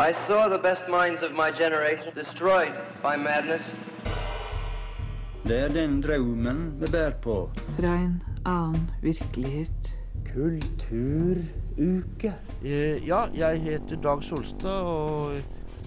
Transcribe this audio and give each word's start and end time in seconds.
I 0.00 0.12
saw 0.26 0.48
the 0.48 0.58
best 0.58 0.88
minds 0.88 1.22
of 1.22 1.32
my 1.32 1.50
generation 1.50 2.14
destroyed 2.14 2.72
by 3.02 3.16
madness. 3.16 3.60
Det 5.44 5.58
er 5.64 5.68
den 5.68 6.00
drømmen 6.02 6.80
vi 6.80 6.86
bærer 6.92 7.10
på. 7.20 7.50
Fra 7.76 7.94
en 8.00 8.22
annen 8.46 8.90
virkelighet. 9.02 9.90
Kulturuke. 10.32 12.32
Eh, 12.64 13.08
Ja, 13.08 13.26
jeg 13.34 13.60
heter 13.60 13.96
Dag 13.96 14.22
Solstad, 14.24 14.80
og 14.88 15.36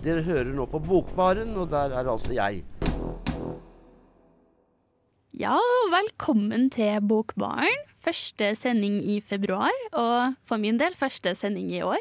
dere 0.03 0.21
hører 0.21 0.53
nå 0.53 0.65
på 0.65 0.79
Bokbaren, 0.79 1.55
og 1.57 1.69
der 1.73 1.89
er 1.97 2.11
altså 2.11 2.33
jeg. 2.33 2.63
Ja, 5.33 5.57
velkommen 5.89 6.69
til 6.69 7.01
Bokbaren. 7.09 7.81
Første 7.97 8.55
sending 8.55 9.01
i 9.09 9.21
februar, 9.21 9.73
og 9.91 10.33
for 10.45 10.57
min 10.57 10.77
del 10.79 10.93
første 10.99 11.35
sending 11.35 11.71
i 11.71 11.81
år. 11.81 11.97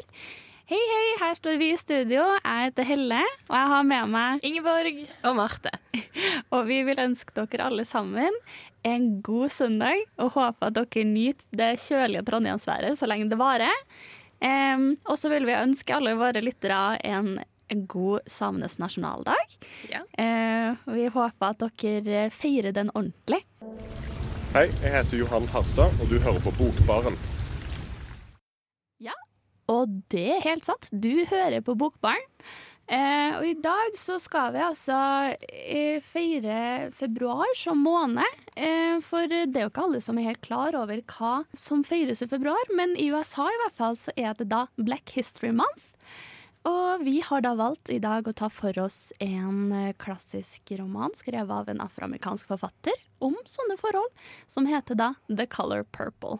Hei, 0.63 0.77
hei, 0.79 1.07
her 1.19 1.33
står 1.35 1.57
vi 1.59 1.73
i 1.73 1.75
studio. 1.75 2.21
Jeg 2.23 2.67
heter 2.69 2.85
Helle, 2.87 3.17
og 3.49 3.55
jeg 3.57 3.71
har 3.73 3.81
med 3.83 4.11
meg 4.13 4.45
Ingeborg 4.47 5.01
og 5.27 5.35
Marte. 5.35 5.73
Og 6.55 6.69
vi 6.69 6.77
vil 6.87 7.01
ønske 7.03 7.35
dere 7.35 7.65
alle 7.67 7.83
sammen 7.83 8.31
en 8.87 9.09
god 9.25 9.51
søndag, 9.51 10.05
og 10.15 10.31
håper 10.37 10.69
at 10.69 10.77
dere 10.77 11.03
nyter 11.09 11.59
det 11.59 11.69
kjølige 11.83 12.23
trondheimsværet 12.29 12.95
så 12.95 13.11
lenge 13.11 13.27
det 13.33 13.41
varer. 13.43 13.83
Um, 14.39 14.93
og 15.03 15.19
så 15.19 15.33
vil 15.35 15.49
vi 15.51 15.57
ønske 15.57 15.97
alle 15.97 16.15
våre 16.15 16.39
lyttere 16.39 16.95
en, 17.11 17.35
en 17.67 17.85
god 17.91 18.23
samenes 18.31 18.79
nasjonaldag. 18.79 19.59
Ja. 19.91 20.07
Eh, 20.15 20.79
vi 20.95 21.11
håper 21.11 21.51
at 21.51 21.67
dere 21.83 22.29
feirer 22.31 22.71
den 22.71 22.95
ordentlig. 22.95 23.43
Hei, 24.55 24.69
jeg 24.79 24.95
heter 24.95 25.25
Johan 25.25 25.51
Harstad, 25.51 25.91
og 25.99 26.07
du 26.07 26.21
hører 26.23 26.39
på 26.43 26.55
Bokbaren. 26.55 27.19
Og 29.71 30.01
det 30.11 30.27
er 30.37 30.45
helt 30.47 30.67
sant, 30.67 30.89
du 30.91 31.25
hører 31.29 31.63
på 31.63 31.75
Bokbarn. 31.79 32.23
Eh, 32.91 33.37
og 33.37 33.45
i 33.47 33.55
dag 33.63 33.95
så 33.95 34.17
skal 34.19 34.51
vi 34.51 34.59
altså 34.59 34.97
eh, 35.47 36.03
feire 36.03 36.91
februar 36.91 37.47
som 37.55 37.79
måned. 37.79 38.43
Eh, 38.59 38.99
for 39.05 39.31
det 39.31 39.55
er 39.55 39.65
jo 39.65 39.71
ikke 39.71 39.85
alle 39.87 40.03
som 40.03 40.19
er 40.19 40.27
helt 40.33 40.43
klar 40.43 40.75
over 40.75 40.99
hva 41.15 41.33
som 41.55 41.85
feires 41.87 42.25
i 42.25 42.27
februar, 42.27 42.59
men 42.75 42.97
i 42.99 43.07
USA 43.13 43.47
i 43.47 43.59
hvert 43.63 43.79
fall 43.79 43.97
så 43.99 44.11
er 44.19 44.35
det 44.39 44.51
da 44.51 44.65
Black 44.75 45.15
History 45.15 45.53
Month. 45.55 45.93
Og 46.67 47.03
vi 47.03 47.17
har 47.23 47.43
da 47.43 47.51
valgt 47.59 47.91
i 47.91 47.99
dag 48.03 48.27
å 48.27 48.35
ta 48.35 48.47
for 48.51 48.77
oss 48.79 49.11
en 49.23 49.71
eh, 49.75 49.95
klassisk 49.99 50.71
roman 50.79 51.11
skrevet 51.15 51.51
av 51.51 51.71
en 51.71 51.83
afroamerikansk 51.83 52.51
forfatter 52.51 52.95
om 53.23 53.35
sånne 53.47 53.75
forhold, 53.79 54.11
som 54.47 54.67
heter 54.67 54.99
da 54.99 55.13
The 55.27 55.47
Color 55.47 55.83
Purple. 55.95 56.39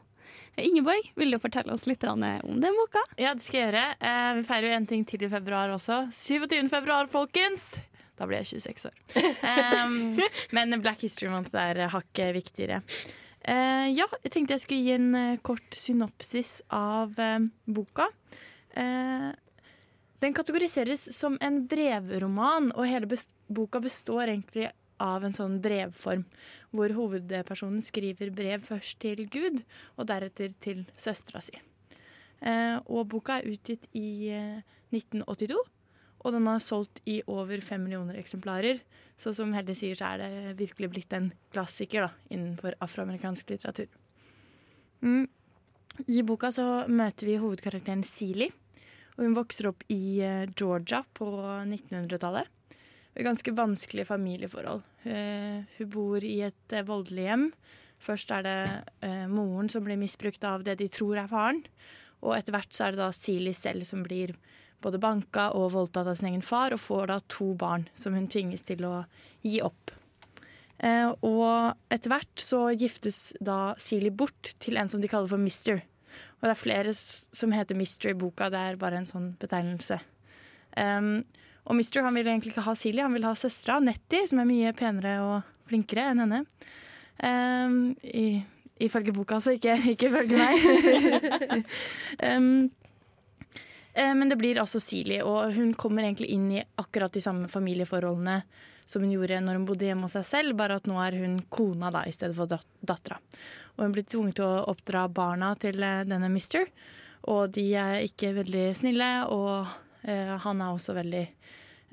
Ingeborg, 0.56 1.08
vil 1.16 1.34
du 1.34 1.40
fortelle 1.42 1.74
oss 1.74 1.88
litt 1.90 2.04
om 2.06 2.22
den 2.22 2.78
boka? 2.78 3.02
Ja, 3.18 3.34
det 3.34 3.42
skal 3.46 3.60
jeg 3.60 3.72
gjøre. 3.72 3.86
Eh, 3.98 4.30
vi 4.38 4.46
feirer 4.46 4.70
jo 4.70 4.76
en 4.78 4.86
ting 4.90 5.06
til 5.10 5.26
i 5.26 5.30
februar 5.32 5.74
også. 5.74 6.04
27. 6.14 6.70
februar, 6.70 7.10
folkens! 7.10 7.74
Da 8.20 8.28
blir 8.30 8.44
jeg 8.44 8.62
26 8.62 8.92
år. 8.92 8.98
Um, 9.82 9.96
men 10.56 10.78
Black 10.84 11.02
History 11.02 11.32
Month 11.34 11.58
er 11.58 11.88
hakket 11.90 12.36
viktigere. 12.38 12.84
Uh, 13.44 13.90
ja, 13.90 14.06
jeg 14.22 14.36
tenkte 14.36 14.54
jeg 14.54 14.64
skulle 14.64 14.86
gi 14.86 14.94
en 14.94 15.10
uh, 15.18 15.42
kort 15.44 15.74
synopsis 15.76 16.60
av 16.70 17.18
uh, 17.18 17.40
boka. 17.66 18.12
Den 20.24 20.34
kategoriseres 20.34 21.04
som 21.14 21.36
en 21.44 21.60
brevroman, 21.70 22.72
og 22.78 22.88
hele 22.88 23.10
best 23.10 23.34
boka 23.52 23.82
består 23.84 24.30
egentlig 24.32 24.70
av 25.02 25.26
en 25.26 25.36
sånn 25.36 25.60
brevform, 25.64 26.26
hvor 26.74 26.94
hovedpersonen 26.98 27.84
skriver 27.84 28.34
brev 28.36 28.66
først 28.68 29.00
til 29.04 29.26
Gud, 29.32 29.64
og 29.98 30.10
deretter 30.10 30.54
til 30.64 30.86
søstera 31.00 31.42
si. 31.44 31.56
Eh, 32.44 32.78
og 32.92 33.08
boka 33.14 33.40
er 33.40 33.50
utgitt 33.54 33.88
i 33.96 34.32
eh, 34.36 34.64
1982, 34.94 35.60
og 36.24 36.36
den 36.36 36.48
har 36.48 36.64
solgt 36.64 37.02
i 37.10 37.20
over 37.28 37.62
fem 37.64 37.84
millioner 37.84 38.18
eksemplarer. 38.20 38.80
Så 39.20 39.34
som 39.36 39.52
Helle 39.56 39.76
sier, 39.76 39.96
så 40.00 40.14
er 40.14 40.24
det 40.24 40.58
virkelig 40.62 40.90
blitt 40.92 41.16
en 41.16 41.32
klassiker 41.54 42.08
da, 42.08 42.12
innenfor 42.32 42.78
afroamerikansk 42.84 43.52
litteratur. 43.52 43.90
Mm. 45.04 45.28
I 46.10 46.24
boka 46.26 46.50
så 46.52 46.86
møter 46.90 47.30
vi 47.30 47.40
hovedkarakteren 47.42 48.06
Seeley. 48.08 48.54
Og 49.14 49.28
hun 49.28 49.36
vokser 49.38 49.70
opp 49.70 49.84
i 49.94 50.20
eh, 50.26 50.48
Georgia 50.58 51.04
på 51.14 51.28
1900-tallet. 51.68 52.50
Ganske 53.14 53.52
vanskelig 53.54 54.08
familieforhold. 54.10 54.82
Uh, 55.06 55.62
hun 55.78 55.90
bor 55.94 56.24
i 56.26 56.40
et 56.48 56.74
uh, 56.74 56.86
voldelig 56.88 57.28
hjem. 57.28 57.46
Først 58.02 58.32
er 58.34 58.46
det 58.46 58.58
uh, 59.06 59.28
moren 59.30 59.70
som 59.70 59.86
blir 59.86 60.00
misbrukt 60.02 60.44
av 60.48 60.66
det 60.66 60.80
de 60.82 60.90
tror 60.90 61.20
er 61.22 61.30
faren. 61.30 61.62
Og 62.26 62.34
etter 62.38 62.56
hvert 62.56 62.74
så 62.74 62.88
er 62.88 62.96
det 62.96 63.04
da 63.04 63.12
Sili 63.14 63.54
selv 63.54 63.86
som 63.86 64.02
blir 64.06 64.34
både 64.84 65.00
banka 65.00 65.52
og 65.56 65.72
voldtatt 65.76 66.10
av 66.10 66.18
sin 66.18 66.32
egen 66.32 66.44
far, 66.44 66.74
og 66.74 66.82
får 66.82 67.12
da 67.12 67.20
to 67.32 67.54
barn 67.60 67.86
som 67.96 68.16
hun 68.18 68.28
tvinges 68.32 68.66
til 68.68 68.84
å 68.88 68.96
gi 69.46 69.62
opp. 69.64 69.94
Og 70.84 71.94
etter 71.94 72.12
hvert 72.12 72.44
så 72.44 72.66
giftes 72.76 73.20
da 73.40 73.76
Sili 73.80 74.12
bort 74.12 74.52
til 74.64 74.76
en 74.80 74.92
som 74.92 75.00
de 75.00 75.08
kaller 75.12 75.32
for 75.32 75.40
Mister. 75.40 75.80
Og 76.44 76.48
det 76.48 76.52
er 76.52 76.60
flere 76.60 76.94
som 76.96 77.56
heter 77.56 77.78
Mister 77.80 78.12
i 78.12 78.18
boka, 78.20 78.50
det 78.52 78.60
er 78.60 78.80
bare 78.82 79.00
en 79.00 79.08
sånn 79.08 79.30
betegnelse. 79.40 80.02
Um, 80.76 81.24
og 81.64 81.78
Mister 81.78 82.04
han 82.04 82.16
vil 82.18 82.28
egentlig 82.28 82.54
ikke 82.54 82.66
ha 82.66 82.76
Silje, 82.76 83.06
han 83.06 83.16
vil 83.16 83.28
ha 83.28 83.34
søstera 83.40 83.80
Nettie, 83.84 84.28
som 84.28 84.42
er 84.42 84.50
mye 84.50 84.74
penere 84.78 85.14
og 85.24 85.52
flinkere 85.70 86.10
enn 86.12 86.24
henne. 86.26 86.42
Um, 87.24 87.78
i, 88.04 88.42
ifølge 88.84 89.14
boka, 89.16 89.38
altså, 89.40 89.54
ikke, 89.56 89.78
ikke 89.94 90.10
ifølge 90.10 90.42
meg. 90.42 91.64
um, 92.28 92.50
men 94.20 94.34
det 94.34 94.40
blir 94.42 94.60
altså 94.60 94.82
Silje, 94.84 95.24
og 95.24 95.56
hun 95.56 95.72
kommer 95.80 96.04
egentlig 96.04 96.34
inn 96.36 96.50
i 96.58 96.64
akkurat 96.84 97.14
de 97.16 97.24
samme 97.24 97.48
familieforholdene 97.52 98.42
som 98.86 99.04
hun 99.04 99.14
gjorde 99.14 99.40
når 99.42 99.60
hun 99.60 99.68
bodde 99.68 99.88
hjemme 99.88 100.08
hos 100.08 100.18
seg 100.18 100.26
selv, 100.28 100.58
bare 100.60 100.78
at 100.80 100.90
nå 100.90 100.98
er 101.02 101.18
hun 101.22 101.38
kona 101.54 101.92
da, 101.94 102.04
i 102.08 102.14
stedet 102.14 102.36
for 102.38 102.50
dat 102.52 102.66
dattera. 102.84 103.20
Og 103.78 103.86
hun 103.86 103.96
blir 103.96 104.06
tvunget 104.08 104.40
til 104.40 104.50
å 104.50 104.66
oppdra 104.74 105.08
barna 105.10 105.54
til 105.60 105.80
eh, 105.84 106.04
denne 106.08 106.30
Mister, 106.34 106.68
og 107.32 107.54
de 107.56 107.70
er 107.80 108.04
ikke 108.04 108.34
veldig 108.36 108.66
snille, 108.76 109.10
og 109.32 109.72
han 110.04 110.62
er 110.62 110.74
også 110.74 110.96
veldig 110.98 111.24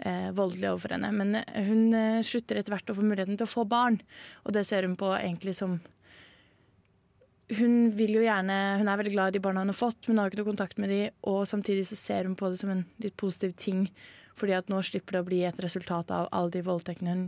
eh, 0.05 0.31
voldelig 0.37 0.71
overfor 0.73 0.95
henne. 0.97 1.11
Men 1.15 1.41
eh, 1.41 1.65
hun 1.67 1.95
eh, 1.97 2.21
slutter 2.27 2.61
etter 2.61 2.75
hvert 2.75 2.93
å 2.93 2.97
få 2.97 3.07
muligheten 3.07 3.39
til 3.39 3.47
å 3.47 3.55
få 3.55 3.67
barn, 3.69 4.01
og 4.45 4.55
det 4.57 4.67
ser 4.69 4.87
hun 4.89 4.99
på 5.01 5.13
egentlig 5.17 5.57
som 5.59 5.81
hun 7.59 7.91
vil 7.99 8.15
jo 8.15 8.23
gjerne, 8.23 8.57
hun 8.79 8.89
er 8.89 8.99
veldig 9.01 9.13
glad 9.17 9.33
i 9.33 9.39
de 9.39 9.43
barna 9.43 9.65
hun 9.65 9.73
har 9.73 9.79
fått, 9.79 10.07
men 10.07 10.21
har 10.21 10.31
ikke 10.31 10.39
noe 10.39 10.53
kontakt 10.53 10.79
med 10.79 10.93
de, 10.93 11.01
og 11.27 11.43
samtidig 11.51 11.83
så 11.89 11.99
ser 11.99 12.29
hun 12.29 12.37
på 12.39 12.51
det 12.53 12.61
som 12.61 12.71
en 12.71 12.85
litt 13.03 13.17
positiv 13.19 13.57
ting, 13.59 13.89
fordi 14.39 14.55
at 14.55 14.71
nå 14.71 14.79
slipper 14.87 15.19
det 15.19 15.23
å 15.25 15.27
bli 15.27 15.41
et 15.49 15.59
resultat 15.63 16.13
av 16.15 16.29
alle 16.31 16.55
de 16.55 16.63
voldtektene 16.63 17.17
hun 17.17 17.25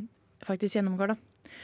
faktisk 0.47 0.79
gjennomgår. 0.79 1.13
da. 1.13 1.57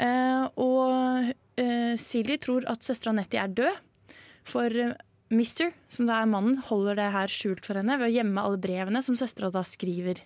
Eh, 0.00 0.46
og 0.64 1.34
eh, 1.60 1.92
Silje 2.00 2.38
tror 2.40 2.64
at 2.72 2.84
søstera 2.84 3.12
Nettie 3.16 3.42
er 3.42 3.52
død, 3.60 4.16
for 4.48 4.72
eh, 4.72 4.96
Mister, 5.32 5.72
som 5.88 6.08
da 6.08 6.20
er 6.20 6.28
mannen, 6.28 6.58
holder 6.68 6.98
det 6.98 7.12
her 7.14 7.32
skjult 7.32 7.64
for 7.64 7.78
henne 7.80 7.96
ved 8.00 8.10
å 8.10 8.14
gjemme 8.18 8.42
alle 8.44 8.60
brevene 8.60 9.00
som 9.04 9.16
søstera 9.16 9.48
da 9.54 9.62
skriver 9.64 10.20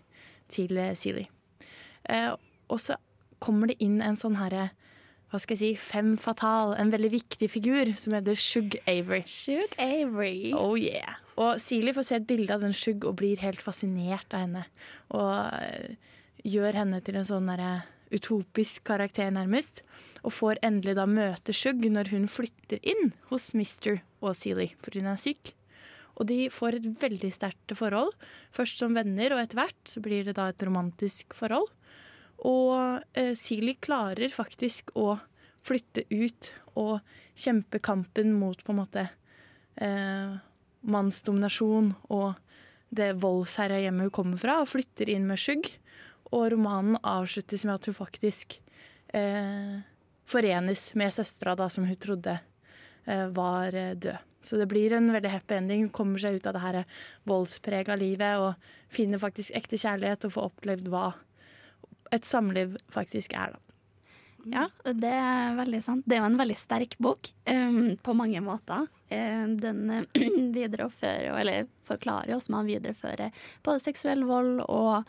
til 0.52 0.80
Seeley. 0.98 1.28
Eh, 2.10 2.32
og 2.66 2.82
så 2.82 2.96
kommer 3.42 3.70
det 3.70 3.78
inn 3.84 4.00
en 4.02 4.18
sånn 4.18 4.38
herre 4.40 4.70
hva 5.30 5.40
skal 5.42 5.56
jeg 5.56 5.74
si, 5.74 5.86
fem 5.90 6.12
fatal, 6.22 6.76
en 6.78 6.92
veldig 6.92 7.10
viktig 7.16 7.48
figur 7.50 7.90
som 7.98 8.14
heter 8.14 8.38
Shug 8.38 8.76
Avery. 8.86 9.24
Shug 9.26 9.74
Avery. 9.82 10.52
Oh 10.54 10.76
yeah. 10.78 11.18
Og 11.36 11.58
Seeley 11.60 11.94
får 11.96 12.06
se 12.06 12.18
et 12.20 12.28
bilde 12.28 12.54
av 12.54 12.62
den 12.62 12.76
Shug 12.76 13.04
og 13.08 13.18
blir 13.18 13.42
helt 13.42 13.62
fascinert 13.62 14.30
av 14.30 14.44
henne. 14.46 14.62
Og 15.18 15.32
eh, 15.58 15.96
gjør 16.46 16.78
henne 16.78 17.02
til 17.04 17.18
en 17.18 17.26
sånn 17.26 17.50
derre 17.50 17.72
utopisk 18.14 18.84
karakter, 18.86 19.30
nærmest. 19.34 19.82
Og 20.22 20.34
får 20.34 20.60
endelig 20.66 20.96
da 20.98 21.06
møte 21.10 21.54
Shug 21.56 21.84
når 21.90 22.12
hun 22.14 22.26
flytter 22.30 22.82
inn 22.82 23.12
hos 23.30 23.52
Mister 23.58 24.00
og 24.22 24.36
Seeley, 24.38 24.74
for 24.82 24.98
hun 24.98 25.10
er 25.12 25.20
syk. 25.20 25.54
Og 26.16 26.28
de 26.30 26.46
får 26.52 26.78
et 26.78 26.88
veldig 27.00 27.30
sterkt 27.34 27.74
forhold. 27.76 28.14
Først 28.54 28.80
som 28.80 28.96
venner, 28.96 29.34
og 29.34 29.42
etter 29.42 29.60
hvert 29.60 29.90
så 29.90 30.02
blir 30.04 30.24
det 30.26 30.36
da 30.38 30.48
et 30.50 30.64
romantisk 30.64 31.36
forhold. 31.36 31.68
Og 32.46 33.02
eh, 33.16 33.34
Seeley 33.36 33.76
klarer 33.80 34.32
faktisk 34.32 34.92
å 34.96 35.16
flytte 35.66 36.06
ut 36.12 36.50
og 36.78 37.00
kjempe 37.36 37.80
kampen 37.82 38.34
mot 38.38 38.60
på 38.62 38.72
en 38.72 38.80
måte 38.80 39.06
eh, 39.82 40.36
mannsdominasjon 40.86 41.90
og 42.14 42.36
det 42.96 43.16
voldsherja 43.20 43.80
hjemmet 43.82 44.08
hun 44.08 44.14
kommer 44.14 44.40
fra, 44.40 44.60
og 44.62 44.70
flytter 44.70 45.10
inn 45.12 45.26
med 45.28 45.40
Shug. 45.42 45.66
Og 46.32 46.48
romanen 46.52 46.98
avsluttes 47.06 47.64
med 47.66 47.76
at 47.78 47.88
hun 47.90 47.96
faktisk 47.96 48.58
eh, 49.14 49.76
forenes 50.26 50.88
med 50.98 51.14
søstera 51.14 51.68
som 51.70 51.86
hun 51.86 52.00
trodde 52.02 52.38
eh, 53.04 53.26
var 53.36 53.74
eh, 53.74 53.94
død. 53.94 54.24
Så 54.46 54.56
det 54.60 54.68
blir 54.70 54.92
en 54.94 55.10
veldig 55.10 55.30
happy 55.30 55.56
ending. 55.58 55.86
Hun 55.86 55.94
kommer 55.94 56.22
seg 56.22 56.38
ut 56.38 56.46
av 56.46 56.54
det 56.54 56.62
her 56.62 56.82
voldsprega 57.26 57.96
livet 57.98 58.38
og 58.38 58.68
finner 58.94 59.18
faktisk 59.18 59.56
ekte 59.58 59.78
kjærlighet 59.80 60.28
og 60.28 60.36
får 60.36 60.50
opplevd 60.52 60.90
hva 60.92 61.06
et 62.14 62.26
samliv 62.26 62.76
faktisk 62.94 63.34
er. 63.34 63.56
da. 63.56 63.66
Ja, 64.46 64.66
det 64.94 65.10
er 65.10 65.56
veldig 65.58 65.80
sant. 65.82 66.04
Det 66.06 66.14
er 66.14 66.22
jo 66.22 66.28
en 66.28 66.38
veldig 66.38 66.56
sterk 66.58 66.94
bok 67.02 67.32
um, 67.50 67.96
på 67.98 68.14
mange 68.14 68.38
måter. 68.44 68.86
eh, 69.10 69.42
den 69.58 69.90
eh, 69.90 70.04
viderefører, 70.58 71.32
eller 71.40 71.66
forklarer 71.86 72.36
oss, 72.36 72.48
man 72.48 72.68
viderefører 72.70 73.34
både 73.66 73.82
seksuell 73.82 74.22
vold 74.28 74.60
og 74.68 75.02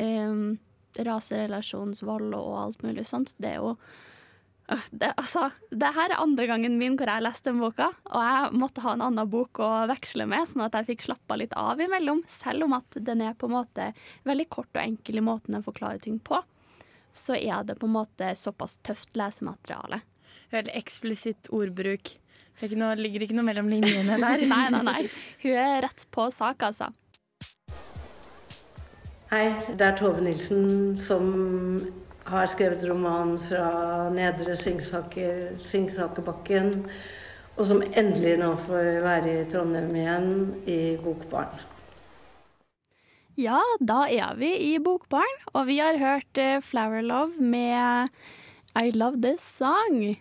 eh, 0.00 1.04
raserelasjonsvold 1.04 2.36
og 2.36 2.52
alt 2.62 2.84
mulig 2.86 3.06
sånt. 3.08 3.34
Det 3.38 3.52
er 3.52 3.58
jo 3.60 3.72
øh, 4.72 4.84
det, 4.90 5.12
altså, 5.16 5.48
det 5.70 5.92
her 5.96 6.12
er 6.12 6.22
andre 6.22 6.48
gangen 6.50 6.78
min 6.80 6.98
hvor 6.98 7.10
jeg 7.10 7.24
leste 7.24 7.52
den 7.52 7.62
boka, 7.62 7.90
og 8.10 8.26
jeg 8.26 8.60
måtte 8.64 8.84
ha 8.84 8.94
en 8.96 9.06
annen 9.08 9.30
bok 9.30 9.62
å 9.64 9.70
veksle 9.90 10.28
med, 10.30 10.48
sånn 10.50 10.66
at 10.66 10.78
jeg 10.80 10.92
fikk 10.92 11.08
slappa 11.08 11.38
litt 11.40 11.56
av 11.58 11.80
imellom, 11.82 12.22
selv 12.30 12.68
om 12.68 12.76
at 12.78 13.00
den 13.00 13.24
er 13.24 13.36
på 13.38 13.50
en 13.50 13.56
måte 13.58 13.90
veldig 14.28 14.48
kort 14.52 14.70
og 14.74 14.84
enkel 14.84 15.20
i 15.20 15.26
måten 15.30 15.58
den 15.58 15.66
forklarer 15.66 16.02
ting 16.04 16.20
på. 16.20 16.40
Så 17.14 17.38
er 17.38 17.64
det 17.64 17.78
på 17.80 17.88
en 17.88 17.96
måte 17.96 18.34
såpass 18.36 18.78
tøft 18.84 19.16
lesemateriale. 19.16 20.02
Veldig 20.52 20.74
eksplisitt 20.76 21.48
ordbruk. 21.54 22.14
Det 22.58 22.66
ikke 22.66 22.78
noe, 22.80 22.96
ligger 22.98 23.22
ikke 23.24 23.36
noe 23.38 23.46
mellom 23.46 23.68
linjene 23.70 24.16
der. 24.18 24.42
Nei, 24.52 24.64
nei, 24.74 24.80
nei. 24.82 25.02
Hun 25.44 25.58
er 25.62 25.82
rett 25.84 26.04
på 26.14 26.26
sak, 26.34 26.64
altså. 26.66 26.90
Hei, 29.28 29.50
det 29.76 29.84
er 29.84 29.92
Tove 29.92 30.22
Nilsen 30.24 30.94
som 30.96 31.26
har 32.24 32.46
skrevet 32.48 32.80
roman 32.88 33.34
fra 33.42 34.06
Nedre 34.08 34.54
Singsaker, 34.56 35.50
Singsakerbakken, 35.60 36.86
og 37.58 37.66
som 37.68 37.84
endelig 37.84 38.38
nå 38.40 38.54
får 38.62 38.88
være 39.04 39.34
i 39.34 39.42
Trondheim 39.52 39.92
igjen 40.00 40.30
i 40.64 40.78
Bokbarn. 41.02 41.60
Ja, 43.36 43.60
da 43.84 44.06
er 44.08 44.32
vi 44.40 44.54
i 44.70 44.72
Bokbarn, 44.80 45.36
og 45.52 45.68
vi 45.68 45.76
har 45.84 46.00
hørt 46.00 46.40
eh, 46.40 46.62
Flower 46.64 47.04
Love 47.04 47.36
med 47.36 48.08
I 48.80 48.96
Love 48.96 49.20
This 49.20 49.44
Song. 49.44 50.16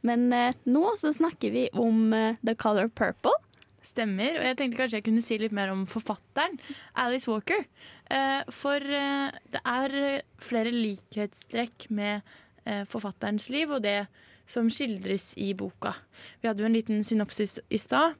Men 0.00 0.30
eh, 0.32 0.56
nå 0.64 0.96
så 0.96 1.12
snakker 1.12 1.52
vi 1.52 1.68
om 1.76 2.16
eh, 2.16 2.40
The 2.40 2.56
Color 2.56 2.88
Purple. 2.96 3.36
Stemmer. 3.82 4.36
Og 4.38 4.46
jeg 4.46 4.56
tenkte 4.58 4.78
kanskje 4.78 4.98
jeg 5.00 5.06
kunne 5.08 5.24
si 5.24 5.38
litt 5.42 5.54
mer 5.56 5.72
om 5.72 5.84
forfatteren, 5.90 6.58
Alice 7.02 7.28
Walker. 7.30 7.64
Eh, 8.12 8.42
for 8.54 8.78
eh, 8.78 9.34
det 9.52 9.62
er 9.66 9.96
flere 10.42 10.70
likhetstrekk 10.74 11.88
med 11.90 12.22
eh, 12.64 12.84
forfatterens 12.90 13.48
liv 13.50 13.72
og 13.74 13.82
det 13.86 14.04
som 14.50 14.68
skildres 14.70 15.32
i 15.40 15.52
boka. 15.58 15.94
Vi 16.42 16.48
hadde 16.50 16.62
jo 16.62 16.68
en 16.68 16.76
liten 16.76 17.02
synopsis 17.06 17.58
i 17.72 17.80
stad. 17.80 18.14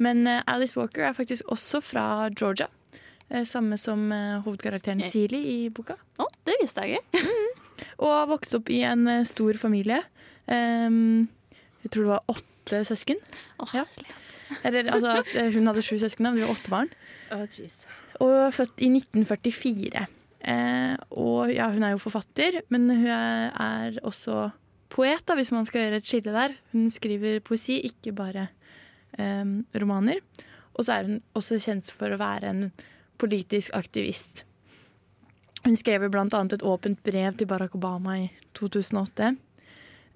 Men 0.00 0.24
Alice 0.48 0.78
Walker 0.78 1.04
er 1.04 1.16
faktisk 1.16 1.50
også 1.52 1.82
fra 1.84 2.04
Georgia. 2.32 2.70
Samme 3.44 3.76
som 3.78 4.06
hovedkarakteren 4.46 5.02
Seeley 5.04 5.42
i 5.44 5.58
boka. 5.70 5.98
Å, 6.16 6.24
det 6.48 6.56
visste 6.62 6.86
jeg 6.88 7.02
ikke. 7.02 7.20
Og 8.00 8.08
har 8.08 8.30
vokst 8.30 8.56
opp 8.56 8.72
i 8.72 8.80
en 8.88 9.04
stor 9.28 9.60
familie. 9.60 10.00
Ehm, 10.50 11.28
jeg 11.84 11.92
tror 11.92 12.06
det 12.06 12.12
var 12.14 12.32
åtte 12.32 12.82
søsken. 12.88 13.20
Åh, 13.60 13.76
Ja. 13.82 13.84
Eller, 14.66 14.88
altså, 14.92 15.16
at 15.22 15.34
eh, 15.38 15.50
hun 15.54 15.68
hadde 15.70 15.84
sju 15.84 15.96
søsken, 16.00 16.30
og 16.30 16.38
vi 16.38 16.44
var 16.44 16.54
åtte 16.54 16.72
barn. 16.72 16.90
Oh. 17.34 17.44
Og 18.26 18.54
født 18.54 18.82
i 18.84 18.90
1944. 18.92 20.06
Eh, 20.40 20.94
og 21.20 21.52
ja, 21.52 21.68
hun 21.72 21.84
er 21.84 21.94
jo 21.94 22.02
forfatter, 22.02 22.60
men 22.72 22.88
hun 22.90 23.08
er, 23.10 23.98
også 24.06 24.48
poet, 24.90 25.22
da, 25.28 25.36
hvis 25.38 25.52
man 25.54 25.68
skal 25.68 25.86
gjøre 25.86 26.00
et 26.00 26.08
skille 26.08 26.34
der. 26.34 26.56
Hun 26.74 26.90
skriver 26.92 27.40
poesi, 27.44 27.80
ikke 27.86 28.14
bare 28.16 28.48
eh, 29.18 29.56
romaner. 29.80 30.22
Og 30.74 30.86
så 30.86 30.96
er 30.96 31.10
hun 31.10 31.20
også 31.36 31.60
kjent 31.60 31.90
for 31.92 32.12
å 32.12 32.20
være 32.20 32.54
en 32.54 32.64
politisk 33.20 33.74
aktivist. 33.76 34.44
Hun 35.64 35.76
skrev 35.76 36.06
bl.a. 36.08 36.24
et 36.24 36.64
åpent 36.64 37.02
brev 37.04 37.36
til 37.36 37.48
Barack 37.48 37.74
Obama 37.76 38.16
i 38.22 38.28
2008. 38.56 39.34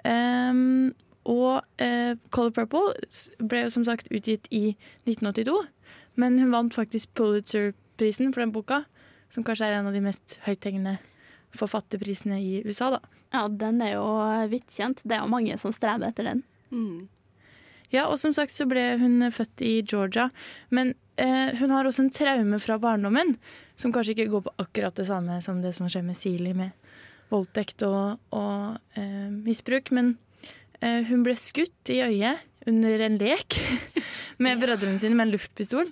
Ehm, 0.08 0.92
og 1.24 1.64
eh, 1.82 2.14
Color 2.34 2.52
Purple 2.58 3.46
ble 3.48 3.64
jo 3.64 3.72
som 3.72 3.86
sagt 3.86 4.10
utgitt 4.12 4.48
i 4.52 4.76
1982. 5.08 5.56
Men 6.20 6.38
hun 6.38 6.52
vant 6.54 6.76
faktisk 6.76 7.14
Pulitzer-prisen 7.18 8.34
for 8.34 8.44
den 8.44 8.52
boka, 8.54 8.84
som 9.32 9.46
kanskje 9.46 9.70
er 9.70 9.80
en 9.80 9.88
av 9.90 9.96
de 9.96 10.04
mest 10.04 10.38
høythengende 10.44 10.98
forfatterprisene 11.54 12.38
i 12.42 12.62
USA. 12.66 12.90
da. 12.96 13.00
Ja, 13.34 13.48
den 13.48 13.80
er 13.82 13.96
jo 13.96 14.06
vidt 14.50 14.70
kjent. 14.70 15.02
Det 15.02 15.16
er 15.16 15.24
jo 15.24 15.32
mange 15.32 15.56
som 15.58 15.74
strever 15.74 16.10
etter 16.10 16.28
den. 16.28 16.44
Mm. 16.70 17.08
Ja, 17.94 18.08
og 18.08 18.18
som 18.22 18.34
sagt 18.34 18.54
så 18.54 18.66
ble 18.66 18.82
hun 19.00 19.22
født 19.34 19.62
i 19.64 19.74
Georgia. 19.82 20.28
Men 20.74 20.94
eh, 21.16 21.54
hun 21.58 21.74
har 21.74 21.86
også 21.86 22.04
en 22.04 22.14
traume 22.14 22.58
fra 22.62 22.78
barndommen, 22.82 23.36
som 23.78 23.94
kanskje 23.94 24.16
ikke 24.16 24.30
går 24.32 24.46
på 24.46 24.54
akkurat 24.66 24.98
det 24.98 25.08
samme 25.10 25.40
som 25.42 25.62
det 25.62 25.74
som 25.76 25.88
skjer 25.90 26.06
med 26.06 26.18
Sili 26.18 26.54
med 26.54 26.74
voldtekt 27.32 27.82
og, 27.86 28.20
og 28.34 28.98
eh, 28.98 29.30
misbruk. 29.30 29.90
Men 29.94 30.14
eh, 30.14 30.33
hun 30.84 31.22
ble 31.24 31.32
skutt 31.40 31.90
i 31.94 32.02
øyet 32.04 32.42
under 32.68 33.04
en 33.06 33.16
lek 33.20 33.56
med 34.44 34.60
brødrene 34.60 35.00
sine 35.00 35.16
med 35.16 35.28
en 35.28 35.34
luftpistol. 35.36 35.88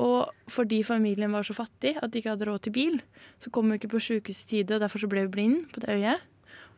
Og 0.00 0.32
fordi 0.48 0.80
familien 0.86 1.32
var 1.34 1.44
så 1.44 1.54
fattig 1.56 1.94
at 2.00 2.12
de 2.12 2.20
ikke 2.20 2.32
hadde 2.32 2.48
råd 2.48 2.64
til 2.64 2.72
bil, 2.72 3.00
så 3.38 3.52
kom 3.52 3.68
hun 3.68 3.76
ikke 3.76 3.90
på 3.92 4.00
sjukehus 4.00 4.44
i 4.46 4.48
tide, 4.48 4.76
og 4.76 4.84
derfor 4.84 5.02
så 5.02 5.10
ble 5.10 5.26
hun 5.26 5.32
blind 5.34 5.66
på 5.74 5.82
det 5.84 5.98
øyet. 5.98 6.22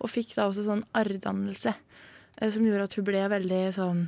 Og 0.03 0.11
fikk 0.11 0.35
da 0.35 0.49
også 0.49 0.65
sånn 0.67 0.83
arrdannelse, 0.97 1.75
eh, 2.41 2.51
som 2.51 2.67
gjorde 2.67 2.89
at 2.89 2.97
hun 2.99 3.07
ble 3.07 3.23
veldig 3.31 3.63
sånn 3.77 4.03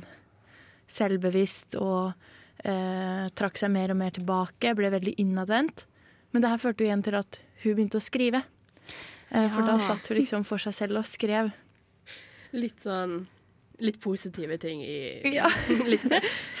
selvbevisst 0.87 1.77
og 1.79 2.11
eh, 2.63 3.27
trakk 3.37 3.59
seg 3.59 3.71
mer 3.71 3.93
og 3.95 3.99
mer 4.01 4.15
tilbake, 4.15 4.75
ble 4.75 4.91
veldig 4.91 5.15
innadvendt. 5.23 5.85
Men 6.31 6.43
det 6.43 6.51
her 6.51 6.61
førte 6.61 6.83
jo 6.83 6.89
igjen 6.89 7.05
til 7.07 7.17
at 7.19 7.39
hun 7.63 7.77
begynte 7.77 8.01
å 8.01 8.03
skrive. 8.03 8.43
Eh, 9.31 9.47
For 9.53 9.63
da 9.63 9.79
satt 9.79 10.11
hun 10.11 10.19
liksom 10.19 10.43
for 10.47 10.59
seg 10.61 10.75
selv 10.75 10.99
og 10.99 11.07
skrev. 11.07 11.53
Litt 12.55 12.83
sånn 12.83 13.21
Litt 13.79 13.99
positive 14.01 14.57
ting 14.57 14.81
i 14.81 15.21
Ja. 15.37 15.49
Litt 15.91 16.07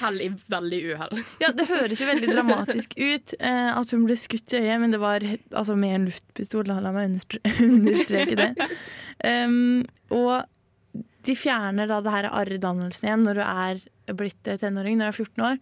hell 0.01 0.21
i 0.21 0.29
veldig 0.49 0.81
uhell. 0.91 1.23
Ja, 1.43 1.49
det 1.55 1.67
høres 1.71 2.01
jo 2.01 2.09
veldig 2.09 2.29
dramatisk 2.29 2.93
ut 2.97 3.33
eh, 3.39 3.71
at 3.73 3.93
hun 3.95 4.05
ble 4.05 4.17
skutt 4.19 4.53
i 4.53 4.61
øyet, 4.61 4.77
men 4.83 4.93
det 4.93 5.01
var 5.01 5.25
altså 5.51 5.77
med 5.79 5.95
en 5.95 6.07
luftpistol. 6.11 6.69
La 6.69 6.93
meg 6.93 7.17
understreke 7.57 8.37
det. 8.37 8.51
Um, 9.25 9.81
og 10.13 10.45
de 11.27 11.35
fjerner 11.35 11.89
da 11.89 11.99
det 12.03 12.13
her 12.13 12.29
arrdannelsen 12.29 13.09
igjen 13.09 13.25
når 13.25 13.39
du 13.39 13.43
er 13.47 14.15
blitt 14.17 14.47
eh, 14.47 14.59
tenåring, 14.61 14.99
når 14.99 15.09
du 15.09 15.11
er 15.11 15.25
14 15.25 15.45
år. 15.49 15.59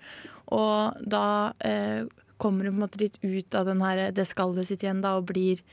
Og 0.59 1.09
da 1.15 1.25
eh, 1.65 2.05
kommer 2.37 2.67
hun 2.67 2.75
på 2.75 2.77
en 2.77 2.85
måte 2.85 3.01
litt 3.01 3.19
ut 3.23 3.57
av 3.57 3.71
den 3.71 3.81
her, 3.85 4.05
det 4.11 4.27
skallet 4.29 4.67
sitt 4.69 4.83
igjen 4.85 5.01
da, 5.05 5.15
og 5.19 5.29
blir 5.31 5.63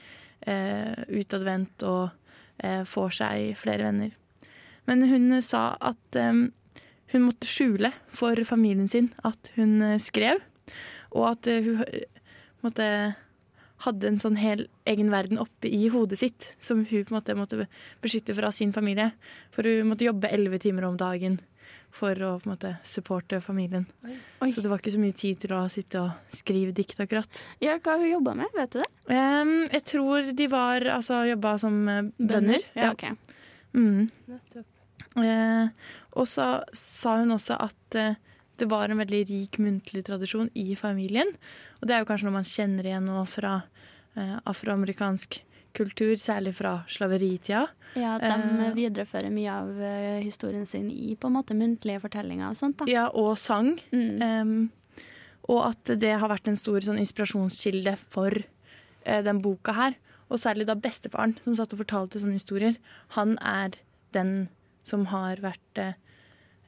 eh, 0.47 0.95
utadvendt 1.11 1.85
og 1.89 2.11
eh, 2.63 2.83
får 2.89 3.17
seg 3.19 3.53
flere 3.59 3.91
venner. 3.91 4.17
Men 4.91 5.07
hun 5.09 5.43
sa 5.43 5.73
at 5.81 6.19
eh, 6.19 6.47
hun 7.13 7.27
måtte 7.27 7.49
skjule 7.49 7.93
for 8.13 8.39
familien 8.49 8.89
sin 8.89 9.11
at 9.27 9.53
hun 9.57 9.81
eh, 9.85 10.01
skrev, 10.03 10.41
og 11.13 11.29
at 11.35 11.51
eh, 11.51 11.69
hun 11.69 11.85
måtte, 12.65 12.89
hadde 13.83 14.07
en 14.09 14.21
sånn 14.23 14.39
hel 14.39 14.69
egen 14.89 15.11
verden 15.11 15.41
oppe 15.43 15.67
i 15.67 15.89
hodet 15.91 16.21
sitt 16.21 16.53
som 16.63 16.85
hun 16.87 17.07
på 17.07 17.13
en 17.13 17.17
måte 17.19 17.35
måtte 17.35 17.67
beskytte 18.03 18.37
fra 18.39 18.53
sin 18.55 18.71
familie. 18.75 19.11
For 19.55 19.67
hun 19.67 19.91
måtte 19.91 20.07
jobbe 20.07 20.31
elleve 20.31 20.61
timer 20.63 20.87
om 20.87 20.99
dagen 21.01 21.41
for 21.93 22.17
å 22.25 22.37
på 22.41 22.47
en 22.47 22.53
måte 22.55 22.71
supporte 22.87 23.43
familien. 23.45 23.85
Oi. 24.07 24.53
Så 24.55 24.63
det 24.65 24.71
var 24.71 24.81
ikke 24.81 24.95
så 24.95 25.03
mye 25.03 25.17
tid 25.19 25.43
til 25.43 25.53
å 25.59 25.67
sitte 25.73 26.01
og 26.01 26.33
skrive 26.33 26.73
dikt, 26.77 27.03
akkurat. 27.03 27.43
Ja, 27.61 27.77
hva 27.83 27.99
hun 28.01 28.09
jobba 28.09 28.37
med, 28.39 28.55
vet 28.57 28.73
du 28.73 28.81
det? 28.81 28.89
Um, 29.11 29.53
jeg 29.67 29.85
tror 29.91 30.33
de 30.39 30.49
var 30.55 30.89
altså 30.95 31.25
jobba 31.29 31.57
som 31.61 31.83
bønder. 31.85 32.15
bønder. 32.23 32.69
Ja, 32.79 32.95
ok. 32.95 33.11
Mm. 33.77 34.09
Eh, 35.21 35.69
og 36.17 36.29
så 36.31 36.49
sa 36.77 37.19
hun 37.21 37.35
også 37.35 37.59
at 37.61 37.99
eh, 37.99 38.19
det 38.61 38.69
var 38.71 38.93
en 38.93 39.01
veldig 39.01 39.23
rik 39.31 39.59
muntlig 39.63 40.05
tradisjon 40.07 40.51
i 40.59 40.77
familien. 40.79 41.31
Og 41.81 41.89
det 41.89 41.97
er 41.97 42.03
jo 42.03 42.11
kanskje 42.11 42.29
noe 42.29 42.39
man 42.39 42.49
kjenner 42.49 42.89
igjen 42.89 43.09
nå 43.09 43.25
fra 43.29 43.63
eh, 44.17 44.37
afroamerikansk 44.49 45.41
kultur, 45.73 46.13
særlig 46.21 46.53
fra 46.59 46.83
slaveritida. 46.91 47.65
Ja, 47.97 48.19
De 48.21 48.69
viderefører 48.77 49.33
mye 49.33 49.53
av 49.53 49.79
historien 50.21 50.67
sin 50.69 50.91
i 50.93 51.15
på 51.17 51.31
en 51.31 51.37
måte 51.39 51.57
muntlige 51.57 52.03
fortellinger 52.03 52.51
og 52.51 52.59
sånt. 52.61 52.83
da. 52.83 52.89
Ja, 52.93 53.07
og 53.09 53.39
sang. 53.41 53.79
Mm. 53.93 54.21
Em, 54.21 54.55
og 55.51 55.63
at 55.73 55.95
det 55.99 56.13
har 56.21 56.31
vært 56.31 56.49
en 56.51 56.59
stor 56.59 56.85
sånn, 56.85 57.01
inspirasjonskilde 57.03 57.97
for 58.01 58.37
eh, 58.37 59.23
den 59.27 59.43
boka 59.43 59.75
her. 59.77 59.97
Og 60.33 60.41
særlig 60.41 60.69
da 60.69 60.77
bestefaren, 60.79 61.35
som 61.43 61.57
satt 61.59 61.75
og 61.75 61.83
fortalte 61.83 62.21
sånne 62.23 62.39
historier. 62.39 62.79
Han 63.19 63.35
er 63.45 63.75
den 64.17 64.49
som 64.87 65.07
har 65.13 65.41
vært 65.43 65.81
eh, 65.83 65.93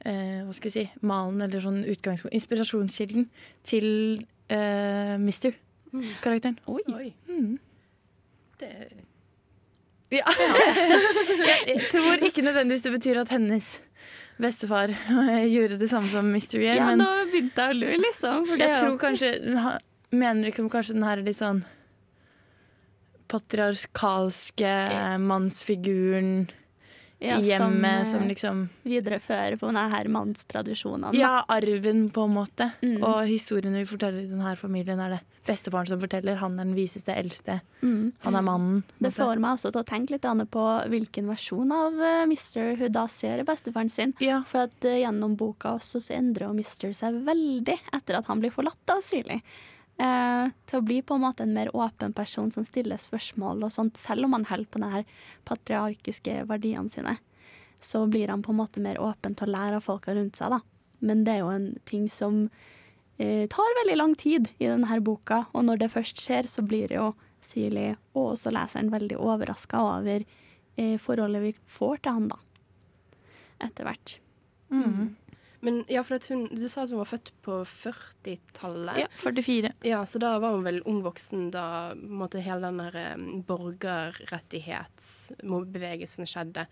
eh, 0.05 0.41
hva 0.45 0.53
skal 0.55 0.71
jeg 0.71 0.75
si, 0.75 1.05
malen, 1.05 1.41
eller 1.45 1.63
sånn 1.63 1.81
utgangspunkt, 1.91 2.35
inspirasjonskilden 2.35 3.27
til 3.67 3.87
eh, 4.49 5.15
Mister, 5.21 5.55
karakteren. 6.23 6.59
Oi. 6.71 6.81
Oi. 6.93 7.09
Mm. 7.31 7.57
Det 8.61 8.71
Ja. 10.13 10.21
jeg 11.65 11.87
tror 11.89 12.21
ikke 12.23 12.43
nødvendigvis 12.45 12.83
det 12.85 12.91
betyr 12.93 13.17
at 13.23 13.31
hennes 13.33 13.71
bestefar 14.37 14.93
gjorde 15.55 15.79
det 15.81 15.89
samme 15.91 16.11
som 16.13 16.29
Mister 16.31 16.61
Year. 16.61 16.77
Ja, 16.77 16.85
men 16.91 17.01
nå 17.01 17.09
begynte 17.31 17.65
jeg 17.65 17.73
å 17.73 17.79
lure, 17.79 17.97
liksom. 18.03 18.45
For 18.51 18.61
jeg 18.61 18.69
er 18.69 18.83
tror 18.83 18.99
kanskje 19.01 19.31
Mener 20.15 20.45
liksom 20.45 20.69
kanskje 20.71 20.93
den 20.95 21.03
her 21.03 21.19
litt 21.25 21.39
sånn 21.39 21.63
patriarkalske 23.27 24.71
mannsfiguren 25.19 26.45
Ja, 27.25 27.39
hjemmet 27.43 28.05
som, 28.05 28.11
som, 28.11 28.25
eh, 28.25 28.31
liksom 28.33 28.63
Viderefører 28.85 29.57
på 29.59 29.69
denne 29.69 29.85
her 29.91 30.09
mannstradisjonene. 30.11 31.15
Ja, 31.17 31.43
arven, 31.51 32.09
på 32.13 32.25
en 32.27 32.35
måte. 32.35 32.71
Mm. 32.81 32.99
Og 33.03 33.23
historiene 33.29 33.81
vi 33.81 33.89
forteller 33.89 34.23
i 34.23 34.29
denne 34.31 34.55
familien, 34.59 35.01
er 35.01 35.17
det 35.17 35.21
bestefaren 35.45 35.89
som 35.89 36.01
forteller. 36.01 36.39
Han 36.41 36.57
er 36.57 36.65
den 36.65 36.75
viseste, 36.77 37.13
eldste. 37.13 37.59
Mm. 37.81 38.13
Han 38.25 38.39
er 38.39 38.45
mannen. 38.45 38.83
Det 38.97 39.11
måte. 39.11 39.17
får 39.19 39.41
meg 39.43 39.57
også 39.57 39.73
til 39.73 39.83
å 39.83 39.89
tenke 39.89 40.15
litt 40.15 40.29
på 40.51 40.65
hvilken 40.91 41.29
versjon 41.29 41.71
av 41.75 42.01
Mister 42.29 42.55
Mr. 42.55 42.75
hun 42.79 42.91
da 42.95 43.05
ser 43.11 43.43
bestefaren 43.47 43.89
sin. 43.89 44.13
Ja. 44.23 44.41
For 44.49 44.65
at 44.69 44.85
eh, 44.87 45.01
gjennom 45.03 45.35
boka 45.39 45.75
også 45.79 46.01
så 46.01 46.17
endrer 46.17 46.51
Mr. 46.53 46.91
seg 46.95 47.21
veldig 47.27 47.77
etter 47.93 48.19
at 48.19 48.29
han 48.29 48.41
blir 48.43 48.53
forlatt 48.53 48.93
av 48.93 49.03
Silly. 49.05 49.41
Eh, 49.95 50.47
til 50.67 50.81
å 50.81 50.83
bli 50.83 50.99
på 51.05 51.15
en 51.15 51.23
måte 51.23 51.45
en 51.45 51.53
mer 51.55 51.69
åpen 51.75 52.11
person 52.15 52.49
som 52.51 52.65
stiller 52.67 52.99
spørsmål 52.99 53.63
og 53.63 53.71
sånt, 53.71 53.95
selv 53.95 54.27
om 54.27 54.35
han 54.35 54.47
holder 54.49 54.71
på 54.71 54.81
de 54.83 54.91
her 54.91 55.05
patriarkiske 55.47 56.41
verdiene 56.49 56.91
sine. 56.91 57.15
Så 57.79 58.03
blir 58.11 58.31
han 58.31 58.43
på 58.43 58.51
en 58.51 58.59
måte 58.59 58.83
mer 58.83 58.99
åpen 58.99 59.37
til 59.37 59.47
å 59.47 59.53
lære 59.55 59.79
av 59.79 59.85
folka 59.87 60.15
rundt 60.15 60.39
seg, 60.39 60.51
da. 60.51 60.59
Men 61.05 61.23
det 61.23 61.35
er 61.35 61.43
jo 61.43 61.53
en 61.53 61.69
ting 61.87 62.09
som 62.11 62.45
eh, 63.17 63.45
tar 63.51 63.77
veldig 63.81 63.97
lang 63.99 64.15
tid 64.19 64.49
i 64.57 64.67
denne 64.67 64.99
boka, 65.05 65.45
og 65.53 65.67
når 65.69 65.83
det 65.83 65.93
først 65.95 66.19
skjer, 66.19 66.49
så 66.51 66.65
blir 66.65 66.91
det 66.91 66.99
jo 66.99 67.13
Silly 67.45 67.91
og 68.15 68.33
også 68.33 68.51
leseren 68.55 68.89
veldig 68.89 69.19
overraska 69.21 69.79
over 69.79 70.23
eh, 70.25 70.95
forholdet 70.99 71.43
vi 71.43 71.55
får 71.77 72.01
til 72.01 72.17
han, 72.17 72.29
da. 72.33 72.39
Etter 73.63 73.87
hvert. 73.87 74.17
Mm. 74.73 75.15
Men 75.65 75.81
ja, 75.89 76.03
for 76.05 76.21
hun, 76.29 76.43
du 76.53 76.69
sa 76.69 76.83
at 76.83 76.91
hun 76.93 76.99
var 77.01 77.07
født 77.09 77.31
på 77.41 77.65
40-tallet. 77.65 78.99
Ja, 79.01 79.07
44. 79.17 79.73
Ja, 79.89 80.05
så 80.05 80.21
da 80.21 80.37
var 80.43 80.51
hun 80.53 80.67
vel 80.67 80.83
ung 80.85 81.01
voksen 81.01 81.49
da 81.55 81.95
måte, 81.97 82.37
hele 82.45 82.67
den 82.67 82.77
der 82.83 82.93
eh, 83.01 83.17
borgerrettighetsbevegelsen 83.47 86.25
skjedde. 86.29 86.63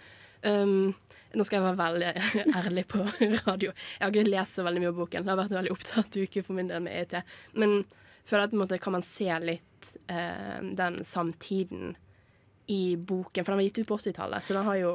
Um, 0.44 0.94
nå 1.34 1.44
skal 1.48 1.58
jeg 1.58 1.68
være 1.72 1.82
veldig 1.82 2.12
ærlig 2.62 2.86
på 2.94 3.00
radio. 3.48 3.70
Jeg 3.72 4.04
har 4.04 4.12
ikke 4.14 4.30
lest 4.30 4.54
så 4.60 4.66
veldig 4.68 4.82
mye 4.84 4.94
av 4.94 5.00
boken. 5.02 5.24
Det 5.26 5.32
har 5.34 5.42
vært 5.42 5.54
en 5.56 5.62
veldig 5.64 5.74
opptatt 5.74 6.12
uke 6.20 6.40
for 6.46 6.54
min 6.60 6.70
del 6.70 6.82
med 6.86 6.94
EIT. 7.00 7.14
Men 7.58 7.70
føler 8.30 8.46
at 8.46 8.60
måte 8.62 8.84
kan 8.84 8.94
man 8.94 9.08
se 9.08 9.30
litt 9.42 9.82
uh, 10.12 10.60
den 10.62 10.96
samtiden 11.02 11.98
i 12.70 12.94
boken. 12.94 13.42
For 13.42 13.50
den 13.56 13.62
var 13.64 13.70
gitt 13.72 13.82
ut 13.82 13.90
på 13.90 13.98
80-tallet, 14.04 14.46
så 14.46 14.54
den 14.60 14.70
har 14.70 14.78
jo 14.84 14.92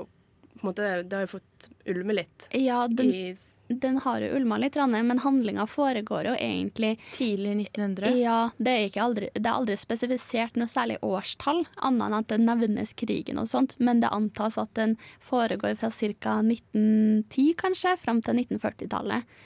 på 0.59 0.67
en 0.67 0.71
måte, 0.71 0.89
det 1.03 1.17
har 1.17 1.25
jo 1.25 1.31
fått 1.39 1.69
ulme 1.89 2.15
litt. 2.19 2.49
Ja, 2.53 2.83
den, 2.89 3.11
I, 3.15 3.37
den 3.69 3.99
har 4.05 4.21
jo 4.21 4.31
ulma 4.37 4.59
litt, 4.61 4.77
men 4.77 5.23
handlinga 5.23 5.67
foregår 5.67 6.29
jo 6.31 6.35
egentlig 6.35 6.95
Tidlig 7.15 7.55
1900. 7.71 8.13
Ja, 8.19 8.39
det 8.59 8.75
er, 8.75 8.87
ikke 8.91 9.03
aldri, 9.05 9.31
det 9.35 9.45
er 9.45 9.55
aldri 9.55 9.79
spesifisert 9.81 10.59
noe 10.61 10.71
særlig 10.71 10.99
årstall, 11.07 11.65
annet 11.77 12.07
enn 12.09 12.19
at 12.21 12.31
det 12.33 12.41
nevnes 12.45 12.95
krigen 12.99 13.41
og 13.41 13.51
sånt, 13.51 13.77
men 13.79 14.03
det 14.05 14.13
antas 14.15 14.59
at 14.61 14.73
den 14.79 14.97
foregår 15.25 15.77
fra 15.81 15.91
ca. 15.91 16.39
1910, 16.43 17.53
kanskje, 17.59 17.97
fram 18.03 18.23
til 18.25 18.43
1940-tallet. 18.45 19.39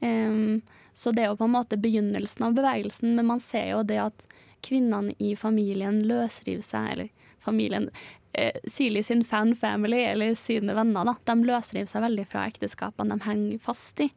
Um, 0.00 0.60
så 0.92 1.12
det 1.14 1.24
er 1.24 1.32
jo 1.32 1.38
på 1.40 1.46
en 1.46 1.54
måte 1.54 1.78
begynnelsen 1.80 2.48
av 2.48 2.56
bevegelsen, 2.56 3.14
men 3.16 3.28
man 3.28 3.40
ser 3.40 3.74
jo 3.74 3.82
det 3.86 4.00
at 4.02 4.26
kvinnene 4.64 5.14
i 5.18 5.34
familien 5.38 6.02
løsriver 6.04 6.64
seg, 6.64 6.88
eller 6.92 7.10
familien 7.40 7.88
eh, 8.32 8.58
Silje 8.66 9.02
sin 9.04 9.24
fan 9.24 9.54
family, 9.56 10.02
eller 10.12 10.34
sine 10.34 10.74
venner, 10.76 11.04
da, 11.04 11.14
de 11.34 11.46
løsriver 11.48 11.88
seg 11.90 12.02
veldig 12.02 12.26
fra 12.30 12.46
ekteskapene 12.50 13.16
de 13.18 13.26
henger 13.26 13.58
fast 13.64 14.00
i. 14.00 14.10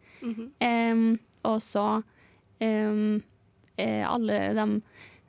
Em, 0.63 1.19
og 1.43 1.61
så 1.61 2.03
eh, 2.63 4.03
alle 4.07 4.37
de 4.53 4.67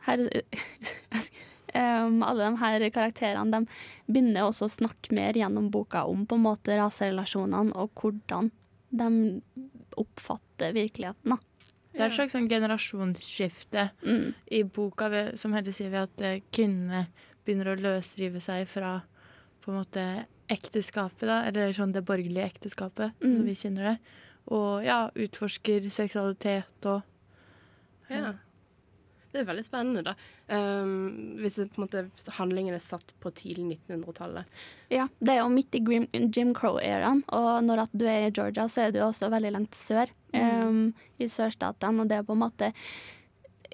her 0.04 0.20
um, 2.06 2.22
Alle 2.22 2.44
de 2.50 2.58
her 2.60 2.84
karakterene 2.94 3.50
de 3.64 3.66
begynner 4.12 4.44
også 4.44 4.68
å 4.68 4.74
snakke 4.76 5.14
mer 5.16 5.32
gjennom 5.34 5.70
boka 5.72 6.04
om 6.06 6.26
på 6.28 6.36
en 6.36 6.44
måte 6.44 6.76
raserelasjonene 6.78 7.74
og 7.74 7.90
hvordan 7.98 8.50
de 8.94 9.40
oppfatter 9.98 10.74
virkeligheten. 10.76 11.34
da. 11.34 11.38
Det 11.94 12.02
er 12.02 12.08
et 12.10 12.16
slags 12.16 12.34
sånn 12.34 12.48
generasjonsskifte 12.50 13.90
Mm. 14.02 14.34
i 14.50 14.62
boka, 14.64 15.08
ved, 15.08 15.36
som 15.38 15.52
Hedde 15.54 15.72
sier, 15.72 15.90
ved 15.90 16.02
at 16.08 16.20
eh, 16.26 16.40
kvinnene 16.52 17.06
begynner 17.44 17.72
å 17.74 17.80
løsrive 17.80 18.40
seg 18.40 18.66
fra 18.68 19.02
på 19.64 19.72
en 19.72 19.78
måte 19.80 20.04
ekteskapet, 20.52 21.24
da, 21.28 21.42
eller 21.48 21.72
sånn 21.72 21.92
det 21.94 22.02
borgerlige 22.04 22.50
ekteskapet, 22.52 23.12
Mm. 23.20 23.32
som 23.36 23.44
vi 23.48 23.54
kjenner 23.54 23.84
det. 23.90 23.98
Og 24.52 24.84
ja, 24.84 25.10
utforsker 25.14 25.88
seksualitet 25.90 26.84
og 26.86 27.02
Ja. 28.10 28.34
Det 29.32 29.40
er 29.40 29.46
veldig 29.48 29.64
spennende, 29.66 30.02
da. 30.04 30.12
Um, 30.46 31.34
hvis 31.40 31.56
det 31.58 31.72
på 31.74 31.80
en 31.82 31.88
måte 31.88 32.04
handlingen 32.36 32.74
er 32.76 32.78
satt 32.78 33.08
på 33.20 33.32
tidlig 33.34 33.80
1900-tallet. 33.88 34.44
Ja, 34.94 35.08
det 35.18 35.32
er 35.32 35.40
jo 35.40 35.48
midt 35.50 35.74
i 35.74 35.80
Grim, 35.82 36.06
Jim 36.30 36.52
Crow-æraen, 36.54 37.24
og 37.34 37.64
når 37.66 37.82
at 37.82 37.90
du 37.98 38.04
er 38.06 38.28
i 38.28 38.30
Georgia, 38.30 38.68
så 38.70 38.84
er 38.86 38.92
du 38.94 39.00
også 39.02 39.30
veldig 39.32 39.50
langt 39.56 39.74
sør, 39.74 40.06
em, 40.32 40.94
i 41.18 41.24
sørstatene, 41.26 42.00
og 42.04 42.08
det 42.08 42.18
er 42.18 42.22
på 42.22 42.32
en 42.36 42.44
måte 42.44 42.72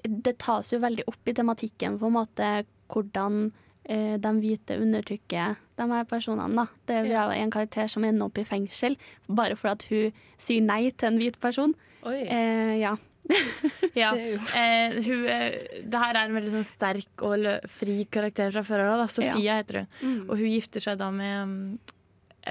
Det 0.03 0.39
tas 0.39 0.71
jo 0.73 0.79
veldig 0.79 1.03
opp 1.07 1.27
i 1.29 1.33
tematikken 1.33 1.99
på 1.99 2.07
en 2.07 2.13
måte 2.15 2.65
hvordan 2.91 3.51
eh, 3.85 4.17
de 4.21 4.33
hvite 4.39 4.77
undertrykker 4.79 5.55
de 5.79 5.87
her 5.91 6.09
personene. 6.09 6.55
da. 6.55 6.67
Det 6.87 6.97
er 6.99 7.29
vi 7.31 7.39
en 7.39 7.53
karakter 7.53 7.87
som 7.91 8.05
ender 8.05 8.27
opp 8.27 8.37
i 8.37 8.47
fengsel 8.47 8.97
bare 9.27 9.57
fordi 9.59 9.71
at 9.71 9.87
hun 9.89 10.19
sier 10.41 10.65
nei 10.65 10.83
til 10.91 11.11
en 11.11 11.21
hvit 11.21 11.39
person. 11.41 11.75
Oi. 12.03 12.19
Eh, 12.25 12.75
ja. 12.81 12.97
Ja. 13.93 14.11
Det 14.15 14.39
Eh, 14.57 14.97
hun, 15.05 15.25
eh, 15.29 15.83
det 15.83 15.99
her 15.99 16.15
er 16.15 16.27
en 16.27 16.35
veldig 16.35 16.51
sånn 16.53 16.67
sterk 16.67 17.23
og 17.27 17.47
fri 17.69 18.03
karakter 18.11 18.51
fra 18.53 18.63
før 18.65 18.85
av. 18.87 19.07
Sofia 19.09 19.33
Sofia 19.35 19.57
heter 19.59 19.81
hun. 19.81 19.89
Mm. 20.01 20.21
Og 20.29 20.37
hun 20.37 20.51
gifter 20.51 20.83
seg 20.83 20.99
da 20.99 21.09
med 21.13 21.47
mm, 21.47 21.79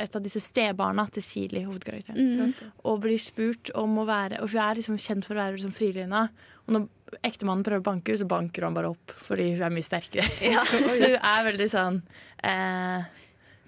et 0.01 0.17
av 0.17 0.23
disse 0.23 0.41
stebarna 0.43 1.07
til 1.11 1.25
Sili, 1.25 1.65
hovedkarakteren. 1.67 2.39
Mm. 2.41 2.73
Og 2.87 3.01
blir 3.03 3.19
spurt 3.19 3.73
om 3.75 3.99
å 3.99 4.07
være 4.09 4.41
Og 4.43 4.53
hun 4.53 4.63
er 4.63 4.79
liksom 4.79 4.99
kjent 5.01 5.27
for 5.27 5.35
å 5.35 5.43
være 5.43 5.59
liksom. 5.59 6.15
Og 6.67 6.75
når 6.77 6.87
ektemannen 7.27 7.65
prøver 7.67 7.83
å 7.83 7.89
banke 7.91 8.13
henne, 8.13 8.23
så 8.23 8.29
banker 8.31 8.67
han 8.67 8.77
bare 8.77 8.93
opp 8.93 9.15
fordi 9.29 9.53
hun 9.55 9.65
er 9.67 9.75
mye 9.75 9.87
sterkere. 9.87 10.27
så 10.99 11.13
hun 11.15 11.17
er 11.19 11.47
veldig 11.51 11.71
sånn 11.73 12.03
eh, 12.47 13.09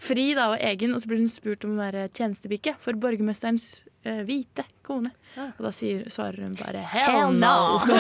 fri 0.03 0.29
da 0.39 0.53
og 0.55 0.67
egen. 0.73 0.95
Og 0.95 1.03
så 1.03 1.11
blir 1.11 1.23
hun 1.23 1.33
spurt 1.33 1.67
om 1.69 1.77
å 1.77 1.83
være 1.83 2.09
tjenestepike 2.11 2.77
for 2.83 2.99
borgermesterens 3.01 3.85
hvite 4.03 4.65
kone. 4.83 5.13
Og 5.39 5.61
da 5.65 5.71
sier, 5.73 6.03
svarer 6.13 6.43
hun 6.45 6.57
bare 6.59 6.83
'hell 6.91 7.37
no'. 7.39 7.81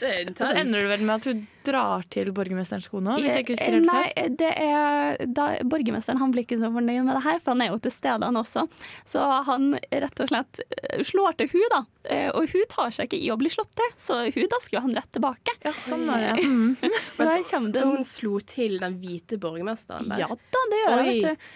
Det 0.00 0.08
er 0.10 0.28
Og 0.28 0.42
så 0.44 0.52
ender 0.60 0.82
det 0.84 0.90
vel 0.90 1.04
med 1.08 1.14
at 1.14 1.28
hun 1.30 1.46
drar 1.64 2.04
til 2.12 2.30
borgermesterens 2.36 2.88
kone 2.92 3.14
òg, 3.14 3.22
hvis 3.24 3.36
jeg 3.36 3.44
ikke 3.44 3.56
husker 3.56 3.76
helt. 3.76 3.88
Nei, 3.88 4.28
det 4.36 4.50
er 4.60 5.24
da, 5.26 5.46
borgermesteren 5.64 6.20
han 6.20 6.32
blir 6.34 6.44
ikke 6.44 6.60
så 6.60 6.70
fornøyd 6.72 7.04
med 7.06 7.16
det 7.16 7.24
her, 7.24 7.40
for 7.40 7.54
han 7.54 7.64
er 7.64 7.72
jo 7.72 7.80
til 7.84 7.94
stede 7.94 8.28
han 8.28 8.36
også. 8.40 8.66
Så 9.08 9.24
han 9.48 9.72
rett 9.92 10.20
og 10.24 10.30
slett 10.32 10.62
eh, 10.68 11.02
slår 11.06 11.38
til 11.40 11.52
hun 11.54 11.68
da, 11.72 11.84
Eh, 12.08 12.30
og 12.32 12.48
hun 12.48 12.68
tar 12.72 12.92
seg 12.94 13.10
ikke 13.10 13.20
i 13.20 13.28
å 13.32 13.36
bli 13.40 13.50
slått 13.52 13.72
til, 13.76 13.90
så 14.00 14.22
hun 14.32 14.46
dasker 14.48 14.78
jo 14.78 14.84
han 14.86 14.94
rett 14.96 15.10
tilbake. 15.12 15.52
Ja, 15.66 15.72
sånn 15.76 16.06
er 16.08 16.30
det. 16.30 16.36
Mm. 16.50 16.76
Men, 17.18 17.44
Så 17.44 17.84
hun 17.84 18.04
slo 18.06 18.38
til 18.42 18.78
den 18.80 18.96
hvite 19.00 19.36
borgermesteren 19.40 20.08
der? 20.10 20.22
Ja 20.24 20.28
da, 20.28 20.62
det 20.72 20.78
gjør 20.80 20.94
hun, 20.96 21.00
Oi. 21.00 21.10
vet 21.10 21.26
du. 21.26 21.50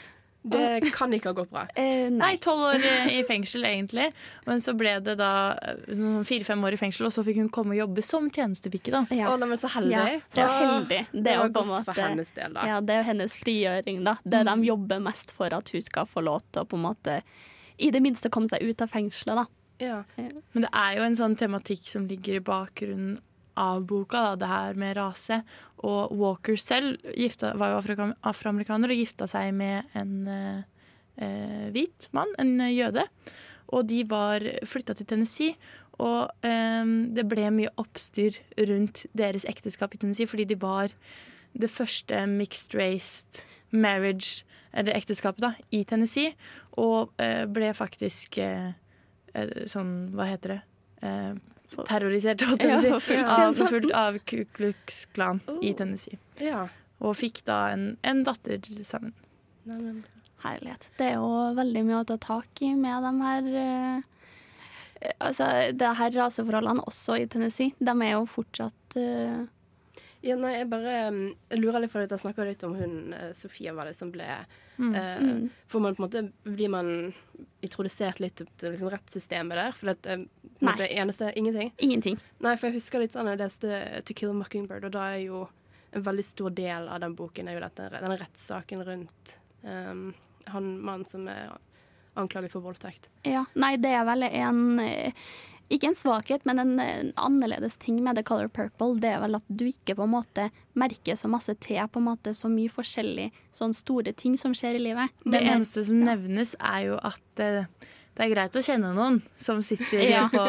Det 0.45 0.91
kan 0.99 1.13
ikke 1.17 1.31
ha 1.31 1.37
gått 1.39 1.51
bra. 1.51 1.63
Eh, 1.75 2.11
Nei, 2.13 2.35
tolv 2.37 2.67
år 2.75 2.83
i- 3.09 3.23
fengsel 3.25 3.65
egentlig. 3.65 4.11
Men 4.45 4.61
så 4.61 4.75
ble 4.77 4.99
det 5.01 5.15
da 5.17 5.31
eh, 5.57 6.21
fire-fem 6.29 6.61
år 6.69 6.77
i 6.77 6.81
fengsel, 6.83 7.07
og 7.09 7.15
så 7.17 7.25
fikk 7.25 7.41
hun 7.41 7.49
komme 7.49 7.73
og 7.73 7.81
jobbe 7.81 8.05
som 8.05 8.29
tjenestepike. 8.31 8.93
da. 8.93 9.01
Ja. 9.17 9.31
Oh, 9.33 9.39
men 9.41 9.57
så 9.59 9.71
heldig. 9.73 9.95
Ja, 9.97 10.21
så 10.37 10.45
heldig. 10.53 11.01
Det 11.13 11.25
det 11.25 11.39
var 11.41 11.49
godt 11.57 11.71
måte, 11.73 11.85
for 11.89 12.03
hennes 12.03 12.33
del, 12.37 12.53
da. 12.59 12.67
Ja, 12.69 12.81
det 12.85 12.93
er 12.99 13.03
jo 13.03 13.09
hennes 13.09 13.37
frigjøring, 13.41 14.05
da. 14.05 14.19
Det 14.23 14.45
de 14.51 14.57
jobber 14.69 15.01
mest 15.01 15.33
for 15.33 15.57
at 15.57 15.73
hun 15.73 15.81
skal 15.89 16.07
få 16.13 16.21
lov 16.29 16.43
til 16.53 16.63
å 16.63 16.69
på 16.69 16.77
en 16.77 16.85
måte 16.91 17.19
i 17.81 17.89
det 17.91 18.05
minste 18.05 18.29
komme 18.31 18.53
seg 18.53 18.63
ut 18.69 18.85
av 18.85 18.93
fengselet, 18.93 19.47
da. 19.47 19.47
Ja. 19.83 20.03
Men 20.55 20.69
det 20.69 20.71
er 20.71 20.99
jo 21.01 21.07
en 21.09 21.17
sånn 21.19 21.35
tematikk 21.41 21.89
som 21.91 22.05
ligger 22.07 22.37
i 22.37 22.45
bakgrunnen 22.45 23.17
av 23.61 23.85
boka, 23.89 24.21
da, 24.21 24.35
det 24.41 24.51
her 24.51 24.81
med 24.81 24.97
rase. 24.99 25.41
Og 25.85 26.15
Walker 26.17 26.57
selv 26.61 27.03
gifta, 27.17 27.53
var 27.61 27.75
jo 27.75 28.11
afroamerikaner 28.25 28.93
og 28.93 29.01
gifta 29.01 29.29
seg 29.31 29.53
med 29.57 29.97
en 29.99 30.15
eh, 30.31 30.61
eh, 31.23 31.65
hvit 31.75 32.09
mann, 32.17 32.33
en 32.41 32.57
jøde. 32.73 33.07
Og 33.75 33.89
de 33.91 34.03
var 34.09 34.45
flytta 34.69 34.97
til 34.99 35.09
Tennessee. 35.11 35.57
Og 36.03 36.31
eh, 36.47 36.85
det 37.15 37.27
ble 37.31 37.51
mye 37.55 37.73
oppstyr 37.81 38.41
rundt 38.71 39.05
deres 39.17 39.47
ekteskap 39.51 39.95
i 39.95 40.03
Tennessee, 40.03 40.31
fordi 40.31 40.49
de 40.55 40.61
var 40.61 40.95
det 41.55 41.71
første 41.71 42.25
mixed 42.27 42.75
race 42.75 43.45
marriage, 43.75 44.45
eller 44.73 44.97
ekteskapet, 44.97 45.43
da, 45.43 45.53
i 45.71 45.85
Tennessee. 45.85 46.35
Og 46.81 47.13
eh, 47.23 47.45
ble 47.51 47.73
faktisk 47.77 48.39
eh, 48.43 48.73
eh, 49.35 49.59
sånn, 49.71 50.15
hva 50.15 50.31
heter 50.33 50.57
det? 50.57 50.63
Terrorisert, 51.89 52.45
holdt 52.49 52.65
jeg 52.65 52.79
på 52.79 52.97
å 52.97 53.03
si. 53.03 53.59
Forfulgt, 53.61 53.93
av, 53.93 54.15
av 54.15 54.19
Ku 54.29 54.45
Klux 54.57 55.05
Klan 55.17 55.43
i 55.61 55.75
Tennessee. 55.77 56.21
ja. 56.43 56.67
Og 57.05 57.17
fikk 57.19 57.43
da 57.45 57.59
en, 57.75 57.97
en 58.07 58.23
datter 58.25 58.63
sammen. 58.87 59.13
Neimen. 59.69 60.05
Herlighet. 60.45 60.87
Det 60.97 61.11
er 61.11 61.19
jo 61.19 61.31
veldig 61.57 61.83
mye 61.85 61.99
å 62.03 62.07
ta 62.09 62.17
tak 62.21 62.63
i 62.65 62.71
med 62.79 63.05
de 63.05 63.13
her 63.21 63.49
uh, 63.59 64.11
Altså, 65.21 65.47
det 65.77 65.91
her 65.99 66.15
raseforholdene 66.15 66.85
også 66.89 67.19
i 67.21 67.27
Tennessee, 67.29 67.75
de 67.77 67.93
er 67.93 68.15
jo 68.15 68.23
fortsatt 68.31 68.97
eh, 68.97 69.43
Ja, 70.25 70.37
nei, 70.41 70.55
jeg 70.57 70.69
bare 70.73 70.93
um, 71.13 71.19
lurer 71.59 71.83
litt 71.83 71.93
på 71.93 72.01
det. 72.01 72.09
Jeg 72.15 72.23
snakka 72.23 72.47
litt 72.49 72.63
om 72.65 72.77
hun 72.79 73.13
eh, 73.13 73.33
Sofia 73.37 73.75
var 73.77 73.91
det 73.91 73.97
som 73.99 74.13
ble 74.15 74.29
Mm. 74.75 74.91
Uh. 74.91 75.51
Får 75.71 75.81
man 75.81 75.95
på 75.95 76.03
en 76.03 76.09
måte 76.09 76.21
Blir 76.43 76.69
man 76.69 76.89
introdusert 77.63 78.19
litt 78.19 78.41
til 78.43 78.73
liksom, 78.73 78.89
rettssystemet 78.91 79.55
der? 79.55 79.77
For 79.79 79.87
det 79.87 80.11
er 80.11 80.25
på 80.25 80.67
Nei. 80.67 80.73
måte 80.73 80.89
eneste 80.91 81.29
Ingenting? 81.39 81.71
Ingenting. 81.79 82.19
Nei, 82.43 82.57
for 82.57 82.67
jeg 82.67 82.81
husker 82.81 83.05
litt 83.05 83.15
sånn 83.15 83.31
Jeg 83.31 83.39
leste 83.39 83.79
To 84.03 84.17
Kill 84.19 84.33
a 84.33 84.35
Mockingbird, 84.41 84.89
og 84.89 84.97
da 84.97 85.05
er 85.13 85.21
jo 85.29 85.45
en 85.95 86.03
veldig 86.03 86.27
stor 86.27 86.51
del 86.59 86.91
av 86.91 87.05
den 87.05 87.15
boken 87.15 87.47
er 87.47 87.55
jo 87.55 87.63
dette, 87.63 87.87
denne 87.95 88.19
rettssaken 88.19 88.83
rundt 88.83 89.37
um, 89.63 90.09
han 90.51 90.73
mannen 90.83 91.07
som 91.07 91.29
er 91.31 91.55
anklaget 92.19 92.51
for 92.53 92.65
voldtekt. 92.67 93.11
Ja. 93.27 93.45
Nei, 93.55 93.77
det 93.79 93.91
er 93.95 94.05
vel 94.07 94.27
en 94.27 94.81
eh, 94.83 95.31
Ikke 95.75 95.89
en 95.91 95.97
svakhet, 95.99 96.45
men 96.47 96.61
en, 96.63 96.73
en 96.81 97.09
annerledes 97.19 97.77
ting 97.83 97.97
med 98.05 98.15
The 98.19 98.23
Color 98.27 98.49
Purple. 98.55 98.95
Det 99.03 99.11
er 99.11 99.19
vel 99.25 99.35
at 99.41 99.45
du 99.51 99.65
ikke 99.67 99.97
på 99.99 100.07
en 100.07 100.13
måte 100.15 100.49
merker 100.79 101.19
så 101.19 101.27
masse 101.33 101.55
til 101.65 101.81
på 101.91 101.99
en 102.03 102.07
måte 102.13 102.35
så 102.37 102.49
mye 102.53 102.71
forskjellig 102.71 103.31
sånn 103.55 103.75
store 103.75 104.13
ting 104.15 104.37
som 104.39 104.55
skjer 104.55 104.79
i 104.79 104.85
livet. 104.87 105.11
Det 105.25 105.35
det 105.39 105.43
eneste 105.51 105.83
som 105.89 105.99
nevnes, 106.07 106.55
er 106.63 106.87
jo 106.93 106.99
at 107.03 107.43
uh, 107.43 107.67
det 108.15 108.23
er 108.23 108.31
greit 108.31 108.55
å 108.55 108.63
kjenne 108.63 108.93
noen 108.95 109.19
som 109.43 109.59
sitter 109.67 110.05
Ja. 110.15 110.29
på 110.31 110.45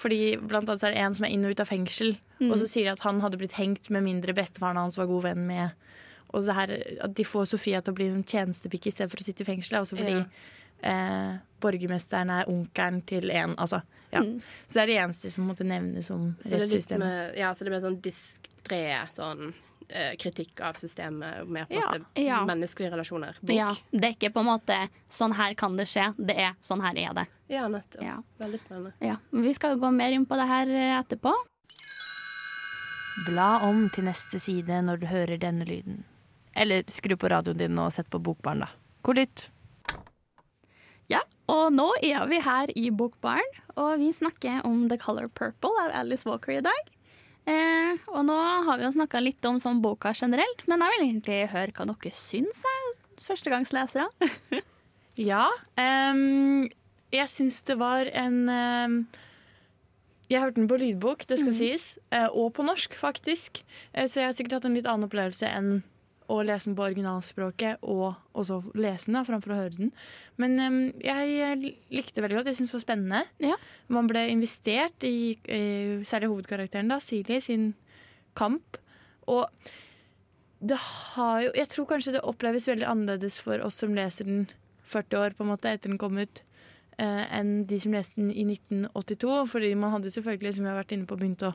Fordi 0.00 0.20
blant 0.40 0.64
annet 0.70 0.80
så 0.80 0.88
er 0.88 0.94
det 0.96 1.02
en 1.04 1.14
som 1.18 1.26
er 1.28 1.34
inn 1.36 1.44
og 1.44 1.52
ut 1.56 1.60
av 1.66 1.68
fengsel, 1.72 2.16
Mm. 2.42 2.48
og 2.50 2.58
så 2.58 2.66
sier 2.66 2.88
de 2.88 2.90
at 2.96 3.04
han 3.06 3.20
hadde 3.22 3.38
blitt 3.38 3.52
hengt 3.54 3.86
med 3.94 4.02
mindre 4.02 4.32
bestefaren 4.34 4.74
hans 4.76 4.96
var 4.98 5.06
god 5.06 5.22
venn 5.28 5.44
med. 5.46 5.70
Og 6.34 6.42
det 6.42 6.56
her, 6.56 6.72
at 7.06 7.12
de 7.14 7.22
får 7.24 7.46
Sofia 7.46 7.78
til 7.80 7.94
å 7.94 7.96
bli 8.00 8.08
sånn 8.10 8.24
tjenestepikk 8.26 8.88
i 8.90 8.92
stedet 8.96 9.12
for 9.12 9.22
å 9.22 9.26
sitte 9.28 9.44
i 9.44 9.46
fengsel, 9.46 9.76
er 9.78 9.84
også 9.84 9.94
fordi 10.00 10.16
Ja. 10.18 10.24
Eh, 10.84 11.34
borgermesteren 11.64 12.30
er 12.30 12.48
onkelen 12.52 13.00
til 13.08 13.30
en. 13.32 13.54
Altså, 13.56 13.80
ja. 14.12 14.20
Mm. 14.22 14.36
Så 14.66 14.74
det 14.78 14.82
er 14.82 14.86
det 14.92 14.96
eneste 15.02 15.30
som 15.32 15.46
måtte 15.48 15.64
nevnes 15.66 16.10
om 16.12 16.34
Så 16.38 16.50
det 16.50 16.54
er 16.54 16.60
litt 16.60 16.72
rettssystemet. 16.74 17.06
med, 17.08 17.36
ja, 17.40 17.52
så 17.56 17.64
det 17.64 17.72
blir 17.72 17.80
sånn 17.82 18.00
diskré 18.04 18.82
sånn 19.10 19.48
eh, 19.88 20.12
kritikk 20.20 20.60
av 20.64 20.74
systemet, 20.80 21.48
mer 21.48 21.66
på 21.66 21.74
Ja, 21.78 21.88
måte 21.90 22.22
ja. 22.22 22.42
menneskelige 22.46 22.92
relasjoner. 22.94 23.36
Bok. 23.40 23.56
Ja, 23.56 23.70
det 23.90 24.04
er 24.04 24.14
ikke 24.14 24.30
på 24.36 24.40
en 24.44 24.46
måte 24.52 24.76
'sånn 25.10 25.34
her 25.34 25.54
kan 25.54 25.76
det 25.76 25.86
skje', 25.88 26.14
det 26.18 26.36
er 26.36 26.54
'sånn 26.60 26.80
her 26.82 26.96
er 26.96 27.14
det'. 27.14 27.26
Ja, 27.48 27.66
nettopp. 27.68 28.02
Ja. 28.02 28.22
Veldig 28.38 28.60
spennende. 28.60 28.92
Ja. 29.00 29.16
Vi 29.32 29.52
skal 29.54 29.76
gå 29.76 29.90
mer 29.92 30.12
inn 30.12 30.26
på 30.26 30.36
det 30.36 30.46
her 30.48 30.66
eh, 30.68 31.00
etterpå. 31.02 31.32
Bla 33.26 33.60
om 33.62 33.88
til 33.94 34.04
neste 34.04 34.40
side 34.42 34.80
når 34.82 35.00
du 35.00 35.06
hører 35.06 35.38
denne 35.38 35.64
lyden. 35.64 36.04
Eller 36.56 36.82
skru 36.90 37.16
på 37.16 37.28
radioen 37.30 37.58
din 37.58 37.78
og 37.78 37.92
sett 37.92 38.08
på 38.10 38.18
Bokbarn, 38.22 38.60
da. 38.64 38.68
God 39.02 39.16
lytt. 39.20 39.50
Og 41.52 41.66
nå 41.74 41.90
er 42.02 42.24
vi 42.30 42.38
her 42.40 42.70
i 42.78 42.88
Bokbaren, 42.94 43.56
og 43.76 43.98
vi 44.00 44.10
snakker 44.16 44.62
om 44.64 44.86
The 44.88 44.96
Color 45.00 45.28
Purple 45.28 45.72
av 45.84 45.92
Alice 46.00 46.24
Walker 46.28 46.54
i 46.56 46.62
dag. 46.64 46.92
Eh, 47.44 47.98
og 48.08 48.22
nå 48.24 48.36
har 48.64 48.78
vi 48.80 48.86
jo 48.86 48.92
snakka 48.94 49.20
litt 49.20 49.44
om 49.44 49.58
sånn 49.60 49.82
boka 49.84 50.14
generelt, 50.16 50.62
men 50.70 50.80
jeg 50.80 50.94
vil 50.94 51.04
egentlig 51.10 51.40
høre 51.52 51.74
hva 51.76 51.84
dere 51.90 52.14
syns, 52.16 52.62
førstegangslesere. 53.26 54.08
Ja. 55.14 55.44
Um, 55.78 56.64
jeg 57.14 57.30
syns 57.30 57.60
det 57.68 57.76
var 57.78 58.08
en 58.18 58.48
um, 58.50 58.96
Jeg 60.26 60.40
hørte 60.42 60.58
den 60.58 60.66
på 60.66 60.78
lydbok, 60.80 61.22
det 61.30 61.38
skal 61.38 61.54
sies. 61.54 61.84
eh, 62.10 62.26
og 62.32 62.48
på 62.56 62.64
norsk, 62.66 62.96
faktisk. 62.98 63.60
Eh, 63.92 64.08
så 64.10 64.24
jeg 64.24 64.26
har 64.26 64.34
sikkert 64.34 64.56
hatt 64.58 64.66
en 64.66 64.74
litt 64.74 64.88
annen 64.90 65.06
opplevelse 65.06 65.46
enn 65.46 65.84
å 66.38 66.44
lese 66.46 66.68
den 66.68 66.76
på 66.78 66.84
originalspråket 66.86 67.84
og 67.90 68.14
også 68.38 68.60
lese 68.78 69.08
den 69.08 69.18
da, 69.18 69.24
framfor 69.26 69.54
å 69.54 69.58
høre 69.62 69.76
den. 69.76 69.92
Men 70.40 70.56
um, 70.60 70.78
jeg 71.04 71.36
eh, 71.46 71.66
likte 71.94 72.18
det 72.18 72.24
veldig 72.24 72.38
godt. 72.40 72.50
Jeg 72.50 72.60
syntes 72.60 72.74
det 72.74 72.78
var 72.78 72.84
spennende. 72.84 73.22
Ja. 73.42 73.58
Man 73.92 74.10
ble 74.10 74.26
investert 74.32 75.06
i 75.06 75.34
eh, 75.44 76.02
særlig 76.06 76.32
hovedkarakteren, 76.32 76.92
da, 76.92 77.00
Silje, 77.02 77.40
sin 77.44 77.70
kamp. 78.38 78.78
Og 79.30 79.46
det 80.64 80.78
har 80.80 81.42
jo 81.44 81.52
Jeg 81.58 81.70
tror 81.72 81.88
kanskje 81.90 82.16
det 82.16 82.24
oppleves 82.24 82.68
veldig 82.68 82.86
annerledes 82.88 83.36
for 83.42 83.60
oss 83.64 83.82
som 83.82 83.96
leser 83.96 84.28
den 84.28 84.46
40 84.88 85.20
år 85.20 85.36
på 85.36 85.44
en 85.44 85.50
måte 85.52 85.70
etter 85.70 85.92
den 85.92 86.00
kom 86.00 86.16
ut, 86.20 86.42
uh, 87.00 87.24
enn 87.32 87.64
de 87.68 87.80
som 87.80 87.96
leste 87.96 88.20
den 88.20 88.32
i 88.32 88.46
1982. 88.48 89.42
Fordi 89.52 89.74
man 89.78 89.96
hadde 89.96 90.12
selvfølgelig, 90.14 90.56
som 90.56 90.66
vi 90.66 90.72
har 90.72 90.80
vært 90.80 90.96
inne 90.96 91.08
på, 91.08 91.18
begynt 91.20 91.44
å 91.44 91.54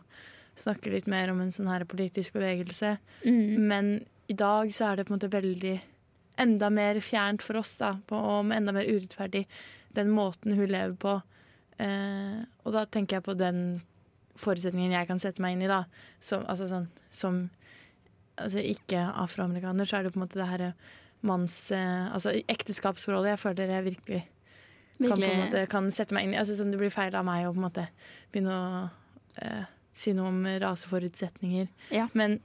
snakke 0.59 0.91
litt 0.93 1.09
mer 1.09 1.31
om 1.31 1.41
en 1.41 1.51
sånn 1.53 1.69
her 1.71 1.85
politisk 1.89 2.35
bevegelse. 2.37 2.97
Men 3.25 3.99
i 4.29 4.35
dag 4.37 4.69
så 4.73 4.91
er 4.91 4.99
det 4.99 5.07
på 5.07 5.13
en 5.13 5.17
måte 5.17 5.31
veldig 5.33 5.75
enda 6.39 6.69
mer 6.71 6.99
fjernt 7.03 7.43
for 7.43 7.59
oss, 7.59 7.75
da, 7.81 7.95
på, 8.07 8.15
og 8.15 8.53
enda 8.55 8.73
mer 8.75 8.87
urettferdig, 8.87 9.43
den 9.97 10.11
måten 10.13 10.55
hun 10.55 10.69
lever 10.69 10.95
på. 11.01 11.15
Eh, 11.81 12.39
og 12.63 12.75
da 12.75 12.85
tenker 12.85 13.17
jeg 13.17 13.25
på 13.25 13.35
den 13.39 13.63
forutsetningen 14.39 14.95
jeg 14.95 15.09
kan 15.09 15.19
sette 15.19 15.43
meg 15.43 15.55
inn 15.55 15.65
i, 15.65 15.71
da. 15.71 15.83
Som, 16.23 16.45
altså 16.47 16.69
sånn, 16.69 16.87
som 17.11 17.41
altså 18.39 18.63
ikke 18.63 19.01
afroamerikaner, 19.25 19.87
så 19.87 19.99
er 19.99 20.07
det 20.07 20.13
på 20.13 20.21
en 20.21 20.25
måte 20.27 20.39
det 20.39 20.49
her 20.51 20.65
manns... 21.27 21.57
Eh, 21.75 22.05
altså 22.13 22.37
ekteskapsforholdet 22.47 23.33
jeg 23.33 23.41
føler 23.41 23.73
jeg 23.75 23.87
virkelig, 23.89 24.21
kan, 24.99 25.17
på 25.17 25.25
en 25.25 25.43
måte, 25.43 25.65
kan 25.71 25.89
sette 25.95 26.15
meg 26.15 26.27
inn 26.27 26.37
i. 26.37 26.39
Altså, 26.39 26.55
sånn, 26.59 26.71
det 26.75 26.79
blir 26.79 26.93
feil 26.93 27.17
av 27.17 27.27
meg 27.27 27.47
å 27.47 27.51
på 27.55 27.59
en 27.59 27.65
måte 27.65 27.89
begynne 28.31 28.55
å 28.55 28.79
eh, 29.43 29.67
si 29.95 30.13
noe 30.15 30.31
om 30.31 30.39
raseforutsetninger. 30.61 31.67
Ja. 31.97 32.07
Men 32.13 32.39